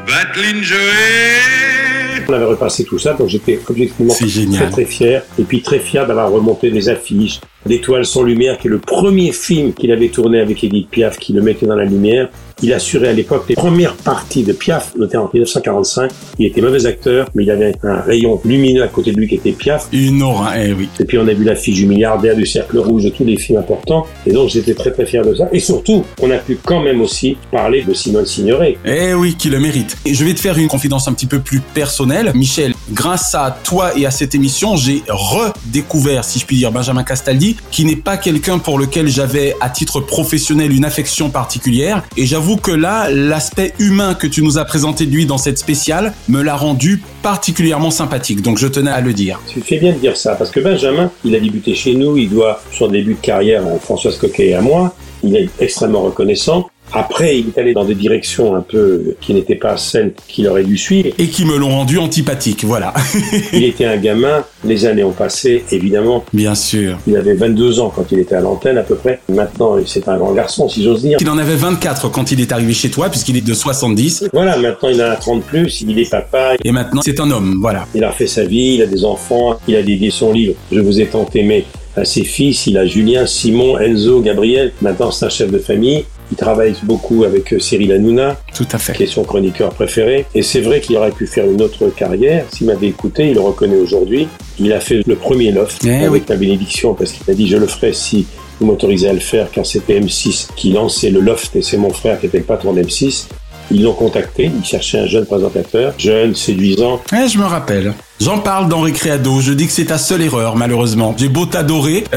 Battling 0.07 0.63
Joe. 0.63 1.84
On 2.27 2.33
avait 2.33 2.45
repassé 2.45 2.83
tout 2.83 2.99
ça, 2.99 3.13
donc 3.13 3.27
j'étais 3.27 3.59
objectivement 3.69 4.13
très 4.13 4.69
très 4.69 4.85
fier. 4.85 5.23
Et 5.39 5.43
puis 5.43 5.61
très 5.61 5.79
fier 5.79 6.05
d'avoir 6.07 6.31
remonté 6.31 6.71
des 6.71 6.89
affiches. 6.89 7.39
L'étoile 7.65 8.05
sans 8.05 8.23
lumière, 8.23 8.57
qui 8.57 8.67
est 8.67 8.71
le 8.71 8.79
premier 8.79 9.31
film 9.31 9.73
qu'il 9.73 9.91
avait 9.91 10.09
tourné 10.09 10.39
avec 10.39 10.63
Edith 10.63 10.89
Piaf, 10.89 11.17
qui 11.17 11.33
le 11.33 11.41
mettait 11.41 11.65
dans 11.65 11.75
la 11.75 11.85
lumière. 11.85 12.29
Il 12.61 12.73
assurait 12.73 13.09
à 13.09 13.13
l'époque 13.13 13.45
les 13.49 13.55
premières 13.55 13.95
parties 13.95 14.43
de 14.43 14.53
Piaf, 14.53 14.93
notamment 14.97 15.25
en 15.25 15.29
1945. 15.33 16.09
Il 16.39 16.45
était 16.45 16.61
mauvais 16.61 16.85
acteur, 16.85 17.29
mais 17.35 17.43
il 17.43 17.51
avait 17.51 17.73
un 17.83 17.99
rayon 17.99 18.39
lumineux 18.45 18.81
à 18.81 18.87
côté 18.87 19.11
de 19.11 19.17
lui 19.17 19.27
qui 19.27 19.35
était 19.35 19.51
Piaf. 19.51 19.89
Une 19.91 20.23
aura, 20.23 20.57
eh 20.57 20.71
oui. 20.71 20.87
Et 20.99 21.03
puis 21.03 21.17
on 21.17 21.27
a 21.27 21.33
vu 21.33 21.43
l'affiche 21.43 21.75
du 21.75 21.85
milliardaire, 21.85 22.35
du 22.35 22.45
cercle 22.45 22.77
rouge, 22.77 23.03
de 23.03 23.09
tous 23.09 23.25
les 23.25 23.35
films 23.35 23.59
importants. 23.59 24.05
Et 24.25 24.31
donc 24.31 24.49
j'étais 24.49 24.73
très 24.73 24.91
très 24.91 25.05
fier 25.05 25.25
de 25.25 25.35
ça. 25.35 25.49
Et 25.51 25.59
surtout, 25.59 26.05
on 26.21 26.31
a 26.31 26.37
pu 26.37 26.57
quand 26.63 26.81
même 26.81 27.01
aussi 27.01 27.35
parler 27.51 27.83
de 27.83 27.93
Simone 27.93 28.25
Signoret. 28.25 28.77
Eh 28.85 29.13
oui, 29.13 29.35
qui 29.35 29.49
le 29.49 29.59
mérite. 29.59 29.97
Et 30.05 30.13
je 30.13 30.23
vais 30.23 30.33
te 30.33 30.39
faire 30.39 30.57
une 30.57 30.69
confidence 30.69 31.09
un 31.09 31.13
petit 31.13 31.27
peu 31.27 31.39
plus 31.39 31.59
personnelle. 31.59 32.31
Michel, 32.35 32.73
grâce 32.91 33.35
à 33.35 33.57
toi 33.63 33.97
et 33.97 34.05
à 34.05 34.11
cette 34.11 34.33
émission, 34.33 34.77
j'ai 34.77 35.03
redécouvert, 35.09 36.23
si 36.23 36.39
je 36.39 36.45
puis 36.45 36.55
dire, 36.55 36.71
Benjamin 36.71 37.03
Castaldi, 37.03 37.57
qui 37.69 37.83
n'est 37.83 37.97
pas 37.97 38.15
quelqu'un 38.15 38.59
pour 38.59 38.79
lequel 38.79 39.09
j'avais, 39.09 39.55
à 39.59 39.69
titre 39.69 39.99
professionnel, 39.99 40.71
une 40.71 40.85
affection 40.85 41.29
particulière. 41.29 42.03
Et 42.15 42.25
j'avoue 42.25 42.44
que 42.55 42.71
là, 42.71 43.09
l'aspect 43.09 43.73
humain 43.79 44.13
que 44.13 44.27
tu 44.27 44.43
nous 44.43 44.59
as 44.59 44.65
présenté 44.65 45.07
de 45.07 45.11
lui 45.11 45.25
dans 45.25 45.39
cette 45.39 45.57
spéciale 45.57 46.13
me 46.29 46.43
l'a 46.43 46.55
rendu 46.55 47.01
particulièrement 47.23 47.89
sympathique. 47.89 48.41
Donc 48.41 48.59
je 48.59 48.67
tenais 48.67 48.91
à 48.91 49.01
le 49.01 49.13
dire. 49.13 49.41
Tu 49.47 49.61
fais 49.61 49.79
bien 49.79 49.93
de 49.93 49.97
dire 49.97 50.15
ça, 50.15 50.35
parce 50.35 50.51
que 50.51 50.59
Benjamin, 50.59 51.11
il 51.23 51.35
a 51.35 51.39
débuté 51.39 51.73
chez 51.73 51.95
nous, 51.95 52.17
il 52.17 52.29
doit 52.29 52.61
son 52.71 52.87
début 52.87 53.15
de 53.15 53.19
carrière 53.19 53.65
à 53.65 53.79
Françoise 53.79 54.17
Coquet 54.17 54.49
et 54.49 54.53
à 54.53 54.61
moi. 54.61 54.95
Il 55.23 55.35
est 55.35 55.49
extrêmement 55.59 56.03
reconnaissant. 56.03 56.69
Après, 56.93 57.39
il 57.39 57.49
est 57.49 57.57
allé 57.59 57.73
dans 57.73 57.85
des 57.85 57.95
directions 57.95 58.55
un 58.55 58.61
peu 58.61 59.15
qui 59.19 59.33
n'étaient 59.33 59.55
pas 59.55 59.77
celles 59.77 60.13
qu'il 60.27 60.47
aurait 60.47 60.63
dû 60.63 60.77
suivre. 60.77 61.09
Et 61.17 61.27
qui 61.27 61.45
me 61.45 61.57
l'ont 61.57 61.69
rendu 61.69 61.97
antipathique, 61.97 62.63
voilà. 62.63 62.93
il 63.53 63.63
était 63.63 63.85
un 63.85 63.97
gamin, 63.97 64.43
les 64.63 64.85
années 64.85 65.03
ont 65.03 65.11
passé, 65.11 65.63
évidemment. 65.71 66.23
Bien 66.33 66.55
sûr. 66.55 66.97
Il 67.07 67.17
avait 67.17 67.33
22 67.33 67.79
ans 67.79 67.91
quand 67.93 68.11
il 68.11 68.19
était 68.19 68.35
à 68.35 68.41
l'antenne 68.41 68.77
à 68.77 68.83
peu 68.83 68.95
près. 68.95 69.19
Maintenant, 69.29 69.75
c'est 69.85 70.07
un 70.07 70.17
grand 70.17 70.33
garçon, 70.33 70.69
si 70.69 70.83
j'ose 70.83 71.01
dire. 71.01 71.17
Il 71.19 71.29
en 71.29 71.37
avait 71.37 71.55
24 71.55 72.09
quand 72.09 72.31
il 72.31 72.39
est 72.39 72.51
arrivé 72.51 72.73
chez 72.73 72.89
toi, 72.89 73.09
puisqu'il 73.09 73.37
est 73.37 73.45
de 73.45 73.53
70. 73.53 74.29
Voilà, 74.33 74.57
maintenant 74.57 74.89
il 74.89 75.01
en 75.01 75.11
a 75.11 75.15
30 75.15 75.43
plus, 75.43 75.81
il 75.81 75.99
est 75.99 76.09
papa. 76.09 76.53
Et 76.63 76.71
maintenant, 76.71 77.01
c'est 77.03 77.19
un 77.19 77.29
homme, 77.31 77.57
voilà. 77.61 77.85
Il 77.93 78.03
a 78.03 78.09
refait 78.09 78.27
sa 78.27 78.45
vie, 78.45 78.75
il 78.75 78.81
a 78.81 78.87
des 78.87 79.05
enfants, 79.05 79.57
il 79.67 79.75
a 79.75 79.83
dédié 79.83 80.11
son 80.11 80.31
livre. 80.31 80.55
Je 80.71 80.79
vous 80.79 80.99
ai 80.99 81.07
tant 81.07 81.27
aimé 81.33 81.65
à 81.95 82.05
ses 82.05 82.23
fils, 82.23 82.67
il 82.67 82.77
a 82.77 82.85
Julien, 82.85 83.25
Simon, 83.25 83.79
Enzo, 83.79 84.21
Gabriel. 84.21 84.73
Maintenant, 84.81 85.11
c'est 85.11 85.25
un 85.25 85.29
chef 85.29 85.51
de 85.51 85.59
famille. 85.59 86.05
Il 86.31 86.37
travaille 86.37 86.75
beaucoup 86.83 87.23
avec 87.23 87.53
euh, 87.53 87.59
Cyril 87.59 87.91
Hanouna, 87.91 88.37
Tout 88.55 88.67
à 88.71 88.77
fait. 88.77 88.93
qui 88.93 89.03
est 89.03 89.07
son 89.07 89.23
chroniqueur 89.23 89.69
préféré. 89.73 90.25
Et 90.33 90.41
c'est 90.41 90.61
vrai 90.61 90.81
qu'il 90.81 90.97
aurait 90.97 91.11
pu 91.11 91.27
faire 91.27 91.49
une 91.49 91.61
autre 91.61 91.87
carrière. 91.89 92.45
S'il 92.51 92.67
m'avait 92.67 92.87
écouté, 92.87 93.27
il 93.29 93.35
le 93.35 93.41
reconnaît 93.41 93.77
aujourd'hui. 93.77 94.27
Il 94.59 94.71
a 94.73 94.79
fait 94.79 95.01
le 95.05 95.15
premier 95.15 95.51
loft 95.51 95.81
Eh 95.85 95.91
avec 96.05 96.11
oui. 96.11 96.23
la 96.27 96.35
bénédiction 96.35 96.93
parce 96.93 97.11
qu'il 97.11 97.29
a 97.29 97.33
dit 97.35 97.47
je 97.47 97.57
le 97.57 97.67
ferai 97.67 97.93
si 97.93 98.25
vous 98.59 98.67
m'autorisez 98.67 99.09
à 99.09 99.13
le 99.13 99.19
faire 99.19 99.51
car 99.51 99.65
c'était 99.65 99.99
M6 99.99 100.47
qui 100.55 100.71
lançait 100.71 101.09
le 101.09 101.19
loft 101.19 101.55
et 101.57 101.61
c'est 101.61 101.77
mon 101.77 101.89
frère 101.89 102.19
qui 102.19 102.27
était 102.27 102.37
le 102.39 102.43
patron 102.45 102.73
d'M6. 102.73 103.25
Ils 103.71 103.83
l'ont 103.83 103.93
contacté, 103.93 104.51
ils 104.57 104.65
cherchaient 104.65 104.99
un 104.99 105.07
jeune 105.07 105.25
présentateur, 105.25 105.93
jeune, 105.97 106.35
séduisant. 106.35 107.01
Eh, 107.13 107.27
je 107.27 107.37
me 107.37 107.45
rappelle. 107.45 107.93
J'en 108.21 108.39
parle 108.39 108.69
dans 108.69 108.81
Récréado. 108.81 109.41
Je 109.41 109.53
dis 109.53 109.65
que 109.67 109.73
c'est 109.73 109.85
ta 109.85 109.97
seule 109.97 110.21
erreur, 110.21 110.55
malheureusement. 110.55 111.13
J'ai 111.17 111.29
beau 111.29 111.45
t'adorer. 111.45 112.03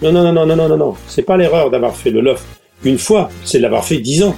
Non, 0.00 0.10
non, 0.10 0.24
non, 0.24 0.32
non, 0.32 0.46
non, 0.46 0.56
non, 0.56 0.68
non, 0.68 0.76
non. 0.76 0.94
C'est 1.06 1.22
pas 1.22 1.36
l'erreur 1.36 1.70
d'avoir 1.70 1.94
fait 1.94 2.10
le 2.10 2.20
loft 2.20 2.44
une 2.84 2.98
fois, 2.98 3.30
c'est 3.44 3.58
de 3.58 3.62
l'avoir 3.62 3.84
fait 3.84 3.98
dix 3.98 4.22
ans. 4.22 4.36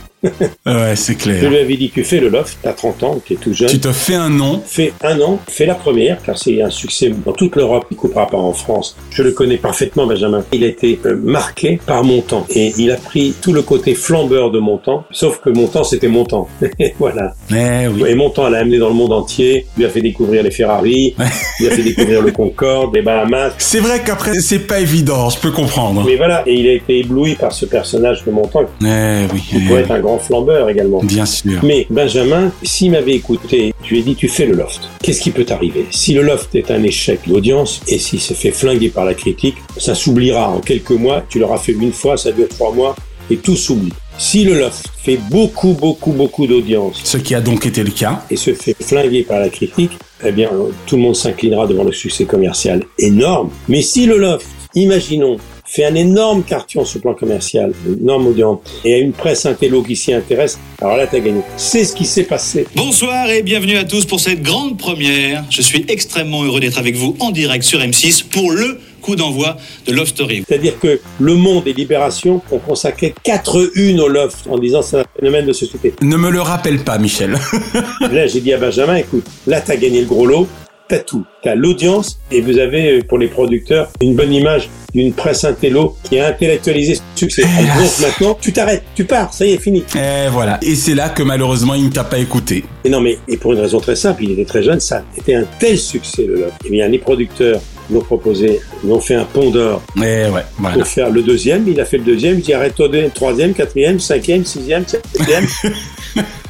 Ouais, 0.66 0.96
c'est 0.96 1.12
Je 1.14 1.18
clair. 1.18 1.50
lui 1.50 1.58
avais 1.58 1.76
dit, 1.76 1.90
tu 1.90 2.04
fais 2.04 2.20
le 2.20 2.28
loft, 2.28 2.58
t'as 2.62 2.72
30 2.72 3.02
ans, 3.02 3.20
t'es 3.26 3.34
tout 3.36 3.52
jeune. 3.52 3.68
Tu 3.68 3.78
te 3.78 3.92
fais 3.92 4.14
un 4.14 4.30
nom. 4.30 4.62
Fais 4.64 4.92
un 5.02 5.20
an, 5.20 5.38
fais 5.48 5.66
la 5.66 5.74
première, 5.74 6.22
car 6.22 6.38
c'est 6.38 6.62
un 6.62 6.70
succès 6.70 7.12
dans 7.24 7.32
toute 7.32 7.56
l'Europe, 7.56 7.86
il 7.90 7.96
coupera 7.96 8.26
pas 8.26 8.38
en 8.38 8.52
France. 8.52 8.96
Je 9.10 9.22
le 9.22 9.32
connais 9.32 9.56
parfaitement, 9.56 10.06
Benjamin. 10.06 10.44
Il 10.52 10.64
a 10.64 10.66
été 10.68 10.98
euh, 11.06 11.16
marqué 11.22 11.78
par 11.84 12.04
Montant. 12.04 12.46
Et 12.50 12.72
il 12.78 12.90
a 12.90 12.96
pris 12.96 13.34
tout 13.40 13.52
le 13.52 13.62
côté 13.62 13.94
flambeur 13.94 14.50
de 14.50 14.58
Montant, 14.58 15.04
sauf 15.10 15.40
que 15.40 15.50
Montant, 15.50 15.84
c'était 15.84 16.08
Montant. 16.08 16.48
voilà. 16.98 17.34
Eh 17.50 17.88
oui. 17.88 18.02
Et 18.08 18.14
Montant 18.14 18.48
l'a 18.48 18.58
amené 18.58 18.78
dans 18.78 18.88
le 18.88 18.94
monde 18.94 19.12
entier, 19.12 19.66
lui 19.76 19.84
a 19.84 19.88
fait 19.88 20.00
découvrir 20.00 20.42
les 20.42 20.50
Ferrari, 20.50 21.14
lui 21.60 21.66
a 21.66 21.70
fait 21.70 21.82
découvrir 21.82 22.22
le 22.22 22.30
Concorde, 22.32 22.94
les 22.94 23.02
Bahamas. 23.02 23.52
C'est 23.58 23.80
vrai 23.80 24.02
qu'après, 24.04 24.34
c'est 24.40 24.60
pas 24.66 24.80
évident, 24.80 25.30
je 25.30 25.38
peux 25.38 25.50
comprendre. 25.50 26.04
Mais 26.06 26.16
voilà, 26.16 26.42
et 26.46 26.54
il 26.54 26.68
a 26.68 26.72
été 26.72 26.98
ébloui 27.00 27.34
par 27.34 27.52
ce 27.52 27.66
personnage 27.66 28.24
de 28.24 28.30
Montant, 28.30 28.62
Eh 28.82 29.26
oui. 29.32 29.42
eh 29.54 29.60
pourrait 29.66 29.80
être 29.82 29.90
un 29.92 30.00
grand 30.00 30.13
flambeur 30.18 30.68
également. 30.68 31.00
Bien 31.02 31.26
sûr. 31.26 31.60
Mais 31.62 31.86
Benjamin, 31.90 32.52
s'il 32.62 32.90
m'avait 32.92 33.14
écouté, 33.14 33.74
je 33.84 33.90
lui 33.90 34.00
ai 34.00 34.02
dit 34.02 34.14
tu 34.14 34.28
fais 34.28 34.46
le 34.46 34.54
loft. 34.54 34.80
Qu'est-ce 35.02 35.20
qui 35.20 35.30
peut 35.30 35.44
t'arriver? 35.44 35.86
Si 35.90 36.14
le 36.14 36.22
loft 36.22 36.54
est 36.54 36.70
un 36.70 36.82
échec 36.82 37.20
d'audience 37.26 37.80
et 37.88 37.98
s'il 37.98 38.20
se 38.20 38.34
fait 38.34 38.50
flinguer 38.50 38.88
par 38.88 39.04
la 39.04 39.14
critique, 39.14 39.56
ça 39.76 39.94
s'oubliera 39.94 40.48
en 40.50 40.60
quelques 40.60 40.90
mois. 40.90 41.22
Tu 41.28 41.38
l'auras 41.38 41.58
fait 41.58 41.72
une 41.72 41.92
fois, 41.92 42.16
ça 42.16 42.32
dure 42.32 42.48
trois 42.48 42.72
mois 42.72 42.94
et 43.30 43.36
tout 43.36 43.56
s'oublie. 43.56 43.92
Si 44.16 44.44
le 44.44 44.58
loft 44.58 44.86
fait 45.02 45.18
beaucoup, 45.30 45.72
beaucoup, 45.72 46.12
beaucoup 46.12 46.46
d'audience 46.46 47.00
Ce 47.02 47.16
qui 47.16 47.34
a 47.34 47.40
donc 47.40 47.66
été 47.66 47.82
le 47.82 47.90
cas. 47.90 48.22
et 48.30 48.36
se 48.36 48.54
fait 48.54 48.76
flinguer 48.80 49.22
par 49.24 49.40
la 49.40 49.48
critique, 49.48 49.92
eh 50.24 50.30
bien, 50.30 50.50
tout 50.86 50.96
le 50.96 51.02
monde 51.02 51.16
s'inclinera 51.16 51.66
devant 51.66 51.82
le 51.84 51.92
succès 51.92 52.24
commercial 52.24 52.84
énorme. 52.98 53.50
Mais 53.68 53.82
si 53.82 54.06
le 54.06 54.18
loft, 54.18 54.46
imaginons, 54.74 55.36
fait 55.74 55.84
un 55.84 55.94
énorme 55.96 56.44
carton 56.44 56.84
sur 56.84 56.98
le 56.98 57.02
plan 57.02 57.14
commercial, 57.14 57.72
une 57.84 58.02
énorme 58.02 58.28
audience, 58.28 58.60
et 58.84 58.94
à 58.94 58.98
une 58.98 59.12
presse 59.12 59.44
intello 59.44 59.82
qui 59.82 59.96
s'y 59.96 60.12
intéresse, 60.12 60.56
alors 60.80 60.96
là, 60.96 61.08
t'as 61.08 61.18
gagné. 61.18 61.40
C'est 61.56 61.84
ce 61.84 61.96
qui 61.96 62.04
s'est 62.04 62.22
passé. 62.22 62.66
Bonsoir 62.76 63.28
et 63.28 63.42
bienvenue 63.42 63.76
à 63.76 63.84
tous 63.84 64.04
pour 64.04 64.20
cette 64.20 64.40
grande 64.40 64.78
première. 64.78 65.44
Je 65.50 65.62
suis 65.62 65.84
extrêmement 65.88 66.44
heureux 66.44 66.60
d'être 66.60 66.78
avec 66.78 66.94
vous 66.94 67.16
en 67.18 67.32
direct 67.32 67.64
sur 67.64 67.80
M6 67.80 68.24
pour 68.28 68.52
le 68.52 68.78
coup 69.02 69.16
d'envoi 69.16 69.56
de 69.86 69.92
Love 69.92 70.06
Story. 70.06 70.44
C'est-à-dire 70.46 70.78
que 70.78 71.00
Le 71.18 71.34
Monde 71.34 71.66
et 71.66 71.72
Libération 71.72 72.40
ont 72.52 72.58
consacré 72.58 73.12
quatre 73.24 73.70
unes 73.74 74.00
au 74.00 74.08
loft 74.08 74.46
en 74.48 74.58
disant 74.58 74.80
c'est 74.80 75.00
un 75.00 75.04
phénomène 75.18 75.44
de 75.44 75.52
société. 75.52 75.92
Ne 76.00 76.16
me 76.16 76.30
le 76.30 76.40
rappelle 76.40 76.78
pas, 76.78 76.98
Michel. 76.98 77.36
Là, 78.12 78.26
j'ai 78.28 78.40
dit 78.40 78.52
à 78.52 78.58
Benjamin, 78.58 78.94
écoute, 78.94 79.26
là, 79.46 79.60
t'as 79.60 79.76
gagné 79.76 80.00
le 80.00 80.06
gros 80.06 80.24
lot, 80.24 80.48
t'as 80.88 80.98
tout. 80.98 81.24
T'as 81.42 81.54
l'audience 81.54 82.18
et 82.30 82.40
vous 82.40 82.58
avez, 82.58 82.98
euh, 82.98 83.02
pour 83.02 83.18
les 83.18 83.28
producteurs, 83.28 83.90
une 84.00 84.14
bonne 84.14 84.32
image 84.32 84.68
d'une 84.94 85.12
presse 85.12 85.44
intello 85.44 85.96
qui 86.04 86.18
a 86.18 86.28
intellectualisé 86.28 86.94
ce 86.94 87.00
succès. 87.16 87.42
Donc 87.42 87.98
maintenant, 88.00 88.38
tu 88.40 88.52
t'arrêtes, 88.52 88.84
tu 88.94 89.04
pars, 89.04 89.32
ça 89.32 89.44
y 89.44 89.52
est, 89.52 89.58
fini. 89.58 89.84
Et 89.96 90.28
voilà. 90.30 90.58
Et 90.62 90.74
c'est 90.74 90.94
là 90.94 91.08
que 91.08 91.22
malheureusement, 91.22 91.74
il 91.74 91.86
ne 91.86 91.90
t'a 91.90 92.04
pas 92.04 92.18
écouté. 92.18 92.64
Et 92.84 92.88
non, 92.88 93.00
mais 93.00 93.18
et 93.28 93.36
pour 93.36 93.52
une 93.52 93.60
raison 93.60 93.80
très 93.80 93.96
simple, 93.96 94.24
il 94.24 94.32
était 94.32 94.44
très 94.44 94.62
jeune, 94.62 94.80
ça 94.80 95.02
était 95.16 95.34
un 95.34 95.44
tel 95.58 95.78
succès, 95.78 96.24
le 96.26 96.34
loft. 96.34 96.54
Eh 96.66 96.70
bien, 96.70 96.86
les 96.88 96.98
producteurs 96.98 97.60
l'ont 97.90 98.00
proposé, 98.00 98.60
l'ont 98.84 99.00
fait 99.00 99.14
un 99.14 99.24
pont 99.24 99.50
d'or 99.50 99.82
Et 99.96 100.00
ouais, 100.00 100.44
voilà. 100.58 100.76
pour 100.76 100.86
faire 100.86 101.10
le 101.10 101.22
deuxième. 101.22 101.66
Il 101.68 101.80
a 101.80 101.84
fait 101.84 101.98
le 101.98 102.04
deuxième, 102.04 102.36
il 102.36 102.42
dit 102.42 102.54
arrête-toi 102.54 102.88
de 102.88 103.10
troisième, 103.12 103.52
quatrième, 103.52 104.00
cinquième, 104.00 104.44
sixième, 104.44 104.86
septième. 104.86 105.46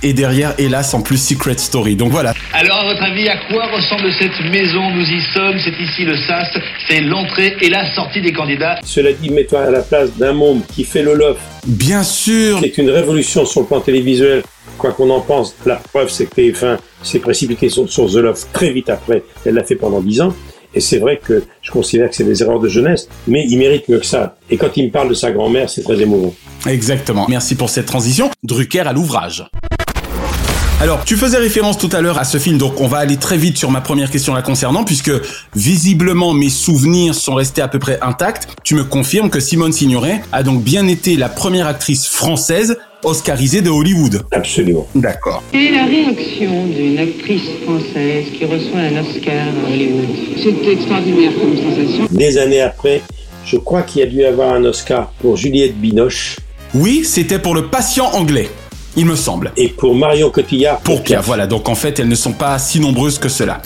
Et 0.03 0.13
derrière, 0.13 0.55
hélas, 0.59 0.93
en 0.95 1.01
plus 1.01 1.17
Secret 1.17 1.57
Story. 1.59 1.97
Donc 1.97 2.11
voilà. 2.11 2.35
Alors, 2.53 2.77
à 2.79 2.85
votre 2.85 3.03
avis, 3.03 3.29
à 3.29 3.37
quoi 3.49 3.67
ressemble 3.69 4.13
cette 4.19 4.39
maison 4.51 4.91
Nous 4.91 5.07
y 5.07 5.21
sommes, 5.33 5.59
c'est 5.59 5.79
ici 5.83 6.05
le 6.05 6.17
SAS, 6.17 6.49
c'est 6.89 7.01
l'entrée 7.01 7.57
et 7.61 7.71
la 7.71 7.93
sortie 7.95 8.21
des 8.21 8.33
candidats. 8.33 8.79
Cela 8.85 9.13
dit, 9.13 9.31
mets-toi 9.31 9.63
à 9.63 9.71
la 9.71 9.81
place 9.81 10.15
d'un 10.17 10.33
môme 10.33 10.63
qui 10.75 10.85
fait 10.85 11.03
le 11.03 11.15
loft, 11.15 11.41
Bien 11.67 12.03
sûr. 12.03 12.59
qui 12.59 12.67
est 12.67 12.79
une 12.79 12.91
révolution 12.91 13.47
sur 13.47 13.61
le 13.63 13.67
plan 13.67 13.81
télévisuel. 13.81 14.43
Quoi 14.77 14.93
qu'on 14.93 15.09
en 15.11 15.21
pense, 15.21 15.55
la 15.65 15.77
preuve, 15.77 16.09
c'est 16.11 16.27
que 16.27 16.35
TF1 16.35 16.79
s'est 17.03 17.21
précipité 17.21 17.69
sur, 17.69 17.89
sur 17.89 18.11
The 18.11 18.17
Loft 18.17 18.49
très 18.53 18.71
vite 18.73 18.91
après. 18.91 19.23
Elle 19.47 19.55
l'a 19.55 19.63
fait 19.65 19.77
pendant 19.77 20.01
dix 20.01 20.21
ans. 20.21 20.35
Et 20.75 20.81
c'est 20.81 20.99
vrai 20.99 21.21
que 21.23 21.45
je 21.63 21.71
considère 21.71 22.11
que 22.11 22.17
c'est 22.17 22.25
des 22.25 22.43
erreurs 22.43 22.61
de 22.61 22.69
jeunesse, 22.69 23.09
mais 23.27 23.45
il 23.49 23.59
mérite 23.59 23.89
mieux 23.89 23.99
que 23.99 24.07
ça. 24.07 24.37
Et 24.51 24.57
quand 24.57 24.77
il 24.77 24.87
me 24.87 24.91
parle 24.91 25.09
de 25.09 25.15
sa 25.15 25.31
grand-mère, 25.31 25.71
c'est 25.71 25.83
très 25.83 26.01
émouvant. 26.01 26.35
Exactement. 26.67 27.27
Merci 27.29 27.55
pour 27.55 27.71
cette 27.71 27.87
transition. 27.87 28.31
Drucker 28.43 28.81
à 28.81 28.93
l'ouvrage. 28.93 29.45
Alors, 30.81 31.05
tu 31.05 31.17
faisais 31.17 31.39
référence 31.39 31.79
tout 31.79 31.89
à 31.93 32.01
l'heure 32.01 32.19
à 32.19 32.25
ce 32.25 32.37
film, 32.37 32.59
donc 32.59 32.81
on 32.81 32.89
va 32.89 32.99
aller 32.99 33.17
très 33.17 33.39
vite 33.39 33.57
sur 33.57 33.71
ma 33.71 33.81
première 33.81 34.11
question 34.11 34.35
la 34.35 34.43
concernant, 34.43 34.85
puisque 34.85 35.13
visiblement 35.55 36.35
mes 36.35 36.51
souvenirs 36.51 37.15
sont 37.15 37.35
restés 37.35 37.63
à 37.63 37.69
peu 37.69 37.79
près 37.79 37.99
intacts. 38.03 38.49
Tu 38.65 38.75
me 38.75 38.85
confirmes 38.85 39.31
que 39.31 39.41
Simone 39.41 39.73
Signoret 39.73 40.21
a 40.33 40.43
donc 40.43 40.63
bien 40.63 40.87
été 40.89 41.17
la 41.17 41.29
première 41.29 41.69
actrice 41.69 42.07
française 42.07 42.77
oscarisée 43.05 43.63
de 43.63 43.71
Hollywood. 43.71 44.23
Absolument. 44.33 44.87
D'accord. 44.95 45.43
Quelle 45.53 45.63
est 45.63 45.71
la 45.73 45.85
réaction 45.85 46.67
d'une 46.67 46.99
actrice 46.99 47.43
française 47.65 48.25
qui 48.37 48.45
reçoit 48.45 48.81
un 48.81 49.01
Oscar 49.01 49.47
à 49.67 49.71
Hollywood? 49.71 50.09
C'est 50.43 50.71
extraordinaire 50.73 51.33
comme 51.41 51.57
sensation. 51.57 52.07
Des 52.11 52.39
années 52.39 52.61
après, 52.61 53.03
je 53.45 53.57
crois 53.57 53.83
qu'il 53.83 54.01
y 54.01 54.03
a 54.03 54.07
dû 54.07 54.25
avoir 54.25 54.55
un 54.55 54.65
Oscar 54.65 55.13
pour 55.21 55.37
Juliette 55.37 55.77
Binoche 55.79 56.37
Oui, 56.75 57.03
c'était 57.05 57.39
pour 57.39 57.55
le 57.55 57.67
patient 57.67 58.07
anglais, 58.15 58.49
il 58.97 59.07
me 59.07 59.17
semble. 59.17 59.53
et 59.57 59.69
pour 59.69 59.95
Marion 59.95 60.31
Cotillard. 60.31 60.79
Pour 60.81 61.03
Pia, 61.03 61.21
voilà, 61.21 61.47
donc 61.47 61.69
en 61.69 61.75
fait, 61.75 61.99
elles 62.01 62.09
ne 62.09 62.15
sont 62.15 62.33
pas 62.33 62.59
si 62.59 62.81
nombreuses 62.81 63.19
que 63.19 63.29
cela. 63.29 63.61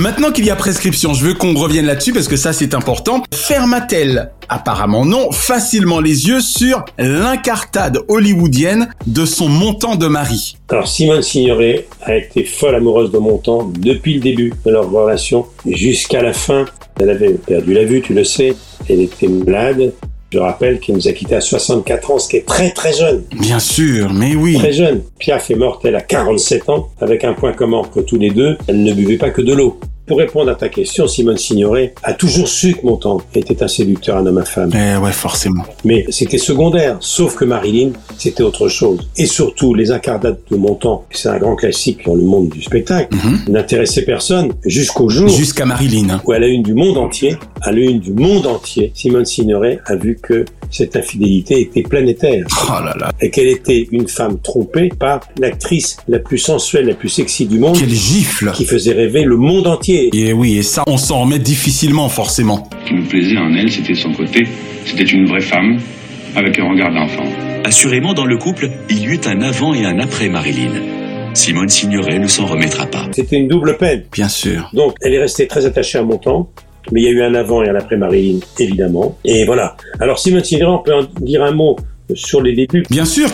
Maintenant 0.00 0.32
qu'il 0.32 0.46
y 0.46 0.50
a 0.50 0.56
prescription, 0.56 1.12
je 1.12 1.26
veux 1.26 1.34
qu'on 1.34 1.52
revienne 1.52 1.84
là-dessus 1.84 2.14
parce 2.14 2.26
que 2.26 2.36
ça 2.36 2.54
c'est 2.54 2.72
important. 2.72 3.22
Ferma-t-elle, 3.34 4.30
apparemment 4.48 5.04
non, 5.04 5.30
facilement 5.30 6.00
les 6.00 6.26
yeux 6.26 6.40
sur 6.40 6.86
l'incartade 6.96 7.98
hollywoodienne 8.08 8.88
de 9.06 9.26
son 9.26 9.50
montant 9.50 9.96
de 9.96 10.06
mari 10.06 10.56
Alors 10.70 10.88
Simone 10.88 11.20
Signoret 11.20 11.86
a 12.00 12.16
été 12.16 12.44
folle 12.44 12.76
amoureuse 12.76 13.12
de 13.12 13.18
Montand 13.18 13.70
depuis 13.78 14.14
le 14.14 14.20
début 14.20 14.54
de 14.64 14.70
leur 14.70 14.90
relation 14.90 15.44
jusqu'à 15.66 16.22
la 16.22 16.32
fin. 16.32 16.64
Elle 16.98 17.10
avait 17.10 17.34
perdu 17.34 17.74
la 17.74 17.84
vue, 17.84 18.00
tu 18.00 18.14
le 18.14 18.24
sais. 18.24 18.56
Elle 18.88 19.02
était 19.02 19.28
malade. 19.28 19.92
Je 20.32 20.38
rappelle 20.38 20.78
qu'elle 20.78 20.94
nous 20.94 21.08
a 21.08 21.12
quittés 21.12 21.34
à 21.34 21.40
64 21.40 22.10
ans, 22.12 22.18
ce 22.20 22.28
qui 22.28 22.36
est 22.36 22.46
très 22.46 22.70
très 22.70 22.92
jeune. 22.92 23.24
Bien 23.32 23.58
sûr, 23.58 24.12
mais 24.12 24.36
oui. 24.36 24.54
Très 24.54 24.72
jeune. 24.72 25.02
Piaf 25.18 25.50
est 25.50 25.56
morte, 25.56 25.84
elle 25.84 25.96
a 25.96 26.00
47 26.00 26.68
ans, 26.68 26.88
avec 27.00 27.24
un 27.24 27.32
point 27.32 27.52
commun 27.52 27.78
entre 27.78 28.02
tous 28.02 28.16
les 28.16 28.30
deux, 28.30 28.56
elle 28.68 28.84
ne 28.84 28.92
buvait 28.92 29.16
pas 29.16 29.30
que 29.30 29.42
de 29.42 29.52
l'eau. 29.52 29.80
Pour 30.10 30.18
répondre 30.18 30.50
à 30.50 30.56
ta 30.56 30.68
question, 30.68 31.06
Simone 31.06 31.38
Signoret 31.38 31.94
a 32.02 32.14
toujours 32.14 32.48
su 32.48 32.74
que 32.74 32.84
Montand 32.84 33.22
était 33.32 33.62
un 33.62 33.68
séducteur, 33.68 34.16
un 34.16 34.26
homme 34.26 34.38
à 34.38 34.44
femme. 34.44 34.72
Eh 34.74 34.96
ouais, 34.98 35.12
forcément. 35.12 35.62
Mais 35.84 36.04
c'était 36.08 36.36
secondaire, 36.36 36.96
sauf 36.98 37.36
que 37.36 37.44
Marilyn, 37.44 37.92
c'était 38.18 38.42
autre 38.42 38.68
chose. 38.68 39.08
Et 39.16 39.26
surtout, 39.26 39.72
les 39.72 39.92
incarnates 39.92 40.40
de 40.50 40.56
Montand, 40.56 41.04
c'est 41.12 41.28
un 41.28 41.38
grand 41.38 41.54
classique 41.54 42.04
dans 42.06 42.16
le 42.16 42.24
monde 42.24 42.48
du 42.48 42.60
spectacle, 42.60 43.16
n'intéressait 43.48 44.02
personne 44.02 44.52
jusqu'au 44.66 45.08
jour 45.08 45.28
Jusqu'à 45.28 45.64
Marilyn. 45.64 46.20
où 46.24 46.32
à 46.32 46.40
la 46.40 46.48
une 46.48 46.64
du 46.64 46.74
monde 46.74 46.98
entier, 46.98 47.36
à 47.62 47.70
la 47.70 47.78
une 47.78 48.00
du 48.00 48.12
monde 48.12 48.48
entier, 48.48 48.90
Simone 48.96 49.24
Signoret 49.24 49.78
a 49.86 49.94
vu 49.94 50.18
que 50.20 50.44
cette 50.72 50.96
infidélité 50.96 51.60
était 51.60 51.82
planétaire. 51.82 52.46
Oh 52.68 52.84
là 52.84 52.96
là. 52.98 53.12
Et 53.20 53.30
qu'elle 53.30 53.48
était 53.48 53.88
une 53.92 54.08
femme 54.08 54.38
trompée 54.40 54.88
par 54.88 55.20
l'actrice 55.38 55.96
la 56.08 56.18
plus 56.18 56.38
sensuelle, 56.38 56.86
la 56.86 56.94
plus 56.94 57.08
sexy 57.08 57.46
du 57.46 57.58
monde. 57.58 57.76
Quelle 57.78 57.88
gifle 57.90 58.52
Qui 58.54 58.64
faisait 58.64 58.92
rêver 58.92 59.22
le 59.24 59.36
monde 59.36 59.66
entier. 59.66 59.99
Et 60.12 60.32
oui, 60.32 60.58
et 60.58 60.62
ça, 60.62 60.82
on 60.86 60.96
s'en 60.96 61.20
remet 61.22 61.38
difficilement, 61.38 62.08
forcément. 62.08 62.68
Ce 62.84 62.88
qui 62.88 62.94
me 62.94 63.02
plaisait 63.02 63.36
en 63.36 63.54
elle, 63.54 63.70
c'était 63.70 63.94
son 63.94 64.12
côté. 64.12 64.46
C'était 64.84 65.04
une 65.04 65.26
vraie 65.26 65.40
femme, 65.40 65.78
avec 66.34 66.58
un 66.58 66.68
regard 66.68 66.92
d'enfant. 66.92 67.24
Assurément, 67.64 68.14
dans 68.14 68.24
le 68.24 68.36
couple, 68.38 68.70
il 68.88 68.98
y 69.00 69.06
eut 69.06 69.20
un 69.26 69.42
avant 69.42 69.74
et 69.74 69.84
un 69.84 69.98
après 69.98 70.28
Marilyn. 70.28 70.72
Simone 71.34 71.68
Signoret 71.68 72.18
ne 72.18 72.26
s'en 72.26 72.46
remettra 72.46 72.86
pas. 72.86 73.06
C'était 73.12 73.36
une 73.36 73.48
double 73.48 73.76
peine. 73.76 74.04
Bien 74.12 74.28
sûr. 74.28 74.70
Donc, 74.72 74.94
elle 75.02 75.14
est 75.14 75.20
restée 75.20 75.46
très 75.46 75.66
attachée 75.66 75.98
à 75.98 76.02
Montand. 76.02 76.50
Mais 76.92 77.02
il 77.02 77.04
y 77.04 77.08
a 77.08 77.10
eu 77.10 77.22
un 77.22 77.34
avant 77.34 77.62
et 77.62 77.68
un 77.68 77.74
après 77.74 77.96
Marilyn, 77.96 78.40
évidemment. 78.58 79.16
Et 79.24 79.44
voilà. 79.44 79.76
Alors, 80.00 80.18
Simone 80.18 80.42
Signoret, 80.42 80.72
on 80.72 80.82
peut 80.82 80.94
en 80.94 81.02
dire 81.20 81.44
un 81.44 81.52
mot 81.52 81.76
sur 82.14 82.42
les 82.42 82.54
débuts. 82.54 82.84
Bien 82.90 83.04
sûr. 83.04 83.28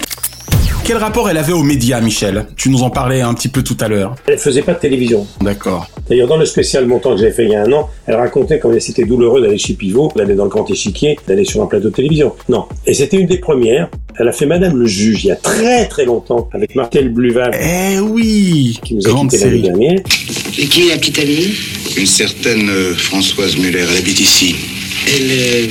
Quel 0.86 0.98
rapport 0.98 1.28
elle 1.28 1.36
avait 1.36 1.52
aux 1.52 1.64
médias, 1.64 2.00
Michel? 2.00 2.46
Tu 2.56 2.70
nous 2.70 2.84
en 2.84 2.90
parlais 2.90 3.20
un 3.20 3.34
petit 3.34 3.48
peu 3.48 3.64
tout 3.64 3.76
à 3.80 3.88
l'heure. 3.88 4.14
Elle 4.28 4.38
faisait 4.38 4.62
pas 4.62 4.72
de 4.74 4.78
télévision. 4.78 5.26
D'accord. 5.40 5.88
D'ailleurs, 6.08 6.28
dans 6.28 6.36
le 6.36 6.46
spécial 6.46 6.86
Montant 6.86 7.14
que 7.14 7.16
j'avais 7.20 7.32
fait 7.32 7.42
il 7.44 7.50
y 7.50 7.56
a 7.56 7.62
un 7.64 7.72
an, 7.72 7.90
elle 8.06 8.14
racontait 8.14 8.60
comment 8.60 8.78
c'était 8.78 9.04
douloureux 9.04 9.40
d'aller 9.40 9.58
chez 9.58 9.74
Pivot, 9.74 10.12
d'aller 10.14 10.36
dans 10.36 10.44
le 10.44 10.50
grand 10.50 10.70
échiquier, 10.70 11.18
d'aller 11.26 11.44
sur 11.44 11.60
un 11.60 11.66
plateau 11.66 11.88
de 11.88 11.94
télévision. 11.94 12.34
Non. 12.48 12.66
Et 12.86 12.94
c'était 12.94 13.16
une 13.16 13.26
des 13.26 13.38
premières. 13.38 13.88
Elle 14.18 14.28
a 14.28 14.32
fait 14.32 14.46
Madame 14.46 14.76
le 14.78 14.86
Juge 14.86 15.24
il 15.24 15.26
y 15.26 15.30
a 15.32 15.36
très 15.36 15.88
très 15.88 16.04
longtemps 16.04 16.48
avec 16.52 16.76
Martel 16.76 17.08
Bluval. 17.08 17.50
Eh 17.60 17.98
oui 17.98 18.78
Qui 18.84 18.94
nous 18.94 19.06
a 19.08 19.10
Grande 19.10 19.30
quittés 19.30 19.44
l'année 19.44 19.62
dernière. 19.62 19.98
Et 20.56 20.66
qui 20.66 20.86
est 20.86 20.90
la 20.90 20.98
petite 20.98 21.18
amie? 21.18 21.52
Une 21.98 22.06
certaine 22.06 22.70
euh, 22.70 22.94
Françoise 22.94 23.56
Muller, 23.56 23.84
elle 23.90 23.96
habite 23.98 24.20
ici. 24.20 24.54
Elle. 25.08 25.30
euh, 25.30 25.66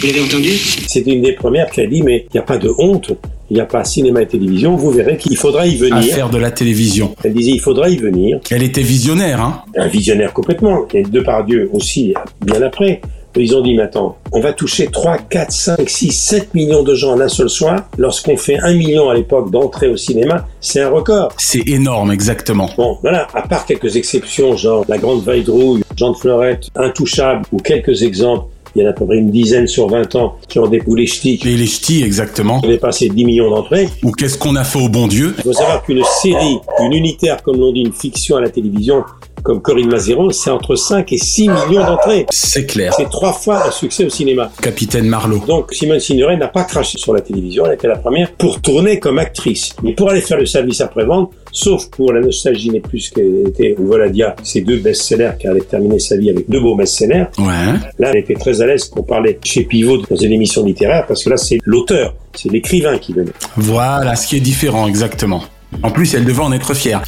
vous 0.00 0.06
l'avez 0.08 0.20
entendu 0.22 0.50
C'était 0.88 1.12
une 1.12 1.22
des 1.22 1.32
premières 1.34 1.70
qui 1.70 1.80
a 1.82 1.86
dit, 1.86 2.02
mais 2.02 2.24
il 2.30 2.34
n'y 2.34 2.40
a 2.40 2.42
pas 2.42 2.58
de 2.58 2.72
honte. 2.78 3.12
Il 3.52 3.56
n'y 3.56 3.60
a 3.60 3.66
pas 3.66 3.84
cinéma 3.84 4.22
et 4.22 4.26
télévision. 4.26 4.76
Vous 4.76 4.92
verrez 4.92 5.18
qu'il 5.18 5.36
faudra 5.36 5.66
y 5.66 5.76
venir. 5.76 5.96
À 5.96 6.00
faire 6.00 6.30
de 6.30 6.38
la 6.38 6.50
télévision. 6.50 7.14
Elle 7.22 7.34
disait, 7.34 7.50
il 7.50 7.60
faudra 7.60 7.90
y 7.90 7.98
venir. 7.98 8.40
Elle 8.50 8.62
était 8.62 8.80
visionnaire, 8.80 9.42
hein 9.42 9.60
un 9.76 9.88
visionnaire 9.88 10.32
complètement. 10.32 10.86
Et 10.94 11.02
Depardieu 11.02 11.68
aussi, 11.74 12.14
bien 12.40 12.62
après. 12.62 13.02
Ils 13.36 13.54
ont 13.54 13.60
dit, 13.60 13.76
mais 13.76 13.82
attends, 13.82 14.16
on 14.32 14.40
va 14.40 14.54
toucher 14.54 14.86
3, 14.86 15.18
4, 15.28 15.52
5, 15.52 15.90
6, 15.90 16.12
7 16.12 16.54
millions 16.54 16.82
de 16.82 16.94
gens 16.94 17.12
en 17.12 17.20
un 17.20 17.28
seul 17.28 17.50
soir. 17.50 17.84
Lorsqu'on 17.98 18.38
fait 18.38 18.58
1 18.58 18.72
million 18.72 19.10
à 19.10 19.14
l'époque 19.14 19.50
d'entrée 19.50 19.88
au 19.88 19.98
cinéma, 19.98 20.46
c'est 20.62 20.80
un 20.80 20.88
record. 20.88 21.34
C'est 21.36 21.68
énorme, 21.68 22.10
exactement. 22.10 22.70
Bon, 22.78 22.96
voilà, 23.02 23.26
à 23.34 23.42
part 23.42 23.66
quelques 23.66 23.96
exceptions, 23.96 24.56
genre 24.56 24.86
La 24.88 24.96
Grande 24.96 25.24
Vaille-Drouille, 25.24 25.82
Jean 25.94 26.12
de 26.12 26.16
Fleurette, 26.16 26.68
Intouchable, 26.74 27.44
ou 27.52 27.58
quelques 27.58 28.02
exemples, 28.02 28.46
il 28.74 28.82
y 28.82 28.84
en 28.84 28.88
a 28.88 28.90
à 28.90 28.94
peu 28.94 29.06
près 29.06 29.18
une 29.18 29.30
dizaine 29.30 29.66
sur 29.66 29.88
20 29.88 30.14
ans 30.16 30.36
qui 30.48 30.58
ont 30.58 30.66
déboulé 30.66 31.06
ch'tis, 31.06 31.40
Et 31.44 31.56
les 31.56 31.66
ch'tis, 31.66 32.02
exactement. 32.02 32.60
qui 32.60 32.66
ont 32.66 32.70
dépassé 32.70 33.08
10 33.08 33.24
millions 33.24 33.50
d'entrées. 33.50 33.88
Ou 34.02 34.12
qu'est-ce 34.12 34.38
qu'on 34.38 34.56
a 34.56 34.64
fait 34.64 34.80
au 34.80 34.88
bon 34.88 35.08
Dieu? 35.08 35.34
Il 35.38 35.44
faut 35.44 35.52
savoir 35.52 35.82
qu'une 35.82 36.02
série, 36.22 36.58
une 36.80 36.92
unitaire, 36.92 37.42
comme 37.42 37.58
l'on 37.58 37.72
dit, 37.72 37.80
une 37.80 37.92
fiction 37.92 38.36
à 38.36 38.40
la 38.40 38.48
télévision, 38.50 39.04
comme 39.42 39.60
Corinne 39.60 39.88
Mazero, 39.88 40.30
c'est 40.30 40.50
entre 40.50 40.76
5 40.76 41.12
et 41.12 41.18
6 41.18 41.48
millions 41.48 41.84
d'entrées. 41.84 42.26
C'est 42.30 42.66
clair. 42.66 42.94
C'est 42.96 43.10
trois 43.10 43.32
fois 43.32 43.66
un 43.66 43.70
succès 43.70 44.04
au 44.04 44.08
cinéma. 44.08 44.50
Capitaine 44.62 45.06
Marlowe. 45.06 45.44
Donc 45.46 45.72
Simone 45.72 46.00
Signoret 46.00 46.36
n'a 46.36 46.48
pas 46.48 46.64
craché 46.64 46.98
sur 46.98 47.12
la 47.12 47.20
télévision, 47.20 47.66
elle 47.66 47.74
était 47.74 47.88
la 47.88 47.96
première 47.96 48.32
pour 48.32 48.60
tourner 48.60 48.98
comme 48.98 49.18
actrice. 49.18 49.74
Mais 49.82 49.94
pour 49.94 50.10
aller 50.10 50.20
faire 50.20 50.38
le 50.38 50.46
service 50.46 50.80
après-vente, 50.80 51.32
sauf 51.52 51.88
pour 51.90 52.12
La 52.12 52.20
nostalgie 52.20 52.70
n'est 52.70 52.80
plus 52.80 53.10
qu'elle 53.10 53.46
était 53.46 53.76
ou 53.78 53.86
Voladia, 53.86 54.34
ces 54.42 54.62
deux 54.62 54.78
best-sellers, 54.78 55.32
car 55.38 55.52
elle 55.52 55.60
a 55.60 55.64
terminé 55.64 55.98
sa 55.98 56.16
vie 56.16 56.30
avec 56.30 56.48
deux 56.48 56.60
beaux 56.60 56.74
best-sellers. 56.74 57.26
Ouais. 57.38 57.78
Là, 57.98 58.10
elle 58.12 58.16
était 58.16 58.34
très 58.34 58.60
à 58.60 58.66
l'aise 58.66 58.86
pour 58.86 59.06
parler 59.06 59.38
chez 59.44 59.64
Pivot 59.64 59.98
dans 59.98 60.16
une 60.16 60.32
émission 60.32 60.64
littéraire, 60.64 61.04
parce 61.06 61.22
que 61.22 61.30
là, 61.30 61.36
c'est 61.36 61.58
l'auteur, 61.64 62.14
c'est 62.34 62.50
l'écrivain 62.50 62.98
qui 62.98 63.12
venait. 63.12 63.32
Voilà 63.56 64.16
ce 64.16 64.26
qui 64.26 64.36
est 64.36 64.40
différent, 64.40 64.88
exactement. 64.88 65.44
En 65.82 65.90
plus, 65.90 66.14
elle 66.14 66.24
devait 66.24 66.42
en 66.42 66.52
être 66.52 66.74
fière. 66.74 67.02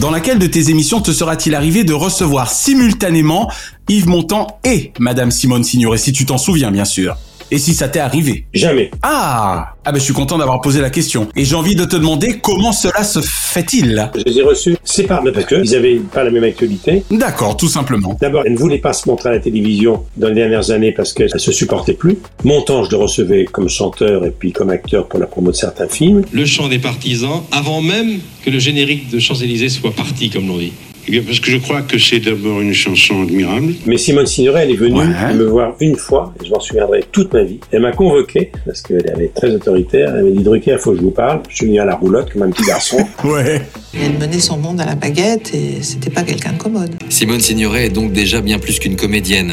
Dans 0.00 0.10
laquelle 0.10 0.38
de 0.38 0.46
tes 0.46 0.70
émissions 0.70 1.00
te 1.00 1.10
sera-t-il 1.10 1.54
arrivé 1.54 1.84
de 1.84 1.92
recevoir 1.92 2.50
simultanément 2.50 3.50
Yves 3.88 4.08
Montand 4.08 4.46
et 4.64 4.92
Madame 5.00 5.30
Simone 5.30 5.64
Signoret, 5.64 5.98
si 5.98 6.12
tu 6.12 6.24
t'en 6.24 6.38
souviens, 6.38 6.70
bien 6.70 6.84
sûr 6.84 7.16
et 7.50 7.58
si 7.58 7.74
ça 7.74 7.88
t'est 7.88 7.98
arrivé 8.00 8.44
Jamais. 8.54 8.90
Ah 9.02 9.74
Ah 9.84 9.92
ben 9.92 9.98
je 9.98 10.04
suis 10.04 10.12
content 10.14 10.38
d'avoir 10.38 10.60
posé 10.60 10.80
la 10.80 10.90
question. 10.90 11.28
Et 11.36 11.44
j'ai 11.44 11.54
envie 11.54 11.74
de 11.74 11.84
te 11.84 11.96
demander 11.96 12.38
comment 12.42 12.72
cela 12.72 13.04
se 13.04 13.20
fait-il 13.22 14.10
Je 14.14 14.22
les 14.24 14.38
ai 14.38 14.42
reçus 14.42 14.76
séparément 14.84 15.32
parce 15.32 15.46
qu'ils 15.46 15.74
avaient 15.74 15.96
pas 15.96 16.24
la 16.24 16.30
même 16.30 16.44
actualité. 16.44 17.02
D'accord, 17.10 17.56
tout 17.56 17.68
simplement. 17.68 18.16
D'abord, 18.20 18.42
elle 18.46 18.52
ne 18.52 18.58
voulait 18.58 18.78
pas 18.78 18.92
se 18.92 19.08
montrer 19.08 19.30
à 19.30 19.32
la 19.32 19.40
télévision 19.40 20.04
dans 20.16 20.28
les 20.28 20.34
dernières 20.34 20.70
années 20.70 20.92
parce 20.92 21.12
qu'elle 21.12 21.30
se 21.30 21.52
supportait 21.52 21.94
plus. 21.94 22.18
Montant, 22.44 22.84
je 22.84 22.90
le 22.90 22.96
recevais 22.96 23.44
comme 23.44 23.68
chanteur 23.68 24.24
et 24.24 24.30
puis 24.30 24.52
comme 24.52 24.70
acteur 24.70 25.06
pour 25.08 25.18
la 25.18 25.26
promo 25.26 25.50
de 25.50 25.56
certains 25.56 25.88
films. 25.88 26.22
Le 26.32 26.44
chant 26.44 26.68
des 26.68 26.78
partisans, 26.78 27.42
avant 27.52 27.80
même 27.80 28.18
que 28.44 28.50
le 28.50 28.58
générique 28.58 29.10
de 29.10 29.18
Champs-Élysées 29.18 29.68
soit 29.68 29.92
parti, 29.92 30.30
comme 30.30 30.46
l'on 30.48 30.58
dit. 30.58 30.72
Eh 31.08 31.10
bien, 31.10 31.22
parce 31.22 31.40
que 31.40 31.50
je 31.50 31.56
crois 31.56 31.80
que 31.80 31.98
c'est 31.98 32.20
d'abord 32.20 32.60
une 32.60 32.74
chanson 32.74 33.22
admirable. 33.22 33.72
Mais 33.86 33.96
Simone 33.96 34.26
Signoret, 34.26 34.64
elle 34.64 34.72
est 34.72 34.76
venue 34.76 35.00
me 35.00 35.44
voir 35.44 35.74
une 35.80 35.96
fois, 35.96 36.34
et 36.38 36.44
je 36.44 36.50
m'en 36.50 36.60
souviendrai 36.60 37.02
toute 37.10 37.32
ma 37.32 37.44
vie. 37.44 37.58
Elle 37.72 37.80
m'a 37.80 37.92
convoqué, 37.92 38.52
parce 38.66 38.82
qu'elle 38.82 39.10
avait 39.10 39.28
très 39.34 39.50
autoritaire. 39.54 40.14
Elle 40.14 40.24
m'a 40.24 40.30
dit, 40.30 40.42
Drucker, 40.42 40.72
il 40.72 40.78
faut 40.78 40.90
que 40.90 40.98
je 40.98 41.02
vous 41.02 41.10
parle. 41.10 41.40
Je 41.48 41.56
suis 41.56 41.66
venu 41.66 41.80
à 41.80 41.86
la 41.86 41.94
roulotte 41.94 42.30
comme 42.30 42.42
un 42.42 42.50
petit 42.50 42.66
garçon. 42.66 42.98
ouais. 43.24 43.62
Elle 43.94 44.18
menait 44.18 44.38
son 44.38 44.58
monde 44.58 44.82
à 44.82 44.84
la 44.84 44.96
baguette 44.96 45.54
et 45.54 45.80
c'était 45.80 46.10
pas 46.10 46.24
quelqu'un 46.24 46.52
de 46.52 46.58
commode. 46.58 46.90
Simone 47.08 47.40
Signoret 47.40 47.86
est 47.86 47.90
donc 47.90 48.12
déjà 48.12 48.42
bien 48.42 48.58
plus 48.58 48.78
qu'une 48.78 48.96
comédienne. 48.96 49.52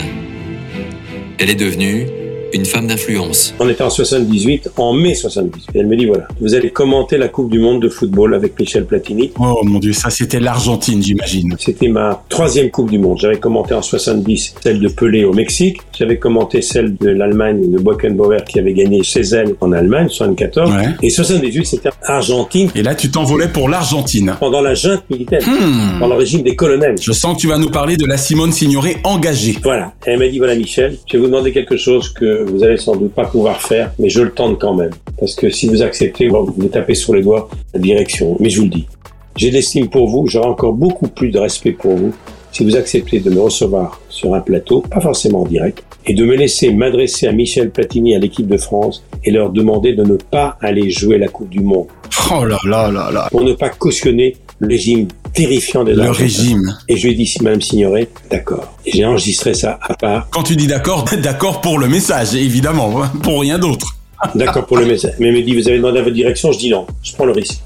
Elle 1.37 1.49
est 1.49 1.55
devenue 1.55 2.07
une 2.53 2.65
femme 2.65 2.87
d'influence. 2.87 3.53
On 3.59 3.67
était 3.69 3.83
en 3.83 3.89
78, 3.89 4.69
en 4.77 4.93
mai 4.93 5.13
78. 5.15 5.67
Et 5.73 5.79
elle 5.79 5.87
me 5.87 5.95
dit, 5.97 6.05
voilà, 6.05 6.27
vous 6.39 6.53
allez 6.53 6.69
commenter 6.69 7.17
la 7.17 7.27
Coupe 7.27 7.49
du 7.51 7.59
Monde 7.59 7.81
de 7.81 7.89
football 7.89 8.33
avec 8.33 8.57
Michel 8.59 8.85
Platini. 8.85 9.31
Oh 9.39 9.61
mon 9.63 9.79
dieu, 9.79 9.93
ça 9.93 10.09
c'était 10.09 10.39
l'Argentine, 10.39 11.01
j'imagine. 11.03 11.55
C'était 11.59 11.87
ma 11.89 12.23
troisième 12.29 12.69
Coupe 12.71 12.89
du 12.91 12.99
Monde. 12.99 13.17
J'avais 13.19 13.37
commenté 13.39 13.73
en 13.73 13.81
70 13.81 14.55
celle 14.61 14.79
de 14.79 14.87
Pelé 14.87 15.23
au 15.25 15.33
Mexique. 15.33 15.79
J'avais 15.97 16.17
commenté 16.17 16.61
celle 16.61 16.95
de 16.97 17.09
l'Allemagne 17.09 17.71
de 17.71 17.77
Bockenbauer 17.79 18.39
qui 18.47 18.59
avait 18.59 18.73
gagné 18.73 19.03
chez 19.03 19.21
elle 19.21 19.55
en 19.61 19.71
Allemagne, 19.71 20.07
74. 20.09 20.71
Ouais. 20.71 20.85
Et 21.03 21.09
78, 21.09 21.65
c'était 21.65 21.89
Argentine 22.03 22.69
Et 22.75 22.83
là, 22.83 22.95
tu 22.95 23.09
t'envolais 23.09 23.47
pour 23.49 23.69
l'Argentine. 23.69 24.35
pendant 24.39 24.61
la 24.61 24.73
junte 24.75 25.03
militaire, 25.09 25.41
Hmm. 25.45 25.99
pendant 25.99 26.15
le 26.15 26.19
régime 26.19 26.41
des 26.43 26.55
colonels. 26.55 26.95
Je 27.01 27.11
sens 27.11 27.35
que 27.35 27.41
tu 27.41 27.47
vas 27.47 27.57
nous 27.57 27.69
parler 27.69 27.97
de 27.97 28.05
la 28.05 28.17
Simone 28.17 28.51
Signoret 28.51 28.97
engagée. 29.03 29.55
Voilà. 29.63 29.93
Et 30.07 30.11
elle 30.11 30.19
m'a 30.19 30.27
dit, 30.27 30.37
voilà 30.37 30.55
Michel, 30.55 30.97
je 31.07 31.13
vais 31.17 31.19
vous 31.19 31.27
demander 31.27 31.51
quelque 31.51 31.77
chose 31.77 32.09
que 32.09 32.44
vous 32.45 32.63
allez 32.63 32.77
sans 32.77 32.95
doute 32.95 33.13
pas 33.13 33.25
pouvoir 33.25 33.61
faire, 33.61 33.91
mais 33.99 34.09
je 34.09 34.21
le 34.21 34.31
tente 34.31 34.59
quand 34.59 34.73
même. 34.73 34.91
Parce 35.19 35.35
que 35.35 35.49
si 35.49 35.67
vous 35.67 35.81
acceptez, 35.81 36.27
vous 36.27 36.53
me 36.57 36.67
tapez 36.67 36.95
sur 36.95 37.13
les 37.13 37.21
doigts 37.21 37.49
la 37.73 37.79
direction. 37.79 38.37
Mais 38.39 38.49
je 38.49 38.59
vous 38.59 38.65
le 38.65 38.71
dis. 38.71 38.87
J'ai 39.35 39.49
de 39.49 39.55
l'estime 39.55 39.89
pour 39.89 40.07
vous, 40.07 40.27
j'aurai 40.27 40.47
encore 40.47 40.73
beaucoup 40.73 41.07
plus 41.07 41.29
de 41.29 41.39
respect 41.39 41.73
pour 41.73 41.95
vous 41.95 42.13
si 42.53 42.63
vous 42.63 42.77
acceptez 42.77 43.19
de 43.19 43.29
me 43.29 43.41
recevoir 43.41 43.99
sur 44.07 44.33
un 44.33 44.39
plateau, 44.39 44.79
pas 44.79 45.01
forcément 45.01 45.41
en 45.41 45.45
direct, 45.45 45.83
et 46.05 46.13
de 46.13 46.23
me 46.23 46.35
laisser 46.35 46.71
m'adresser 46.71 47.27
à 47.27 47.33
Michel 47.33 47.69
Platini 47.69 48.15
à 48.15 48.19
l'équipe 48.19 48.47
de 48.47 48.55
France 48.55 49.03
et 49.25 49.31
leur 49.31 49.49
demander 49.49 49.91
de 49.93 50.05
ne 50.05 50.15
pas 50.15 50.57
aller 50.61 50.89
jouer 50.89 51.17
la 51.17 51.27
Coupe 51.27 51.49
du 51.49 51.59
Monde. 51.59 51.87
Oh 52.31 52.45
là 52.45 52.57
là 52.65 52.89
là 52.89 53.11
là. 53.11 53.27
Pour 53.29 53.43
ne 53.43 53.51
pas 53.51 53.67
cautionner 53.67 54.37
le 54.59 54.67
régime 54.67 55.07
terrifiant 55.33 55.83
des 55.83 55.93
Le 55.93 56.09
régime. 56.11 56.77
Et 56.87 56.97
je 56.97 57.07
lui 57.07 57.13
ai 57.13 57.15
dit, 57.15 57.25
si 57.25 57.43
Madame 57.43 57.61
Signoret, 57.61 58.09
d'accord. 58.29 58.73
Et 58.85 58.91
J'ai 58.91 59.05
enregistré 59.05 59.53
ça 59.53 59.79
à 59.81 59.93
part. 59.95 60.29
Quand 60.29 60.43
tu 60.43 60.55
dis 60.55 60.67
d'accord, 60.67 61.05
d'accord 61.21 61.61
pour 61.61 61.77
le 61.77 61.87
message, 61.87 62.35
évidemment, 62.35 63.03
hein, 63.03 63.11
pour 63.21 63.41
rien 63.41 63.59
d'autre. 63.59 63.95
D'accord 64.35 64.65
pour 64.65 64.77
le 64.77 64.85
message. 64.85 65.13
Mais 65.19 65.27
elle 65.27 65.35
me 65.35 65.41
dit, 65.41 65.53
vous 65.53 65.67
avez 65.67 65.77
demandé 65.77 65.99
à 65.99 66.01
votre 66.01 66.15
direction, 66.15 66.51
je 66.51 66.57
dis 66.57 66.69
non. 66.69 66.87
Je 67.03 67.13
prends 67.13 67.25
le 67.25 67.33
risque. 67.33 67.59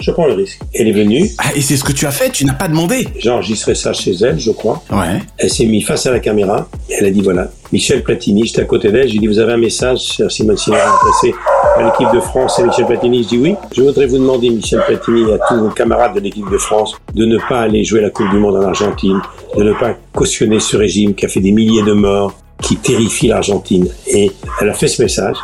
Je 0.00 0.10
prends 0.10 0.26
le 0.26 0.34
risque. 0.34 0.60
Elle 0.74 0.88
est 0.88 0.92
venue. 0.92 1.30
Ah, 1.38 1.54
et 1.56 1.60
c'est 1.62 1.76
ce 1.76 1.82
que 1.82 1.92
tu 1.92 2.06
as 2.06 2.10
fait, 2.10 2.30
tu 2.30 2.44
n'as 2.44 2.52
pas 2.52 2.68
demandé. 2.68 3.08
J'ai 3.18 3.30
enregistré 3.30 3.74
ça 3.74 3.92
chez 3.92 4.12
elle, 4.20 4.38
je 4.38 4.50
crois. 4.50 4.82
Ouais. 4.92 5.22
Elle 5.38 5.50
s'est 5.50 5.64
mise 5.64 5.86
face 5.86 6.04
à 6.06 6.12
la 6.12 6.20
caméra 6.20 6.68
et 6.90 6.94
elle 6.98 7.06
a 7.06 7.10
dit 7.10 7.22
voilà, 7.22 7.50
Michel 7.74 8.04
Platini, 8.04 8.46
j'étais 8.46 8.60
à 8.60 8.66
côté 8.66 8.92
d'elle, 8.92 9.08
j'ai 9.08 9.18
dit 9.18 9.26
vous 9.26 9.40
avez 9.40 9.54
un 9.54 9.56
message, 9.56 9.98
cher 9.98 10.30
Simone 10.30 10.56
Signoret, 10.56 10.80
adressé 10.80 11.34
à 11.76 11.82
l'équipe 11.82 12.06
de 12.14 12.20
France 12.20 12.60
et 12.60 12.62
Michel 12.62 12.86
Platini. 12.86 13.24
Je 13.24 13.28
dis 13.30 13.38
oui, 13.38 13.56
je 13.74 13.82
voudrais 13.82 14.06
vous 14.06 14.18
demander, 14.18 14.48
Michel 14.48 14.80
Platini, 14.86 15.32
à 15.32 15.38
tous 15.48 15.58
vos 15.58 15.70
camarades 15.70 16.14
de 16.14 16.20
l'équipe 16.20 16.48
de 16.48 16.56
France, 16.56 16.94
de 17.12 17.24
ne 17.24 17.36
pas 17.36 17.62
aller 17.62 17.82
jouer 17.82 18.00
la 18.00 18.10
Coupe 18.10 18.30
du 18.30 18.38
Monde 18.38 18.54
en 18.58 18.62
Argentine, 18.62 19.20
de 19.56 19.62
ne 19.64 19.72
pas 19.72 19.96
cautionner 20.14 20.60
ce 20.60 20.76
régime 20.76 21.16
qui 21.16 21.24
a 21.24 21.28
fait 21.28 21.40
des 21.40 21.50
milliers 21.50 21.82
de 21.82 21.94
morts, 21.94 22.34
qui 22.62 22.76
terrifie 22.76 23.26
l'Argentine. 23.26 23.88
Et 24.06 24.30
elle 24.60 24.68
a 24.68 24.74
fait 24.74 24.86
ce 24.86 25.02
message, 25.02 25.34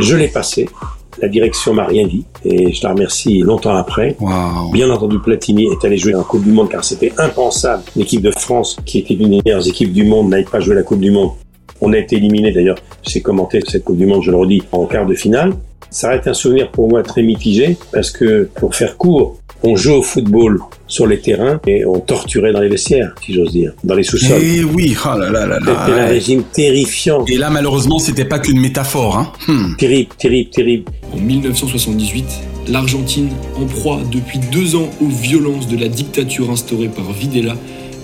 je 0.00 0.16
l'ai 0.16 0.28
passé. 0.28 0.70
La 1.20 1.28
direction 1.28 1.74
m'a 1.74 1.84
rien 1.84 2.06
dit 2.06 2.24
et 2.46 2.72
je 2.72 2.82
la 2.82 2.94
remercie 2.94 3.40
longtemps 3.40 3.76
après. 3.76 4.16
Bien 4.72 4.88
entendu, 4.88 5.18
Platini 5.18 5.66
est 5.66 5.84
allé 5.84 5.98
jouer 5.98 6.14
en 6.14 6.22
Coupe 6.22 6.44
du 6.44 6.50
Monde 6.50 6.70
car 6.70 6.82
c'était 6.82 7.12
impensable. 7.18 7.82
L'équipe 7.94 8.22
de 8.22 8.30
France, 8.30 8.78
qui 8.86 9.00
était 9.00 9.12
l'une 9.12 9.32
des 9.32 9.42
meilleures 9.44 9.68
équipes 9.68 9.92
du 9.92 10.04
monde, 10.04 10.30
n'aille 10.30 10.46
pas 10.46 10.60
jouer 10.60 10.74
la 10.74 10.82
Coupe 10.82 11.00
du 11.00 11.10
Monde. 11.10 11.32
On 11.80 11.92
a 11.92 11.98
été 11.98 12.16
éliminé 12.16 12.52
d'ailleurs, 12.52 12.78
j'ai 13.06 13.20
commenté 13.20 13.60
cette 13.66 13.84
Coupe 13.84 13.98
du 13.98 14.06
Monde, 14.06 14.22
je 14.22 14.30
le 14.30 14.36
redis, 14.36 14.62
en 14.72 14.86
quart 14.86 15.06
de 15.06 15.14
finale. 15.14 15.52
Ça 15.90 16.10
reste 16.10 16.26
un 16.26 16.34
souvenir 16.34 16.70
pour 16.70 16.88
moi 16.88 17.02
très 17.02 17.22
mitigé 17.22 17.76
parce 17.92 18.10
que, 18.10 18.48
pour 18.54 18.74
faire 18.74 18.96
court, 18.96 19.38
on 19.62 19.74
joue 19.74 19.94
au 19.94 20.02
football 20.02 20.60
sur 20.86 21.06
les 21.06 21.18
terrains 21.18 21.60
et 21.66 21.84
on 21.84 21.98
torturait 21.98 22.52
dans 22.52 22.60
les 22.60 22.68
vestiaires, 22.68 23.14
si 23.24 23.34
j'ose 23.34 23.52
dire, 23.52 23.72
dans 23.84 23.94
les 23.94 24.02
sous-sols. 24.02 24.40
Eh 24.40 24.64
oui, 24.64 24.96
oh 25.04 25.18
là 25.18 25.30
là 25.30 25.46
là 25.46 25.58
là. 25.60 25.84
C'était 25.86 26.00
un 26.00 26.06
régime 26.06 26.42
terrifiant. 26.52 27.24
Et 27.26 27.36
là, 27.36 27.50
malheureusement, 27.50 27.98
c'était 27.98 28.24
pas 28.24 28.38
qu'une 28.38 28.60
métaphore. 28.60 29.18
Hein. 29.18 29.32
Hmm. 29.48 29.76
Terrible, 29.76 30.10
terrible, 30.16 30.50
terrible. 30.50 30.84
En 31.12 31.18
1978, 31.18 32.24
l'Argentine, 32.68 33.30
en 33.56 33.66
proie 33.66 34.00
depuis 34.12 34.38
deux 34.52 34.76
ans 34.76 34.88
aux 35.02 35.08
violences 35.08 35.68
de 35.68 35.76
la 35.76 35.88
dictature 35.88 36.50
instaurée 36.50 36.88
par 36.88 37.12
Videla, 37.12 37.54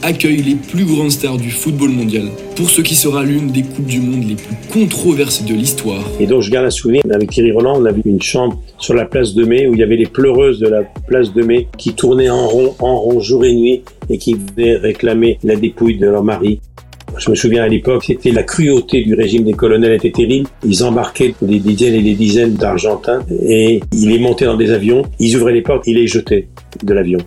accueille 0.02 0.42
les 0.42 0.54
plus 0.54 0.84
grandes 0.84 1.10
stars 1.10 1.38
du 1.38 1.50
football 1.50 1.90
mondial 1.90 2.24
pour 2.56 2.70
ce 2.70 2.80
qui 2.82 2.94
sera 2.94 3.22
l'une 3.22 3.48
des 3.48 3.62
Coupes 3.62 3.86
du 3.86 4.00
Monde 4.00 4.24
les 4.28 4.34
plus 4.34 4.56
controversées 4.72 5.44
de 5.44 5.54
l'histoire. 5.54 6.04
Et 6.20 6.26
donc 6.26 6.42
je 6.42 6.50
garde 6.50 6.66
un 6.66 6.70
souvenir, 6.70 7.02
avec 7.12 7.30
Thierry 7.30 7.52
Roland, 7.52 7.80
on 7.80 7.84
avait 7.84 8.02
une 8.04 8.22
chambre 8.22 8.60
sur 8.78 8.94
la 8.94 9.04
place 9.04 9.34
de 9.34 9.44
Mai 9.44 9.66
où 9.66 9.74
il 9.74 9.80
y 9.80 9.82
avait 9.82 9.96
les 9.96 10.06
pleureuses 10.06 10.58
de 10.60 10.68
la 10.68 10.82
place 11.06 11.32
de 11.32 11.42
Mai 11.42 11.68
qui 11.78 11.94
tournaient 11.94 12.30
en 12.30 12.46
rond, 12.46 12.74
en 12.78 12.96
rond, 12.96 13.20
jour 13.20 13.44
et 13.44 13.54
nuit, 13.54 13.82
et 14.08 14.18
qui 14.18 14.34
venaient 14.34 14.76
réclamer 14.76 15.38
la 15.42 15.56
dépouille 15.56 15.98
de 15.98 16.06
leur 16.06 16.22
mari. 16.22 16.60
Je 17.18 17.30
me 17.30 17.34
souviens 17.34 17.62
à 17.62 17.68
l'époque, 17.68 18.04
c'était 18.04 18.32
la 18.32 18.42
cruauté 18.42 19.02
du 19.02 19.14
régime 19.14 19.44
des 19.44 19.52
colonels 19.52 19.92
était 19.92 20.10
terrible. 20.10 20.48
Ils 20.64 20.82
embarquaient 20.82 21.34
des 21.42 21.58
dizaines 21.58 21.94
et 21.94 22.02
des 22.02 22.14
dizaines 22.14 22.54
d'Argentins 22.54 23.20
et 23.46 23.80
ils 23.92 24.08
les 24.08 24.18
montaient 24.18 24.46
dans 24.46 24.56
des 24.56 24.72
avions, 24.72 25.02
ils 25.20 25.36
ouvraient 25.36 25.52
les 25.52 25.62
portes, 25.62 25.86
ils 25.86 25.94
les 25.94 26.06
jetaient 26.06 26.48
de 26.82 26.94
l'avion. 26.94 27.18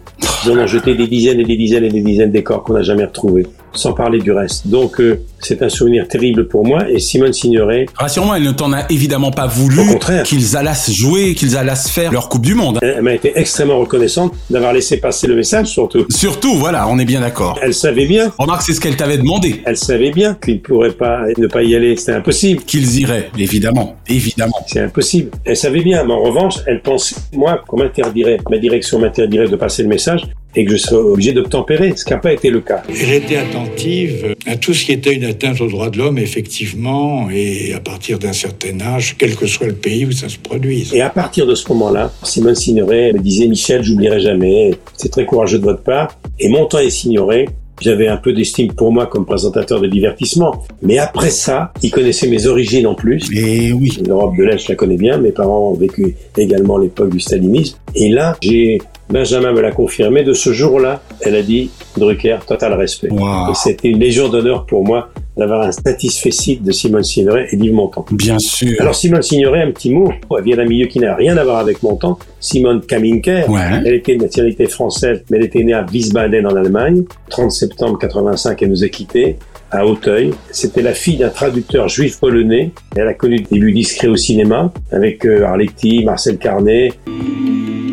Ils 0.46 0.52
en 0.52 0.58
ont 0.58 0.68
jeté 0.68 0.94
des 0.96 1.08
dizaines 1.08 1.40
et 1.40 1.46
des 1.46 1.58
dizaines 1.58 1.86
et 1.86 1.90
des 1.90 2.02
dizaines 2.02 2.32
des 2.32 2.44
corps 2.44 2.64
qu'on 2.64 2.74
n'a 2.74 2.82
jamais 2.82 3.06
retrouvés, 3.06 3.48
sans 3.74 3.94
parler 3.94 4.20
du 4.20 4.32
reste. 4.32 4.68
Donc 4.68 5.00
euh, 5.00 5.20
c'est 5.40 5.62
un 5.62 5.70
souvenir 5.70 6.08
terrible 6.08 6.48
pour 6.48 6.66
moi 6.66 6.90
et 6.90 7.00
Simone 7.00 7.34
Signoret, 7.34 7.86
Rassure-moi, 7.96 8.38
elle 8.38 8.44
ne 8.44 8.52
t'en 8.52 8.74
a 8.74 8.86
évidemment 8.90 9.32
pas 9.32 9.48
voulu 9.48 9.82
qu'ils 10.26 10.56
allassent 10.58 10.92
jouer, 10.92 11.34
qu'ils 11.36 11.58
allassent 11.58 11.90
faire 11.90 12.12
leur 12.12 12.30
Coupe 12.30 12.46
du 12.46 12.56
Monde. 12.56 12.80
elle 12.82 13.02
m'a 13.02 13.14
été 13.14 13.32
extrêmement 13.36 13.80
reconnaissante 13.80 14.34
d'avoir 14.50 14.74
laissé 14.74 14.98
passer 14.98 15.28
le 15.28 15.36
message 15.36 15.68
surtout. 15.68 16.06
Surtout, 16.10 16.56
voilà, 16.56 16.88
on 16.88 17.00
est 17.00 17.06
bien 17.06 17.22
d'accord. 17.22 17.60
Elle 17.62 17.74
savait 17.74 18.06
bien. 18.06 18.32
Remarque, 18.38 18.64
c'est 18.64 18.74
ce 18.74 18.82
qu'elle 18.82 18.96
t'avait 18.96 19.18
demandé. 19.18 19.62
Elle 19.66 19.78
savait 19.78 20.12
bien 20.12 20.36
qu'ils 20.36 20.56
ne 20.56 20.60
pourraient 20.60 20.92
pas 20.92 21.22
ne 21.38 21.48
pas 21.48 21.64
y 21.64 21.76
aller, 21.76 21.96
c'était 21.96 22.14
impossible. 22.14 22.64
Qu'ils 22.64 23.00
iraient, 23.00 23.30
évidemment, 23.38 23.96
évidemment. 24.08 24.66
C'est 24.68 24.82
impossible. 24.82 25.32
Elle 25.46 25.58
savait 25.58 25.82
bien, 25.82 26.04
mais 26.04 26.14
en 26.14 26.22
revanche, 26.22 26.56
elle 26.66 26.82
pensait, 26.82 27.16
moi, 27.34 27.62
qu'on 27.68 27.78
m'interdirait, 27.78 28.38
ma 28.50 28.58
direction 28.58 29.00
m'interdirait 29.00 29.48
de 29.48 29.56
passer 29.56 29.84
le 29.84 29.90
message 29.90 30.24
et 30.56 30.66
que 30.66 30.72
je 30.72 30.78
serais 30.78 30.96
obligé 30.96 31.34
d'obtempérer, 31.34 31.94
ce 31.96 32.04
qui 32.04 32.12
n'a 32.12 32.18
pas 32.18 32.34
été 32.34 32.50
le 32.50 32.62
cas. 32.62 32.82
Elle 32.90 33.14
était 33.14 33.38
attentive 33.38 34.36
à 34.48 34.56
tout 34.56 34.74
ce 34.74 34.86
qui 34.86 34.92
était 34.92 35.14
une 35.14 35.26
atteinte 35.38 35.62
aux 35.62 35.68
droits 35.68 35.92
de 35.92 36.00
l'homme, 36.00 36.18
effectivement, 36.18 37.30
et 37.32 37.74
à 37.76 37.80
partir 37.80 38.18
d'un 38.18 38.34
certain 38.34 38.82
âge, 38.82 39.16
quel 39.20 39.36
que 39.36 39.46
soit 39.46 39.68
le 39.68 39.74
pays 39.74 40.04
où 40.04 40.12
ça 40.12 40.30
se 40.30 40.40
produise. 40.40 40.96
Et 40.96 41.02
à 41.02 41.12
partir 41.12 41.46
de 41.46 41.54
ce 41.54 41.70
moment-là, 41.70 42.12
Simone 42.24 42.56
Signoret 42.56 43.14
me 43.14 43.20
disait 43.20 43.48
Michel, 43.48 43.84
j'oublierai 43.84 44.20
jamais. 44.20 44.72
C'est 44.96 45.10
très 45.10 45.26
courageux 45.26 45.60
de 45.60 45.64
votre 45.64 45.84
part. 45.84 46.18
Et 46.40 46.50
montant 46.50 46.80
et 46.80 46.90
Signoret, 46.90 47.46
j'avais 47.80 48.08
un 48.08 48.18
peu 48.18 48.34
d'estime 48.34 48.74
pour 48.74 48.92
moi 48.92 49.06
comme 49.06 49.28
présentateur 49.28 49.80
de 49.80 49.86
divertissement. 49.86 50.64
Mais 50.82 50.98
après 50.98 51.30
ça, 51.30 51.72
il 51.84 51.92
connaissait 51.92 52.28
mes 52.28 52.48
origines 52.48 52.88
en 52.88 52.96
plus. 52.96 53.30
Et 53.32 53.72
oui. 53.72 53.92
L'Europe 54.08 54.36
de 54.36 54.44
l'Est, 54.44 54.66
je 54.66 54.70
la 54.70 54.76
connais 54.76 54.98
bien. 54.98 55.20
Mes 55.20 55.32
parents 55.32 55.70
ont 55.70 55.76
vécu 55.76 56.16
également 56.36 56.80
l'époque 56.80 57.12
du 57.12 57.20
stalinisme. 57.20 57.78
Et 57.94 58.10
là, 58.10 58.36
j'ai 58.42 58.80
Benjamin 59.10 59.54
me 59.54 59.62
l'a 59.62 59.72
confirmé. 59.72 60.24
De 60.24 60.34
ce 60.34 60.52
jour-là, 60.52 61.04
elle 61.22 61.36
a 61.36 61.44
dit 61.44 61.70
Drucker, 61.96 62.40
total 62.48 62.74
respect. 62.74 63.10
Et 63.10 63.54
c'était 63.54 63.90
une 63.90 64.00
légion 64.00 64.30
d'honneur 64.30 64.66
pour 64.66 64.84
moi 64.84 65.10
d'avoir 65.38 65.62
un 65.68 65.72
satisfecit 65.72 66.58
de 66.58 66.72
Simone 66.72 67.04
Signoret 67.04 67.48
et 67.52 67.56
d'Yves 67.58 67.74
Montand. 67.74 68.06
Bien 68.12 68.40
sûr. 68.40 68.76
Alors 68.80 68.96
Simone 68.96 69.22
Signoret, 69.22 69.62
un 69.62 69.72
petit 69.72 69.92
mot, 69.92 70.12
elle 70.38 70.44
vient 70.44 70.58
d'un 70.58 70.66
milieu 70.66 70.88
qui 70.88 71.00
n'a 71.00 71.16
rien 71.16 71.38
à 71.38 71.44
voir 71.44 71.58
avec 71.58 71.84
Montand. 71.84 72.18
Simone 72.40 72.82
Kaminker, 72.82 73.50
Ouais. 73.50 73.60
elle 73.86 73.94
était 73.94 74.16
de 74.16 74.24
nationalité 74.24 74.66
française, 74.68 75.24
mais 75.30 75.38
elle 75.38 75.46
était 75.46 75.64
née 75.64 75.74
à 75.74 75.86
Wiesbaden 75.86 76.46
en 76.48 76.56
Allemagne. 76.56 77.04
30 77.30 77.52
septembre 77.52 77.98
85, 78.00 78.62
elle 78.64 78.70
nous 78.70 78.84
a 78.84 78.90
quittés 78.90 79.36
à 79.70 79.86
Auteuil. 79.86 80.32
C'était 80.52 80.82
la 80.82 80.94
fille 80.94 81.18
d'un 81.18 81.30
traducteur 81.30 81.90
juif 81.90 82.20
polonais. 82.20 82.72
Elle 82.96 83.08
a 83.08 83.14
connu 83.14 83.38
des 83.38 83.48
débuts 83.52 83.74
discrets 83.74 84.08
au 84.08 84.16
cinéma 84.16 84.72
avec 84.92 85.26
euh, 85.26 85.44
Arletty, 85.46 86.06
Marcel 86.06 86.38
Carnet. 86.38 86.94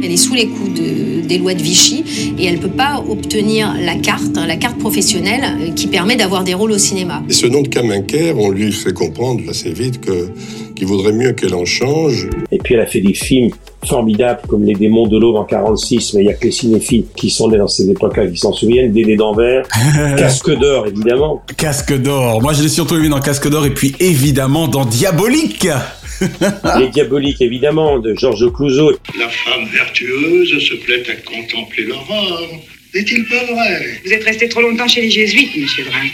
Elle 0.04 0.12
est 0.12 0.16
sous 0.18 0.34
les 0.34 0.46
coups 0.48 0.74
de- 0.80 1.26
des 1.26 1.38
lois 1.38 1.54
de 1.54 1.62
Vichy 1.62 2.04
et 2.38 2.44
elle 2.44 2.58
peut 2.58 2.68
pas 2.68 3.02
obtenir 3.08 3.74
la 3.82 3.94
carte, 3.94 4.36
hein, 4.36 4.46
la 4.46 4.56
carte 4.56 4.78
professionnelle 4.78 5.40
euh, 5.60 5.70
qui 5.72 5.86
permet 5.86 6.16
d'avoir 6.16 6.44
des 6.44 6.52
rôles 6.54 6.72
au 6.72 6.78
cinéma. 6.78 7.22
Et 7.30 7.32
ce 7.32 7.46
nom 7.46 7.62
de 7.62 7.68
Kaminker, 7.68 8.38
on 8.38 8.50
lui 8.50 8.70
fait 8.72 8.92
comprendre 8.92 9.40
assez 9.48 9.72
vite 9.72 10.00
que 10.00 10.28
qu'il 10.76 10.86
vaudrait 10.88 11.12
mieux 11.12 11.32
qu'elle 11.32 11.54
en 11.54 11.64
change. 11.64 12.28
Et 12.50 12.58
puis 12.58 12.74
elle 12.74 12.80
a 12.80 12.86
fait 12.86 13.00
des 13.00 13.14
films 13.14 13.50
formidables 13.86 14.40
comme 14.48 14.64
Les 14.64 14.74
démons 14.74 15.06
de 15.06 15.18
l'aube 15.18 15.36
en 15.36 15.44
46, 15.44 16.14
mais 16.14 16.22
il 16.22 16.26
y 16.26 16.30
a 16.30 16.34
que 16.34 16.46
les 16.46 16.50
cinéphiles 16.52 17.04
qui 17.16 17.30
sont 17.30 17.48
nés 17.48 17.58
dans 17.58 17.68
ces 17.68 17.88
époques-là 17.88 18.26
qui 18.26 18.36
s'en 18.38 18.52
souviennent. 18.52 18.92
Dédé 18.92 19.16
d'Anvers, 19.16 19.66
Casque 20.18 20.50
d'or 20.58 20.86
évidemment. 20.88 21.42
Casque 21.56 21.96
d'or. 22.00 22.42
Moi, 22.42 22.52
je 22.54 22.62
l'ai 22.62 22.68
surtout 22.68 22.96
aimé 22.96 23.08
dans 23.08 23.20
Casque 23.20 23.48
d'or 23.48 23.64
et 23.66 23.70
puis 23.70 23.94
évidemment 24.00 24.66
dans 24.68 24.84
Diabolique. 24.84 25.68
Les 26.78 26.88
diaboliques 26.88 27.40
évidemment 27.40 27.98
de 27.98 28.14
Georges 28.14 28.52
Clouzot. 28.52 28.92
La 29.18 29.28
femme 29.28 29.66
vertueuse 29.72 30.58
se 30.58 30.74
plaît 30.74 31.02
à 31.08 31.14
contempler 31.16 31.84
l'aurore. 31.84 32.48
N'est-il 32.94 33.24
pas 33.24 33.44
vrai? 33.52 33.98
Vous 34.04 34.12
êtes 34.12 34.22
resté 34.22 34.48
trop 34.48 34.62
longtemps 34.62 34.86
chez 34.86 35.00
les 35.00 35.10
jésuites, 35.10 35.56
monsieur 35.56 35.84
Drin. 35.84 36.06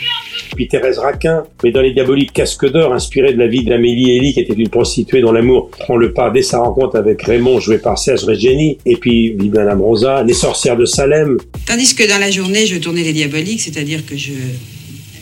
Puis 0.55 0.67
Thérèse 0.67 0.97
Raquin, 0.97 1.43
mais 1.63 1.71
dans 1.71 1.81
les 1.81 1.93
diaboliques 1.93 2.33
Casque 2.33 2.69
d'or, 2.71 2.91
inspiré 2.91 3.33
de 3.33 3.37
la 3.37 3.47
vie 3.47 3.63
d'Amélie 3.63 4.17
Elie, 4.17 4.33
qui 4.33 4.39
était 4.39 4.53
une 4.53 4.69
prostituée 4.69 5.21
dont 5.21 5.31
l'amour 5.31 5.69
prend 5.69 5.95
le 5.95 6.11
pas 6.11 6.31
dès 6.31 6.41
sa 6.41 6.59
rencontre 6.59 6.97
avec 6.97 7.21
Raymond, 7.21 7.59
joué 7.59 7.77
par 7.77 7.99
Serge 7.99 8.23
Reggiani, 8.23 8.79
et 8.87 8.97
puis 8.97 9.35
Madame 9.53 9.79
Rosa, 9.79 10.23
Les 10.23 10.33
sorcières 10.33 10.75
de 10.75 10.85
Salem. 10.85 11.37
Tandis 11.67 11.93
que 11.93 12.07
dans 12.09 12.17
la 12.17 12.31
journée, 12.31 12.65
je 12.65 12.77
tournais 12.77 13.03
les 13.03 13.13
diaboliques, 13.13 13.61
c'est-à-dire 13.61 14.03
que 14.03 14.17
je 14.17 14.33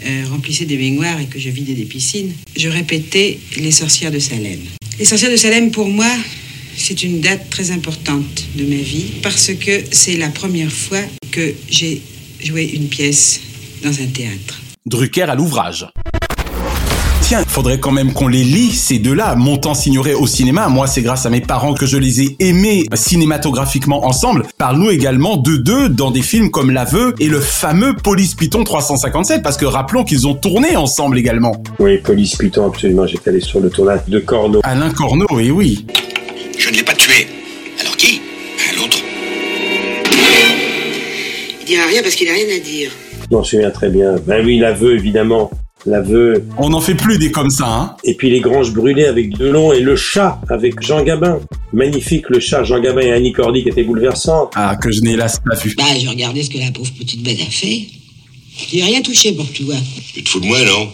euh, 0.05 0.25
remplissais 0.29 0.65
des 0.65 0.77
baignoires 0.77 1.19
et 1.19 1.25
que 1.25 1.39
je 1.39 1.49
vidais 1.49 1.73
des 1.73 1.85
piscines, 1.85 2.33
je 2.55 2.69
répétais 2.69 3.39
les 3.57 3.71
sorcières 3.71 4.11
de 4.11 4.19
Salem. 4.19 4.59
Les 4.97 5.05
sorcières 5.05 5.31
de 5.31 5.37
Salem, 5.37 5.71
pour 5.71 5.89
moi, 5.89 6.11
c'est 6.77 7.03
une 7.03 7.21
date 7.21 7.49
très 7.49 7.71
importante 7.71 8.43
de 8.55 8.63
ma 8.65 8.81
vie 8.81 9.05
parce 9.21 9.51
que 9.53 9.83
c'est 9.91 10.17
la 10.17 10.29
première 10.29 10.71
fois 10.71 11.01
que 11.31 11.53
j'ai 11.69 12.01
joué 12.43 12.65
une 12.73 12.87
pièce 12.87 13.41
dans 13.83 13.91
un 13.91 14.07
théâtre. 14.07 14.61
Drucker 14.85 15.23
à 15.23 15.35
l'ouvrage. 15.35 15.85
Tiens, 17.29 17.43
faudrait 17.47 17.79
quand 17.79 17.91
même 17.91 18.11
qu'on 18.11 18.27
les 18.27 18.43
lit, 18.43 18.71
ces 18.71 18.97
deux-là, 18.97 19.35
Montant 19.35 19.75
Signoret 19.75 20.15
au 20.15 20.25
cinéma. 20.25 20.67
Moi, 20.67 20.87
c'est 20.87 21.03
grâce 21.03 21.27
à 21.27 21.29
mes 21.29 21.41
parents 21.41 21.75
que 21.75 21.85
je 21.85 21.95
les 21.95 22.23
ai 22.23 22.35
aimés 22.39 22.87
cinématographiquement 22.95 24.07
ensemble. 24.07 24.47
Parle-nous 24.57 24.89
également 24.89 25.37
de 25.37 25.55
deux 25.55 25.89
dans 25.89 26.09
des 26.09 26.23
films 26.23 26.49
comme 26.49 26.71
L'Aveu 26.71 27.13
et 27.19 27.27
le 27.27 27.39
fameux 27.39 27.93
Police 27.95 28.33
Python 28.33 28.63
357, 28.63 29.43
parce 29.43 29.57
que 29.57 29.65
rappelons 29.67 30.03
qu'ils 30.03 30.25
ont 30.25 30.33
tourné 30.33 30.75
ensemble 30.75 31.19
également. 31.19 31.61
Oui, 31.77 31.99
Police 31.99 32.35
Python, 32.35 32.65
absolument, 32.65 33.05
j'étais 33.05 33.29
allé 33.29 33.41
sur 33.41 33.59
le 33.59 33.69
tournage 33.69 33.99
de 34.07 34.17
Corneau. 34.17 34.61
Alain 34.63 34.89
Corneau, 34.89 35.39
et 35.39 35.51
oui. 35.51 35.85
Je 36.57 36.71
ne 36.71 36.77
l'ai 36.77 36.83
pas 36.83 36.95
tué. 36.95 37.27
Alors 37.79 37.95
qui? 37.95 38.21
L'autre. 38.75 38.97
Il 41.61 41.65
dira 41.67 41.85
rien 41.85 42.01
parce 42.01 42.15
qu'il 42.15 42.27
n'a 42.27 42.33
rien 42.33 42.55
à 42.55 42.59
dire. 42.59 42.89
Je 43.29 43.35
m'en 43.35 43.43
souviens 43.43 43.69
très 43.69 43.89
bien. 43.89 44.15
Ben 44.25 44.43
oui, 44.43 44.57
l'aveu, 44.57 44.95
évidemment. 44.95 45.51
L'aveu. 45.85 46.45
On 46.57 46.69
n'en 46.69 46.81
fait 46.81 46.95
plus 46.95 47.17
des 47.17 47.31
comme 47.31 47.49
ça, 47.49 47.67
hein 47.67 47.95
Et 48.03 48.13
puis 48.13 48.29
les 48.29 48.41
granges 48.41 48.73
brûlées 48.73 49.05
avec 49.05 49.37
Delon 49.37 49.71
et 49.71 49.79
le 49.79 49.95
chat 49.95 50.41
avec 50.49 50.81
Jean 50.81 51.03
Gabin. 51.03 51.39
Magnifique, 51.71 52.29
le 52.29 52.39
chat 52.39 52.63
Jean 52.63 52.79
Gabin 52.79 53.01
et 53.01 53.11
Annie 53.11 53.31
Cordy 53.31 53.63
qui 53.63 53.69
était 53.69 53.83
bouleversante. 53.83 54.51
Ah, 54.55 54.75
que 54.75 54.91
je 54.91 55.01
n'ai 55.01 55.13
hélas 55.13 55.39
pas 55.39 55.55
vu. 55.55 55.73
Bah, 55.77 55.83
j'ai 55.97 56.07
regardé 56.07 56.43
ce 56.43 56.49
que 56.49 56.57
la 56.57 56.71
pauvre 56.71 56.91
petite 56.97 57.23
bête 57.23 57.39
a 57.41 57.49
fait. 57.49 57.87
J'ai 58.71 58.83
rien 58.83 59.01
touché 59.01 59.31
pour 59.31 59.47
que 59.47 59.53
tu 59.53 59.63
vois. 59.63 59.75
Tu 60.13 60.23
te 60.23 60.29
fous 60.29 60.41
de 60.41 60.45
moi, 60.45 60.59
non? 60.65 60.89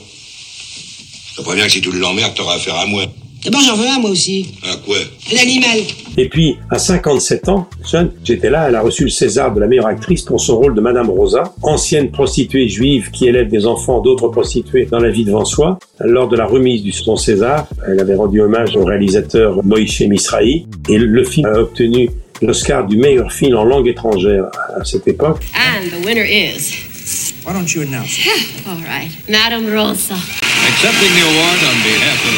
Je 1.31 1.35
te 1.37 1.41
préviens 1.41 1.65
que 1.65 1.71
si 1.71 1.81
tu 1.81 1.91
l'emmerdes, 1.91 2.35
t'auras 2.35 2.55
affaire 2.55 2.75
à 2.75 2.85
moi. 2.85 3.05
D'abord, 3.45 3.61
j'en 3.61 3.75
veux 3.75 3.87
un, 3.87 3.99
moi 3.99 4.09
aussi. 4.09 4.55
À 4.63 4.75
quoi? 4.83 4.97
Un 5.31 5.37
animal. 5.37 5.79
Et 6.17 6.29
puis, 6.29 6.57
à 6.71 6.79
57 6.79 7.49
ans, 7.49 7.67
jeune, 7.87 8.11
j'étais 8.23 8.49
là, 8.49 8.67
elle 8.67 8.75
a 8.75 8.81
reçu 8.81 9.03
le 9.03 9.09
César 9.09 9.53
de 9.53 9.59
la 9.59 9.67
meilleure 9.67 9.85
actrice 9.85 10.23
pour 10.23 10.41
son 10.41 10.57
rôle 10.57 10.73
de 10.73 10.81
Madame 10.81 11.09
Rosa, 11.09 11.53
ancienne 11.61 12.09
prostituée 12.09 12.67
juive 12.67 13.11
qui 13.11 13.27
élève 13.27 13.47
des 13.49 13.67
enfants 13.67 14.01
d'autres 14.01 14.29
prostituées 14.29 14.87
dans 14.89 14.99
la 14.99 15.09
vie 15.09 15.25
devant 15.25 15.45
soi. 15.45 15.77
Lors 15.99 16.27
de 16.27 16.35
la 16.35 16.45
remise 16.45 16.81
du 16.81 16.91
son 16.91 17.17
César, 17.17 17.67
elle 17.87 17.99
avait 17.99 18.15
rendu 18.15 18.41
hommage 18.41 18.75
au 18.75 18.83
réalisateur 18.83 19.63
Moïse 19.63 19.99
Misrahi 20.01 20.65
et 20.89 20.97
le 20.97 21.23
film 21.23 21.45
a 21.47 21.59
obtenu 21.59 22.09
l'Oscar 22.41 22.87
du 22.87 22.97
meilleur 22.97 23.31
film 23.31 23.55
en 23.57 23.63
langue 23.63 23.87
étrangère 23.87 24.45
à 24.79 24.83
cette 24.83 25.07
époque. 25.07 25.45
And 25.55 25.89
the 25.89 26.05
winner 26.05 26.25
is. 26.25 26.85
Why 27.45 27.53
don't 27.53 27.71
you 27.73 27.83
announce 27.83 28.25
it? 28.25 28.67
All 28.67 28.81
right, 28.81 29.11
Madame 29.29 29.71
Rosa. 29.71 30.15
Accepting 30.67 31.13
the 31.13 31.25
award 31.29 31.59
on 31.69 31.77
behalf 31.85 32.19
of 32.25 32.35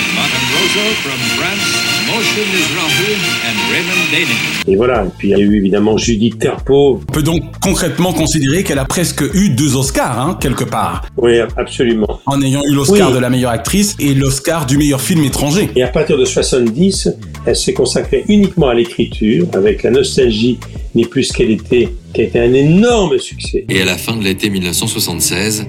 from 1.01 1.19
France, 1.37 1.67
Moshe 2.07 2.43
Mizrahi 2.51 3.13
and 3.47 3.57
Raymond 3.71 4.03
Daning. 4.11 4.37
Et 4.67 4.75
voilà, 4.75 5.05
et 5.05 5.09
puis 5.17 5.29
il 5.29 5.31
y 5.31 5.33
a 5.35 5.39
eu 5.39 5.55
évidemment 5.55 5.97
Judith 5.97 6.37
Terpeau. 6.37 6.99
On 7.07 7.11
peut 7.13 7.23
donc 7.23 7.41
concrètement 7.61 8.11
considérer 8.11 8.63
qu'elle 8.63 8.79
a 8.79 8.85
presque 8.85 9.23
eu 9.33 9.49
deux 9.49 9.77
Oscars, 9.77 10.19
hein, 10.19 10.37
quelque 10.41 10.65
part. 10.65 11.05
Oui, 11.15 11.39
absolument. 11.55 12.19
En 12.25 12.41
ayant 12.41 12.61
eu 12.65 12.73
l'Oscar 12.73 13.09
Oui. 13.09 13.15
de 13.15 13.19
la 13.19 13.29
meilleure 13.29 13.51
actrice 13.51 13.95
et 13.99 14.13
l'Oscar 14.13 14.65
du 14.65 14.77
meilleur 14.77 14.99
film 14.99 15.23
étranger. 15.23 15.69
Et 15.75 15.83
à 15.83 15.87
partir 15.87 16.17
de 16.17 16.25
70, 16.25 17.09
elle 17.45 17.55
s'est 17.55 17.73
consacrée 17.73 18.25
uniquement 18.27 18.67
à 18.67 18.73
l'écriture, 18.73 19.47
avec 19.53 19.83
la 19.83 19.91
nostalgie 19.91 20.59
n'est 20.95 21.05
plus 21.05 21.31
qu'elle 21.31 21.51
était, 21.51 21.93
qui 22.13 22.21
a 22.21 22.23
été 22.25 22.39
un 22.39 22.53
énorme 22.53 23.17
succès. 23.19 23.63
Et 23.69 23.81
à 23.81 23.85
la 23.85 23.97
fin 23.97 24.15
de 24.17 24.23
l'été 24.23 24.49
1976, 24.49 25.65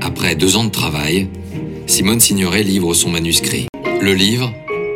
après 0.00 0.34
deux 0.34 0.56
ans 0.56 0.64
de 0.64 0.70
travail, 0.70 1.28
Simone 1.86 2.20
Signoret 2.20 2.62
livre 2.62 2.94
son 2.94 3.10
manuscrit. 3.10 3.66
Le 4.00 4.14
livre, 4.14 4.52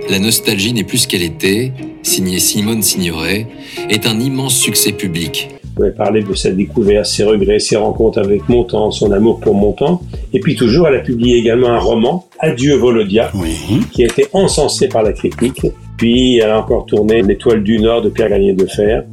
La 0.09 0.19
nostalgie 0.19 0.73
n'est 0.73 0.85
plus 0.85 0.99
ce 0.99 1.09
qu'elle 1.09 1.23
était, 1.23 1.73
signé 2.03 2.39
Simone 2.39 2.83
Signoret, 2.83 3.47
est 3.91 4.07
un 4.07 4.21
immense 4.21 4.57
succès 4.57 4.93
public. 4.93 5.51
Elle 5.79 5.95
parlait 5.95 6.23
de 6.23 6.35
sa 6.35 6.51
découverte, 6.51 7.05
ses 7.05 7.25
regrets, 7.25 7.59
ses 7.59 7.77
rencontres 7.77 8.19
avec 8.19 8.49
Montand, 8.49 8.91
son 8.91 9.13
amour 9.13 9.41
pour 9.41 9.55
Montand. 9.55 10.01
Et 10.33 10.41
puis 10.41 10.57
toujours, 10.57 10.89
elle 10.89 10.97
a 10.97 11.01
publié 11.01 11.37
également 11.37 11.69
un 11.69 11.79
roman, 11.79 12.27
Adieu 12.39 12.77
Volodia, 12.77 13.31
qui 13.93 14.03
a 14.03 14.07
été 14.07 14.27
encensé 14.33 14.89
par 14.89 15.03
la 15.03 15.13
critique. 15.13 15.67
Puis 15.99 16.39
elle 16.39 16.51
a 16.51 16.59
encore 16.59 16.87
tourné 16.87 17.21
L'étoile 17.23 17.63
du 17.63 17.79
Nord 17.79 18.03
de 18.03 18.09
Pierre 18.09 18.31
Gagné 18.31 18.55
de 18.55 18.67
Fer. 18.67 19.05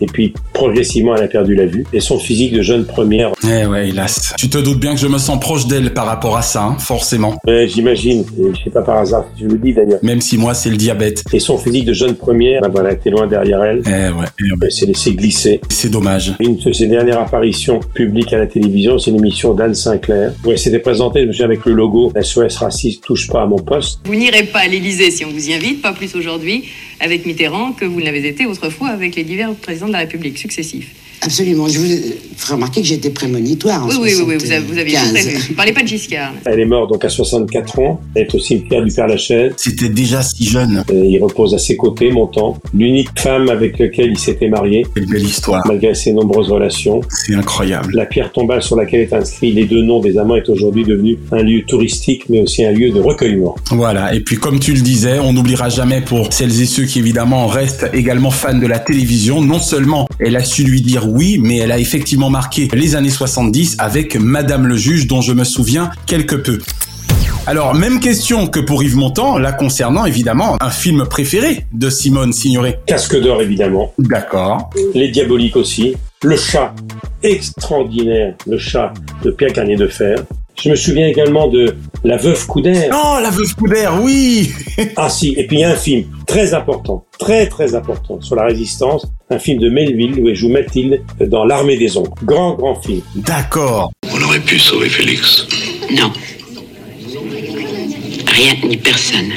Et 0.00 0.06
puis 0.06 0.32
progressivement, 0.56 1.14
elle 1.14 1.24
a 1.24 1.28
perdu 1.28 1.54
la 1.54 1.66
vue. 1.66 1.84
Et 1.92 2.00
son 2.00 2.18
physique 2.18 2.52
de 2.54 2.62
jeune 2.62 2.86
première, 2.86 3.32
Eh 3.44 3.66
ouais, 3.66 3.90
hélas. 3.90 4.34
Tu 4.38 4.48
te 4.48 4.56
doutes 4.56 4.80
bien 4.80 4.94
que 4.94 5.00
je 5.00 5.06
me 5.06 5.18
sens 5.18 5.38
proche 5.38 5.66
d'elle 5.66 5.92
par 5.92 6.06
rapport 6.06 6.36
à 6.36 6.42
ça, 6.42 6.62
hein, 6.64 6.76
forcément. 6.78 7.38
Ouais, 7.46 7.68
j'imagine, 7.68 8.24
je 8.54 8.64
sais 8.64 8.70
pas 8.70 8.80
par 8.80 8.96
hasard 8.96 9.26
si 9.36 9.44
je 9.44 9.48
le 9.48 9.58
dis 9.58 9.74
d'ailleurs. 9.74 10.00
Même 10.02 10.22
si 10.22 10.38
moi, 10.38 10.54
c'est 10.54 10.70
le 10.70 10.76
diabète. 10.76 11.22
Et 11.32 11.40
son 11.40 11.58
physique 11.58 11.84
de 11.84 11.92
jeune 11.92 12.14
première, 12.14 12.62
ben 12.62 12.70
voilà, 12.70 12.92
était 12.92 13.10
loin 13.10 13.26
derrière 13.26 13.62
elle. 13.62 13.82
Eh 13.86 13.90
ouais, 13.90 14.26
eh 14.40 14.52
ouais. 14.52 14.58
Elle 14.62 14.72
s'est 14.72 14.86
laissé 14.86 15.12
glisser. 15.12 15.60
C'est 15.68 15.90
dommage. 15.90 16.34
Une 16.40 16.56
de 16.56 16.72
ses 16.72 16.86
dernières 16.86 17.20
apparitions 17.20 17.80
publiques 17.94 18.32
à 18.32 18.38
la 18.38 18.46
télévision, 18.46 18.98
c'est 18.98 19.10
l'émission 19.10 19.52
d'Anne 19.52 19.74
Sinclair, 19.74 20.32
où 20.44 20.52
elle 20.52 20.58
s'était 20.58 20.78
présentée, 20.78 21.20
je 21.22 21.26
me 21.26 21.32
souviens, 21.32 21.46
avec 21.46 21.66
le 21.66 21.74
logo 21.74 22.12
SOS 22.20 22.56
Raciste 22.56 23.04
touche 23.04 23.28
pas 23.28 23.42
à 23.42 23.46
mon 23.46 23.58
poste. 23.58 24.00
Vous 24.06 24.14
n'irez 24.14 24.44
pas 24.44 24.60
à 24.60 24.66
l'Élysée 24.66 25.10
si 25.10 25.24
on 25.26 25.30
vous 25.30 25.50
y 25.50 25.52
invite, 25.52 25.82
pas 25.82 25.92
plus 25.92 26.16
aujourd'hui 26.16 26.64
avec 27.00 27.26
Mitterrand 27.26 27.72
que 27.72 27.84
vous 27.84 27.98
l'avez 27.98 28.26
été 28.26 28.46
autrefois 28.46 28.88
avec 28.88 29.16
les 29.16 29.24
divers 29.24 29.54
présidents 29.54 29.88
de 29.88 29.92
la 29.92 29.98
République 30.00 30.38
successifs. 30.46 31.05
Absolument. 31.22 31.68
Je 31.68 31.78
vous 31.78 31.86
ferai 32.36 32.54
remarquer 32.54 32.80
que 32.82 32.86
j'étais 32.86 33.10
prémonitoire. 33.10 33.84
en 33.84 33.88
Oui, 33.88 33.96
oui, 34.00 34.12
oui, 34.18 34.24
oui, 34.28 34.36
vous 34.38 34.78
avez, 34.78 34.90
75. 34.90 35.12
prévu. 35.12 35.50
Ne 35.50 35.54
parlez 35.54 35.72
pas 35.72 35.82
de 35.82 35.88
Giscard. 35.88 36.32
Elle 36.44 36.60
est 36.60 36.64
morte 36.64 36.90
donc 36.90 37.04
à 37.04 37.08
64 37.08 37.78
ans, 37.80 38.00
elle 38.14 38.22
est 38.22 38.34
au 38.34 38.38
cimetière 38.38 38.84
du 38.84 38.92
Père 38.92 39.06
Lachaise. 39.06 39.52
C'était 39.56 39.88
déjà 39.88 40.22
si 40.22 40.44
jeune. 40.44 40.84
Et 40.92 40.94
il 41.08 41.22
repose 41.22 41.54
à 41.54 41.58
ses 41.58 41.76
côtés, 41.76 42.10
Montand. 42.10 42.58
L'unique 42.74 43.08
femme 43.18 43.48
avec 43.48 43.78
laquelle 43.78 44.10
il 44.10 44.18
s'était 44.18 44.48
marié, 44.48 44.86
Quelle 44.94 45.06
belle 45.06 45.24
histoire. 45.24 45.66
malgré 45.66 45.94
ses 45.94 46.12
nombreuses 46.12 46.50
relations. 46.50 47.00
C'est 47.08 47.34
incroyable. 47.34 47.94
La 47.94 48.06
pierre 48.06 48.32
tombale 48.32 48.62
sur 48.62 48.76
laquelle 48.76 49.00
est 49.00 49.12
inscrit 49.12 49.52
les 49.52 49.64
deux 49.64 49.82
noms 49.82 50.00
des 50.00 50.18
amants 50.18 50.36
est 50.36 50.48
aujourd'hui 50.48 50.84
devenue 50.84 51.18
un 51.32 51.42
lieu 51.42 51.62
touristique, 51.66 52.28
mais 52.28 52.40
aussi 52.40 52.64
un 52.64 52.72
lieu 52.72 52.90
de 52.90 53.00
recueillement. 53.00 53.56
Voilà, 53.70 54.14
et 54.14 54.20
puis 54.20 54.36
comme 54.36 54.60
tu 54.60 54.72
le 54.72 54.80
disais, 54.80 55.18
on 55.18 55.32
n'oubliera 55.32 55.68
jamais 55.68 56.00
pour 56.00 56.32
celles 56.32 56.60
et 56.60 56.66
ceux 56.66 56.84
qui 56.84 56.98
évidemment 56.98 57.46
restent 57.46 57.88
également 57.94 58.30
fans 58.30 58.58
de 58.58 58.66
la 58.66 58.78
télévision, 58.78 59.40
non 59.40 59.58
seulement 59.58 60.08
elle 60.18 60.36
a 60.36 60.44
su 60.44 60.64
lui 60.64 60.80
dire 60.82 61.05
oui, 61.06 61.38
mais 61.40 61.58
elle 61.58 61.72
a 61.72 61.78
effectivement 61.78 62.30
marqué 62.30 62.68
les 62.72 62.96
années 62.96 63.10
70 63.10 63.76
avec 63.78 64.16
Madame 64.16 64.66
le 64.66 64.76
juge 64.76 65.06
dont 65.06 65.20
je 65.20 65.32
me 65.32 65.44
souviens 65.44 65.90
quelque 66.06 66.36
peu. 66.36 66.58
Alors, 67.48 67.74
même 67.74 68.00
question 68.00 68.48
que 68.48 68.58
pour 68.58 68.82
Yves 68.82 68.96
Montand, 68.96 69.38
là 69.38 69.52
concernant 69.52 70.04
évidemment 70.04 70.56
un 70.60 70.70
film 70.70 71.06
préféré 71.08 71.64
de 71.72 71.90
Simone 71.90 72.32
Signoret. 72.32 72.80
Casque 72.86 73.20
d'or 73.20 73.40
évidemment, 73.40 73.92
D'accord. 73.98 74.70
les 74.94 75.08
diaboliques 75.08 75.54
aussi, 75.54 75.94
le 76.24 76.36
chat 76.36 76.74
extraordinaire, 77.22 78.34
le 78.48 78.58
chat 78.58 78.92
de 79.22 79.30
Pierre 79.30 79.52
Garnier 79.52 79.76
de 79.76 79.86
Fer. 79.86 80.24
Je 80.62 80.70
me 80.70 80.74
souviens 80.76 81.06
également 81.06 81.48
de 81.48 81.76
La 82.02 82.16
Veuve 82.16 82.46
Coudert. 82.46 82.90
Oh, 82.92 83.18
la 83.22 83.30
veuve 83.30 83.54
Coudert, 83.54 84.00
oui 84.02 84.50
Ah 84.96 85.08
si, 85.08 85.34
et 85.36 85.46
puis 85.46 85.58
il 85.58 85.60
y 85.60 85.64
a 85.64 85.70
un 85.70 85.76
film 85.76 86.04
très 86.26 86.54
important, 86.54 87.04
très 87.18 87.46
très 87.46 87.74
important 87.74 88.20
sur 88.20 88.36
la 88.36 88.44
résistance, 88.44 89.06
un 89.30 89.38
film 89.38 89.58
de 89.58 89.68
Melville 89.68 90.18
où 90.20 90.28
elle 90.28 90.34
joue 90.34 90.48
Mathilde 90.48 91.02
dans 91.20 91.44
L'armée 91.44 91.76
des 91.76 91.96
ombres. 91.96 92.14
Grand 92.24 92.54
grand 92.54 92.80
film. 92.80 93.02
D'accord. 93.16 93.92
On 94.12 94.22
aurait 94.22 94.40
pu 94.40 94.58
sauver 94.58 94.88
Félix. 94.88 95.46
Non. 95.90 96.10
Rien 98.26 98.54
ni 98.66 98.76
personne. 98.76 99.32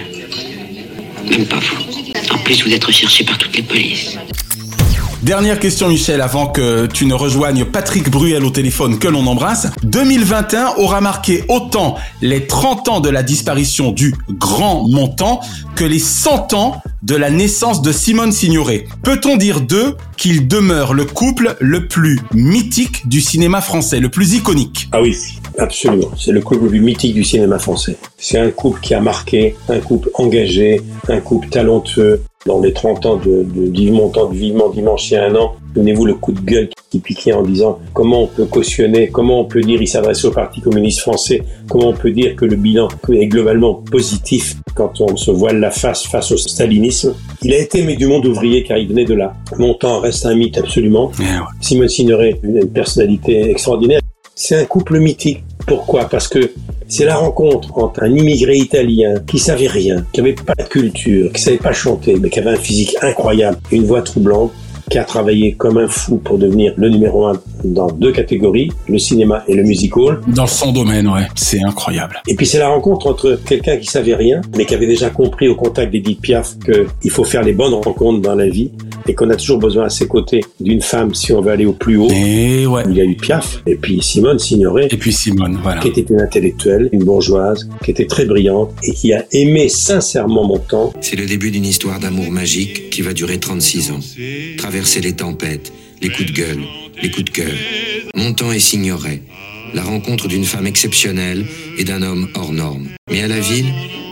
Même 1.29 1.45
pas 1.45 1.59
vous. 1.59 2.33
En 2.33 2.37
plus, 2.39 2.63
vous 2.63 2.73
êtes 2.73 2.83
recherché 2.83 3.23
par 3.23 3.37
toutes 3.37 3.55
les 3.55 3.63
polices. 3.63 4.17
Dernière 5.23 5.59
question 5.59 5.89
Michel, 5.89 6.21
avant 6.21 6.47
que 6.47 6.85
tu 6.85 7.05
ne 7.05 7.13
rejoignes 7.13 7.65
Patrick 7.65 8.09
Bruel 8.09 8.45
au 8.45 8.51
téléphone 8.51 8.99
que 8.99 9.07
l'on 9.09 9.27
embrasse. 9.27 9.67
2021 9.83 10.75
aura 10.77 11.01
marqué 11.01 11.43
autant 11.49 11.97
les 12.21 12.47
30 12.47 12.87
ans 12.87 12.99
de 13.01 13.09
la 13.09 13.21
disparition 13.21 13.91
du 13.91 14.15
grand 14.29 14.87
montant 14.87 15.41
que 15.75 15.83
les 15.83 15.99
100 15.99 16.53
ans 16.53 16.81
de 17.03 17.17
la 17.17 17.31
naissance 17.31 17.81
de 17.81 17.91
Simone 17.91 18.31
Signoret. 18.31 18.85
Peut-on 19.03 19.35
dire 19.35 19.59
d'eux 19.59 19.97
qu'il 20.15 20.47
demeure 20.47 20.93
le 20.93 21.03
couple 21.03 21.57
le 21.59 21.87
plus 21.87 22.21
mythique 22.33 23.09
du 23.09 23.19
cinéma 23.19 23.59
français, 23.59 23.99
le 23.99 24.09
plus 24.09 24.35
iconique? 24.35 24.87
Ah 24.93 25.01
oui, 25.01 25.17
absolument. 25.57 26.11
C'est 26.17 26.31
le 26.31 26.39
couple 26.39 26.63
le 26.63 26.69
plus 26.69 26.81
mythique 26.81 27.13
du 27.13 27.25
cinéma 27.25 27.59
français. 27.59 27.97
C'est 28.17 28.39
un 28.39 28.51
couple 28.51 28.79
qui 28.79 28.93
a 28.93 29.01
marqué, 29.01 29.57
un 29.67 29.79
couple 29.79 30.11
engagé, 30.13 30.81
un 31.09 31.19
couple 31.19 31.49
talentueux. 31.49 32.21
Dans 32.45 32.61
les 32.61 32.71
30 32.71 33.05
ans 33.05 33.17
de, 33.17 33.43
de 33.43 33.91
Montand, 33.91 34.29
de 34.29 34.35
Vivement 34.35 34.69
Dimanche, 34.69 35.11
il 35.11 35.15
y 35.15 35.17
a 35.17 35.25
un 35.25 35.35
an, 35.35 35.55
donnez-vous 35.75 36.05
le 36.05 36.13
coup 36.13 36.31
de 36.31 36.39
gueule 36.39 36.69
qui 36.89 36.99
piquait 36.99 37.33
en 37.33 37.43
disant 37.43 37.79
comment 37.93 38.23
on 38.23 38.27
peut 38.27 38.45
cautionner, 38.45 39.09
comment 39.09 39.41
on 39.41 39.43
peut 39.43 39.59
dire 39.59 39.81
il 39.81 39.87
s'adresse 39.87 40.23
au 40.23 40.31
Parti 40.31 40.61
communiste 40.61 41.01
français, 41.01 41.43
comment 41.69 41.89
on 41.89 41.93
peut 41.93 42.11
dire 42.11 42.37
que 42.37 42.45
le 42.45 42.55
bilan 42.55 42.87
est 43.11 43.27
globalement 43.27 43.73
positif 43.73 44.55
quand 44.73 45.01
on 45.01 45.17
se 45.17 45.31
voile 45.31 45.59
la 45.59 45.69
face 45.69 46.05
face 46.05 46.31
au 46.31 46.37
stalinisme. 46.37 47.13
Il 47.41 47.53
a 47.53 47.57
été 47.57 47.79
aimé 47.79 47.97
du 47.97 48.07
monde 48.07 48.25
ouvrier 48.25 48.63
car 48.63 48.77
il 48.77 48.87
venait 48.87 49.03
de 49.03 49.15
là. 49.15 49.33
Montand 49.57 49.99
reste 49.99 50.25
un 50.25 50.35
mythe 50.35 50.57
absolument. 50.57 51.11
Simone 51.59 51.89
Signoret, 51.89 52.39
une 52.41 52.69
personnalité 52.69 53.51
extraordinaire. 53.51 53.99
C'est 54.33 54.55
un 54.55 54.63
couple 54.63 54.99
mythique. 54.99 55.43
Pourquoi? 55.65 56.05
Parce 56.09 56.27
que 56.27 56.51
c'est 56.87 57.05
la 57.05 57.17
rencontre 57.17 57.77
entre 57.77 58.03
un 58.03 58.15
immigré 58.15 58.55
italien 58.57 59.15
qui 59.27 59.37
savait 59.37 59.67
rien, 59.67 60.05
qui 60.11 60.21
avait 60.21 60.33
pas 60.33 60.55
de 60.55 60.63
culture, 60.67 61.31
qui 61.31 61.41
savait 61.41 61.57
pas 61.57 61.73
chanter, 61.73 62.15
mais 62.19 62.29
qui 62.29 62.39
avait 62.39 62.51
un 62.51 62.55
physique 62.55 62.95
incroyable, 63.01 63.57
une 63.71 63.85
voix 63.85 64.01
troublante, 64.01 64.51
qui 64.89 64.97
a 64.97 65.03
travaillé 65.03 65.53
comme 65.53 65.77
un 65.77 65.87
fou 65.87 66.17
pour 66.17 66.37
devenir 66.37 66.73
le 66.77 66.89
numéro 66.89 67.25
un 67.25 67.33
dans 67.63 67.91
deux 67.91 68.11
catégories, 68.11 68.71
le 68.87 68.97
cinéma 68.97 69.43
et 69.47 69.53
le 69.53 69.63
musical. 69.63 70.19
Dans 70.27 70.47
son 70.47 70.71
domaine, 70.71 71.07
ouais. 71.07 71.27
C'est 71.35 71.61
incroyable. 71.61 72.21
Et 72.27 72.35
puis 72.35 72.45
c'est 72.45 72.59
la 72.59 72.69
rencontre 72.69 73.07
entre 73.07 73.39
quelqu'un 73.45 73.77
qui 73.77 73.87
savait 73.87 74.15
rien, 74.15 74.41
mais 74.57 74.65
qui 74.65 74.73
avait 74.73 74.87
déjà 74.87 75.09
compris 75.09 75.47
au 75.47 75.55
contact 75.55 75.91
d'Edith 75.91 76.21
Piaf 76.21 76.57
qu'il 76.59 77.11
faut 77.11 77.23
faire 77.23 77.43
les 77.43 77.53
bonnes 77.53 77.73
rencontres 77.73 78.21
dans 78.21 78.35
la 78.35 78.47
vie 78.47 78.71
et 79.07 79.15
qu'on 79.15 79.29
a 79.29 79.35
toujours 79.35 79.57
besoin 79.57 79.85
à 79.85 79.89
ses 79.89 80.07
côtés 80.07 80.41
d'une 80.59 80.81
femme 80.81 81.13
si 81.15 81.33
on 81.33 81.41
veut 81.41 81.51
aller 81.51 81.65
au 81.65 81.73
plus 81.73 81.97
haut. 81.97 82.09
Et 82.09 82.65
ouais. 82.67 82.83
Il 82.89 82.95
y 82.95 83.01
a 83.01 83.03
eu 83.03 83.15
Piaf, 83.15 83.61
et 83.65 83.75
puis 83.75 84.01
Simone 84.01 84.39
Signoret. 84.39 84.87
Et 84.91 84.97
puis 84.97 85.11
Simone, 85.11 85.59
voilà. 85.61 85.81
Qui 85.81 85.87
était 85.89 86.05
une 86.13 86.21
intellectuelle, 86.21 86.89
une 86.91 87.03
bourgeoise, 87.03 87.67
qui 87.83 87.91
était 87.91 88.05
très 88.05 88.25
brillante 88.25 88.71
et 88.83 88.93
qui 88.93 89.13
a 89.13 89.25
aimé 89.31 89.69
sincèrement 89.69 90.45
Montand. 90.45 90.93
C'est 91.01 91.15
le 91.15 91.25
début 91.25 91.51
d'une 91.51 91.65
histoire 91.65 91.99
d'amour 91.99 92.29
magique 92.31 92.89
qui 92.89 93.01
va 93.01 93.13
durer 93.13 93.39
36 93.39 93.91
ans. 93.91 93.99
Traverser 94.79 95.01
les 95.01 95.11
tempêtes, 95.13 95.73
les 96.01 96.07
coups 96.07 96.31
de 96.31 96.31
gueule, 96.31 96.59
les 97.03 97.11
coups 97.11 97.25
de 97.25 97.29
cœur. 97.31 97.51
Montand 98.15 98.53
et 98.53 98.59
Signoret. 98.59 99.21
la 99.73 99.83
rencontre 99.83 100.29
d'une 100.29 100.45
femme 100.45 100.65
exceptionnelle 100.67 101.43
et 101.77 101.83
d'un 101.83 102.01
homme 102.01 102.29
hors 102.33 102.53
norme. 102.53 102.87
Mais 103.11 103.21
à 103.21 103.27
la 103.27 103.41
ville, 103.41 103.65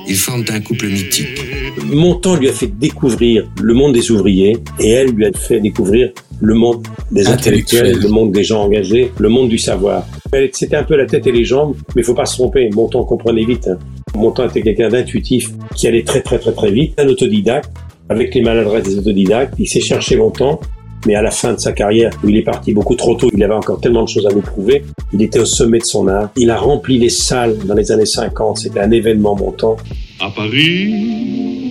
ils 0.10 0.18
forment 0.18 0.44
un 0.50 0.60
couple 0.60 0.88
mythique. 0.88 1.40
Montand 1.86 2.36
lui 2.36 2.50
a 2.50 2.52
fait 2.54 2.68
découvrir 2.68 3.50
le 3.64 3.74
monde 3.74 3.94
des 3.94 4.12
ouvriers 4.12 4.58
et 4.82 4.90
elle 4.90 5.12
lui 5.12 5.26
a 5.26 5.32
fait 5.32 5.62
découvrir 5.62 6.12
le 6.42 6.54
monde 6.54 6.86
des 7.14 7.28
intellectuels, 7.30 7.98
le 8.02 8.10
monde 8.10 8.34
des 8.34 8.44
gens 8.44 8.64
engagés, 8.64 9.10
le 9.18 9.30
monde 9.30 9.48
du 9.48 9.58
savoir. 9.58 10.06
Elle- 10.34 10.50
C'était 10.52 10.76
un 10.76 10.84
peu 10.84 10.98
la 10.98 11.06
tête 11.06 11.26
et 11.28 11.32
les 11.32 11.46
jambes, 11.46 11.78
mais 11.96 12.02
il 12.02 12.06
faut 12.06 12.14
pas 12.14 12.26
se 12.26 12.36
tromper. 12.36 12.70
Montand 12.74 13.06
comprenait 13.06 13.46
vite. 13.46 13.70
Hein. 13.70 13.80
Montand 14.16 14.50
était 14.50 14.62
quelqu'un 14.62 14.90
d'intuitif 14.90 15.50
qui 15.78 15.88
allait 15.88 16.04
très 16.04 16.20
très 16.22 16.38
très 16.40 16.52
très 16.52 16.72
vite. 16.72 16.94
Un 17.00 17.08
autodidacte, 17.08 17.70
avec 18.10 18.34
les 18.34 18.42
maladresses 18.42 18.84
des 18.84 18.98
autodidactes, 18.98 19.54
il 19.58 19.68
s'est 19.68 19.82
cherché 19.82 20.16
longtemps. 20.16 20.60
Mais 21.06 21.16
à 21.16 21.22
la 21.22 21.32
fin 21.32 21.54
de 21.54 21.60
sa 21.60 21.74
carrière, 21.74 22.12
où 22.24 22.30
il 22.30 22.38
est 22.38 22.44
parti 22.44 22.74
beaucoup 22.74 22.96
trop 22.96 23.16
tôt, 23.16 23.30
il 23.34 23.44
avait 23.44 23.54
encore 23.54 23.80
tellement 23.80 24.04
de 24.04 24.10
choses 24.10 24.26
à 24.26 24.34
nous 24.34 24.42
prouver. 24.42 24.84
Il 25.14 25.22
était 25.22 25.40
au 25.40 25.46
sommet 25.46 25.78
de 25.78 25.86
son 25.86 26.08
art. 26.08 26.32
Il 26.36 26.50
a 26.50 26.58
rempli 26.58 26.98
les 26.98 27.10
salles 27.10 27.58
dans 27.66 27.76
les 27.76 27.92
années 27.92 28.06
50. 28.06 28.58
C'était 28.58 28.80
un 28.80 28.92
événement 28.92 29.36
montant. 29.36 29.78
À 30.20 30.30
Paris, 30.32 31.67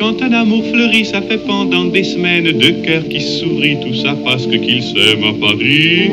quand 0.00 0.22
un 0.22 0.32
amour 0.32 0.64
fleurit, 0.64 1.04
ça 1.04 1.20
fait 1.20 1.38
pendant 1.46 1.84
des 1.84 2.04
semaines 2.04 2.44
deux 2.44 2.72
cœurs 2.82 3.04
qui 3.04 3.20
s'ouvrent, 3.20 3.86
tout 3.86 3.94
ça 3.94 4.16
parce 4.24 4.46
qu'ils 4.46 4.82
s'aiment 4.82 5.24
à 5.24 5.46
Paris. 5.46 6.10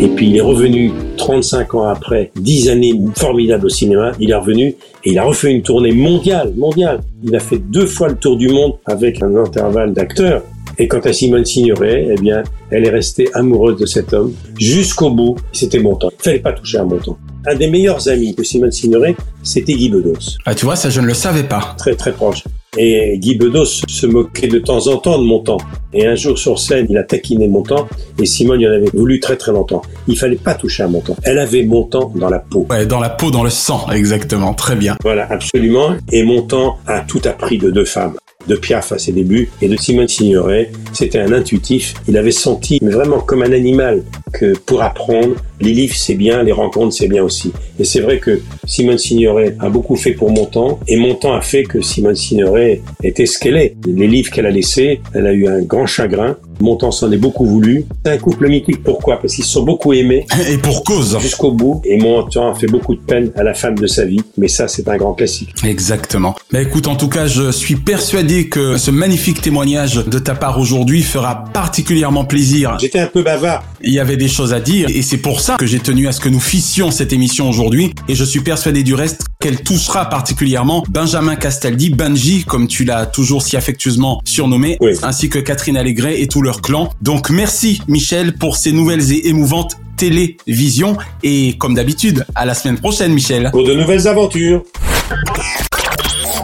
Et 0.00 0.08
puis 0.08 0.30
il 0.30 0.36
est 0.38 0.40
revenu 0.40 0.90
35 1.18 1.74
ans 1.74 1.84
après, 1.84 2.30
10 2.36 2.70
années 2.70 2.94
formidables 3.14 3.66
au 3.66 3.68
cinéma, 3.68 4.12
il 4.18 4.30
est 4.30 4.34
revenu 4.34 4.68
et 5.04 5.10
il 5.10 5.18
a 5.18 5.24
refait 5.24 5.52
une 5.52 5.62
tournée 5.62 5.92
mondiale, 5.92 6.54
mondiale. 6.56 7.00
Il 7.22 7.36
a 7.36 7.40
fait 7.40 7.58
deux 7.58 7.86
fois 7.86 8.08
le 8.08 8.16
tour 8.16 8.38
du 8.38 8.48
monde 8.48 8.72
avec 8.86 9.22
un 9.22 9.36
intervalle 9.36 9.92
d'acteurs. 9.92 10.42
Et 10.78 10.88
quant 10.88 11.00
à 11.00 11.12
Simone 11.12 11.44
Signoret, 11.44 12.08
eh 12.10 12.20
bien, 12.20 12.42
elle 12.70 12.86
est 12.86 12.90
restée 12.90 13.28
amoureuse 13.34 13.78
de 13.78 13.86
cet 13.86 14.12
homme 14.12 14.32
jusqu'au 14.58 15.10
bout. 15.10 15.36
C'était 15.52 15.78
Montand. 15.78 16.10
Il 16.20 16.22
fallait 16.22 16.38
pas 16.38 16.52
toucher 16.52 16.78
à 16.78 16.84
Montand. 16.84 17.18
Un 17.48 17.54
des 17.54 17.68
meilleurs 17.68 18.08
amis 18.08 18.34
de 18.34 18.42
Simone 18.42 18.72
Signoret, 18.72 19.14
c'était 19.44 19.74
Guy 19.74 19.88
Bedos. 19.88 20.36
Ah, 20.44 20.54
tu 20.54 20.64
vois, 20.64 20.74
ça 20.74 20.90
je 20.90 21.00
ne 21.00 21.06
le 21.06 21.14
savais 21.14 21.44
pas. 21.44 21.76
Très 21.78 21.94
très 21.94 22.12
proche. 22.12 22.42
Et 22.76 23.16
Guy 23.18 23.36
Bedos 23.36 23.82
se 23.86 24.06
moquait 24.06 24.48
de 24.48 24.58
temps 24.58 24.88
en 24.88 24.96
temps 24.96 25.18
de 25.18 25.24
Montand. 25.24 25.58
Et 25.92 26.06
un 26.06 26.16
jour 26.16 26.36
sur 26.36 26.58
scène, 26.58 26.86
il 26.90 26.98
a 26.98 27.04
taquiné 27.04 27.46
Montand. 27.46 27.86
Et 28.20 28.26
Simone 28.26 28.60
y 28.60 28.66
en 28.66 28.72
avait 28.72 28.90
voulu 28.92 29.20
très 29.20 29.36
très 29.36 29.52
longtemps. 29.52 29.80
Il 30.08 30.18
fallait 30.18 30.36
pas 30.36 30.54
toucher 30.54 30.82
à 30.82 30.88
Montand. 30.88 31.16
Elle 31.22 31.38
avait 31.38 31.62
Montand 31.62 32.12
dans 32.16 32.28
la 32.28 32.40
peau. 32.40 32.66
Ouais, 32.68 32.84
dans 32.84 33.00
la 33.00 33.10
peau, 33.10 33.30
dans 33.30 33.44
le 33.44 33.50
sang, 33.50 33.86
exactement. 33.92 34.52
Très 34.52 34.74
bien. 34.74 34.96
Voilà, 35.02 35.30
absolument. 35.30 35.94
Et 36.10 36.24
Montand 36.24 36.78
a 36.86 37.00
tout 37.00 37.22
appris 37.24 37.58
de 37.58 37.70
deux 37.70 37.84
femmes. 37.84 38.14
De 38.48 38.56
Piaf 38.56 38.92
à 38.92 38.98
ses 38.98 39.12
débuts 39.12 39.50
et 39.62 39.68
de 39.68 39.76
Simone 39.76 40.08
Signoret. 40.08 40.70
C'était 40.96 41.18
un 41.18 41.32
intuitif. 41.32 41.92
Il 42.08 42.16
avait 42.16 42.30
senti, 42.30 42.78
mais 42.80 42.90
vraiment 42.90 43.20
comme 43.20 43.42
un 43.42 43.52
animal, 43.52 44.02
que 44.32 44.56
pour 44.56 44.82
apprendre, 44.82 45.34
les 45.60 45.72
livres 45.72 45.94
c'est 45.94 46.14
bien, 46.14 46.42
les 46.42 46.52
rencontres 46.52 46.94
c'est 46.94 47.08
bien 47.08 47.22
aussi. 47.22 47.52
Et 47.78 47.84
c'est 47.84 48.00
vrai 48.00 48.18
que 48.18 48.40
Simone 48.66 48.98
Signoret 48.98 49.56
a 49.60 49.68
beaucoup 49.68 49.96
fait 49.96 50.12
pour 50.12 50.30
Montand 50.30 50.80
et 50.88 50.96
Montand 50.96 51.34
a 51.34 51.40
fait 51.40 51.64
que 51.64 51.80
Simone 51.80 52.16
Signoret 52.16 52.82
était 53.02 53.26
ce 53.26 53.38
qu'elle 53.38 53.56
est. 53.56 53.76
Les 53.86 54.06
livres 54.06 54.30
qu'elle 54.30 54.46
a 54.46 54.50
laissés, 54.50 55.00
elle 55.14 55.26
a 55.26 55.32
eu 55.32 55.46
un 55.46 55.60
grand 55.62 55.86
chagrin. 55.86 56.36
Montand 56.60 56.90
s'en 56.90 57.12
est 57.12 57.18
beaucoup 57.18 57.44
voulu. 57.44 57.84
C'est 58.04 58.12
un 58.12 58.18
couple 58.18 58.48
mythique. 58.48 58.82
Pourquoi? 58.82 59.20
Parce 59.20 59.34
qu'ils 59.34 59.44
se 59.44 59.50
sont 59.50 59.62
beaucoup 59.62 59.92
aimés. 59.92 60.26
Et 60.50 60.56
pour 60.56 60.84
cause. 60.84 61.18
Jusqu'au 61.20 61.52
bout. 61.52 61.82
Et 61.84 61.98
Montand 61.98 62.52
a 62.52 62.54
fait 62.54 62.66
beaucoup 62.66 62.94
de 62.94 63.00
peine 63.00 63.30
à 63.36 63.42
la 63.42 63.52
femme 63.52 63.74
de 63.78 63.86
sa 63.86 64.06
vie. 64.06 64.22
Mais 64.38 64.48
ça, 64.48 64.66
c'est 64.66 64.88
un 64.88 64.96
grand 64.96 65.12
classique. 65.12 65.50
Exactement. 65.64 66.34
Mais 66.52 66.62
écoute, 66.62 66.88
en 66.88 66.96
tout 66.96 67.08
cas, 67.08 67.26
je 67.26 67.50
suis 67.52 67.76
persuadé 67.76 68.48
que 68.48 68.78
ce 68.78 68.90
magnifique 68.90 69.42
témoignage 69.42 69.96
de 69.96 70.18
ta 70.18 70.34
part 70.34 70.58
aujourd'hui 70.58 70.85
fera 71.02 71.44
particulièrement 71.52 72.24
plaisir. 72.24 72.76
J'étais 72.80 73.00
un 73.00 73.06
peu 73.06 73.22
bavard. 73.22 73.64
Il 73.82 73.92
y 73.92 73.98
avait 73.98 74.16
des 74.16 74.28
choses 74.28 74.52
à 74.52 74.60
dire 74.60 74.88
et 74.88 75.02
c'est 75.02 75.18
pour 75.18 75.40
ça 75.40 75.56
que 75.56 75.66
j'ai 75.66 75.80
tenu 75.80 76.08
à 76.08 76.12
ce 76.12 76.20
que 76.20 76.28
nous 76.28 76.40
fissions 76.40 76.90
cette 76.90 77.12
émission 77.12 77.48
aujourd'hui 77.48 77.92
et 78.08 78.14
je 78.14 78.24
suis 78.24 78.40
persuadé 78.40 78.82
du 78.82 78.94
reste 78.94 79.24
qu'elle 79.40 79.62
touchera 79.62 80.08
particulièrement 80.08 80.84
Benjamin 80.88 81.36
Castaldi, 81.36 81.90
Benji, 81.90 82.44
comme 82.44 82.68
tu 82.68 82.84
l'as 82.84 83.06
toujours 83.06 83.42
si 83.42 83.56
affectueusement 83.56 84.20
surnommé, 84.24 84.78
ainsi 85.02 85.28
que 85.28 85.38
Catherine 85.38 85.76
Allégret 85.76 86.20
et 86.20 86.28
tout 86.28 86.42
leur 86.42 86.62
clan. 86.62 86.90
Donc 87.02 87.30
merci 87.30 87.80
Michel 87.88 88.34
pour 88.34 88.56
ces 88.56 88.72
nouvelles 88.72 89.12
et 89.12 89.28
émouvantes 89.28 89.76
télévisions 89.96 90.96
et 91.22 91.56
comme 91.58 91.74
d'habitude, 91.74 92.24
à 92.34 92.44
la 92.44 92.54
semaine 92.54 92.78
prochaine 92.78 93.12
Michel. 93.12 93.50
Pour 93.50 93.64
de 93.64 93.74
nouvelles 93.74 94.06
aventures. 94.06 94.62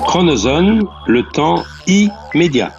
Chronozone, 0.07 0.83
le 1.07 1.23
temps 1.33 1.63
immédiat. 1.87 2.73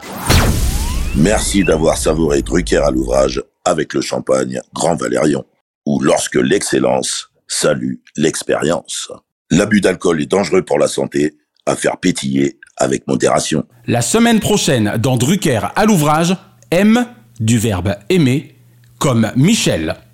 Merci 1.15 1.63
d'avoir 1.63 1.95
savouré 1.95 2.41
Drucker 2.41 2.77
à 2.77 2.89
l'ouvrage 2.89 3.43
avec 3.65 3.93
le 3.93 4.01
champagne 4.01 4.59
Grand 4.73 4.95
Valérion, 4.95 5.45
ou 5.85 5.99
lorsque 6.01 6.37
l'excellence 6.37 7.29
salue 7.47 7.95
l'expérience. 8.17 9.11
L'abus 9.51 9.79
d'alcool 9.79 10.23
est 10.23 10.25
dangereux 10.25 10.63
pour 10.63 10.79
la 10.79 10.87
santé, 10.87 11.35
à 11.67 11.75
faire 11.75 11.97
pétiller 11.97 12.57
avec 12.77 13.07
modération. 13.07 13.63
La 13.85 14.01
semaine 14.01 14.39
prochaine, 14.39 14.97
dans 14.97 15.15
Drucker 15.15 15.59
à 15.75 15.85
l'ouvrage, 15.85 16.35
aime 16.71 17.05
du 17.39 17.59
verbe 17.59 17.95
aimer 18.09 18.55
comme 18.97 19.31
Michel. 19.35 19.97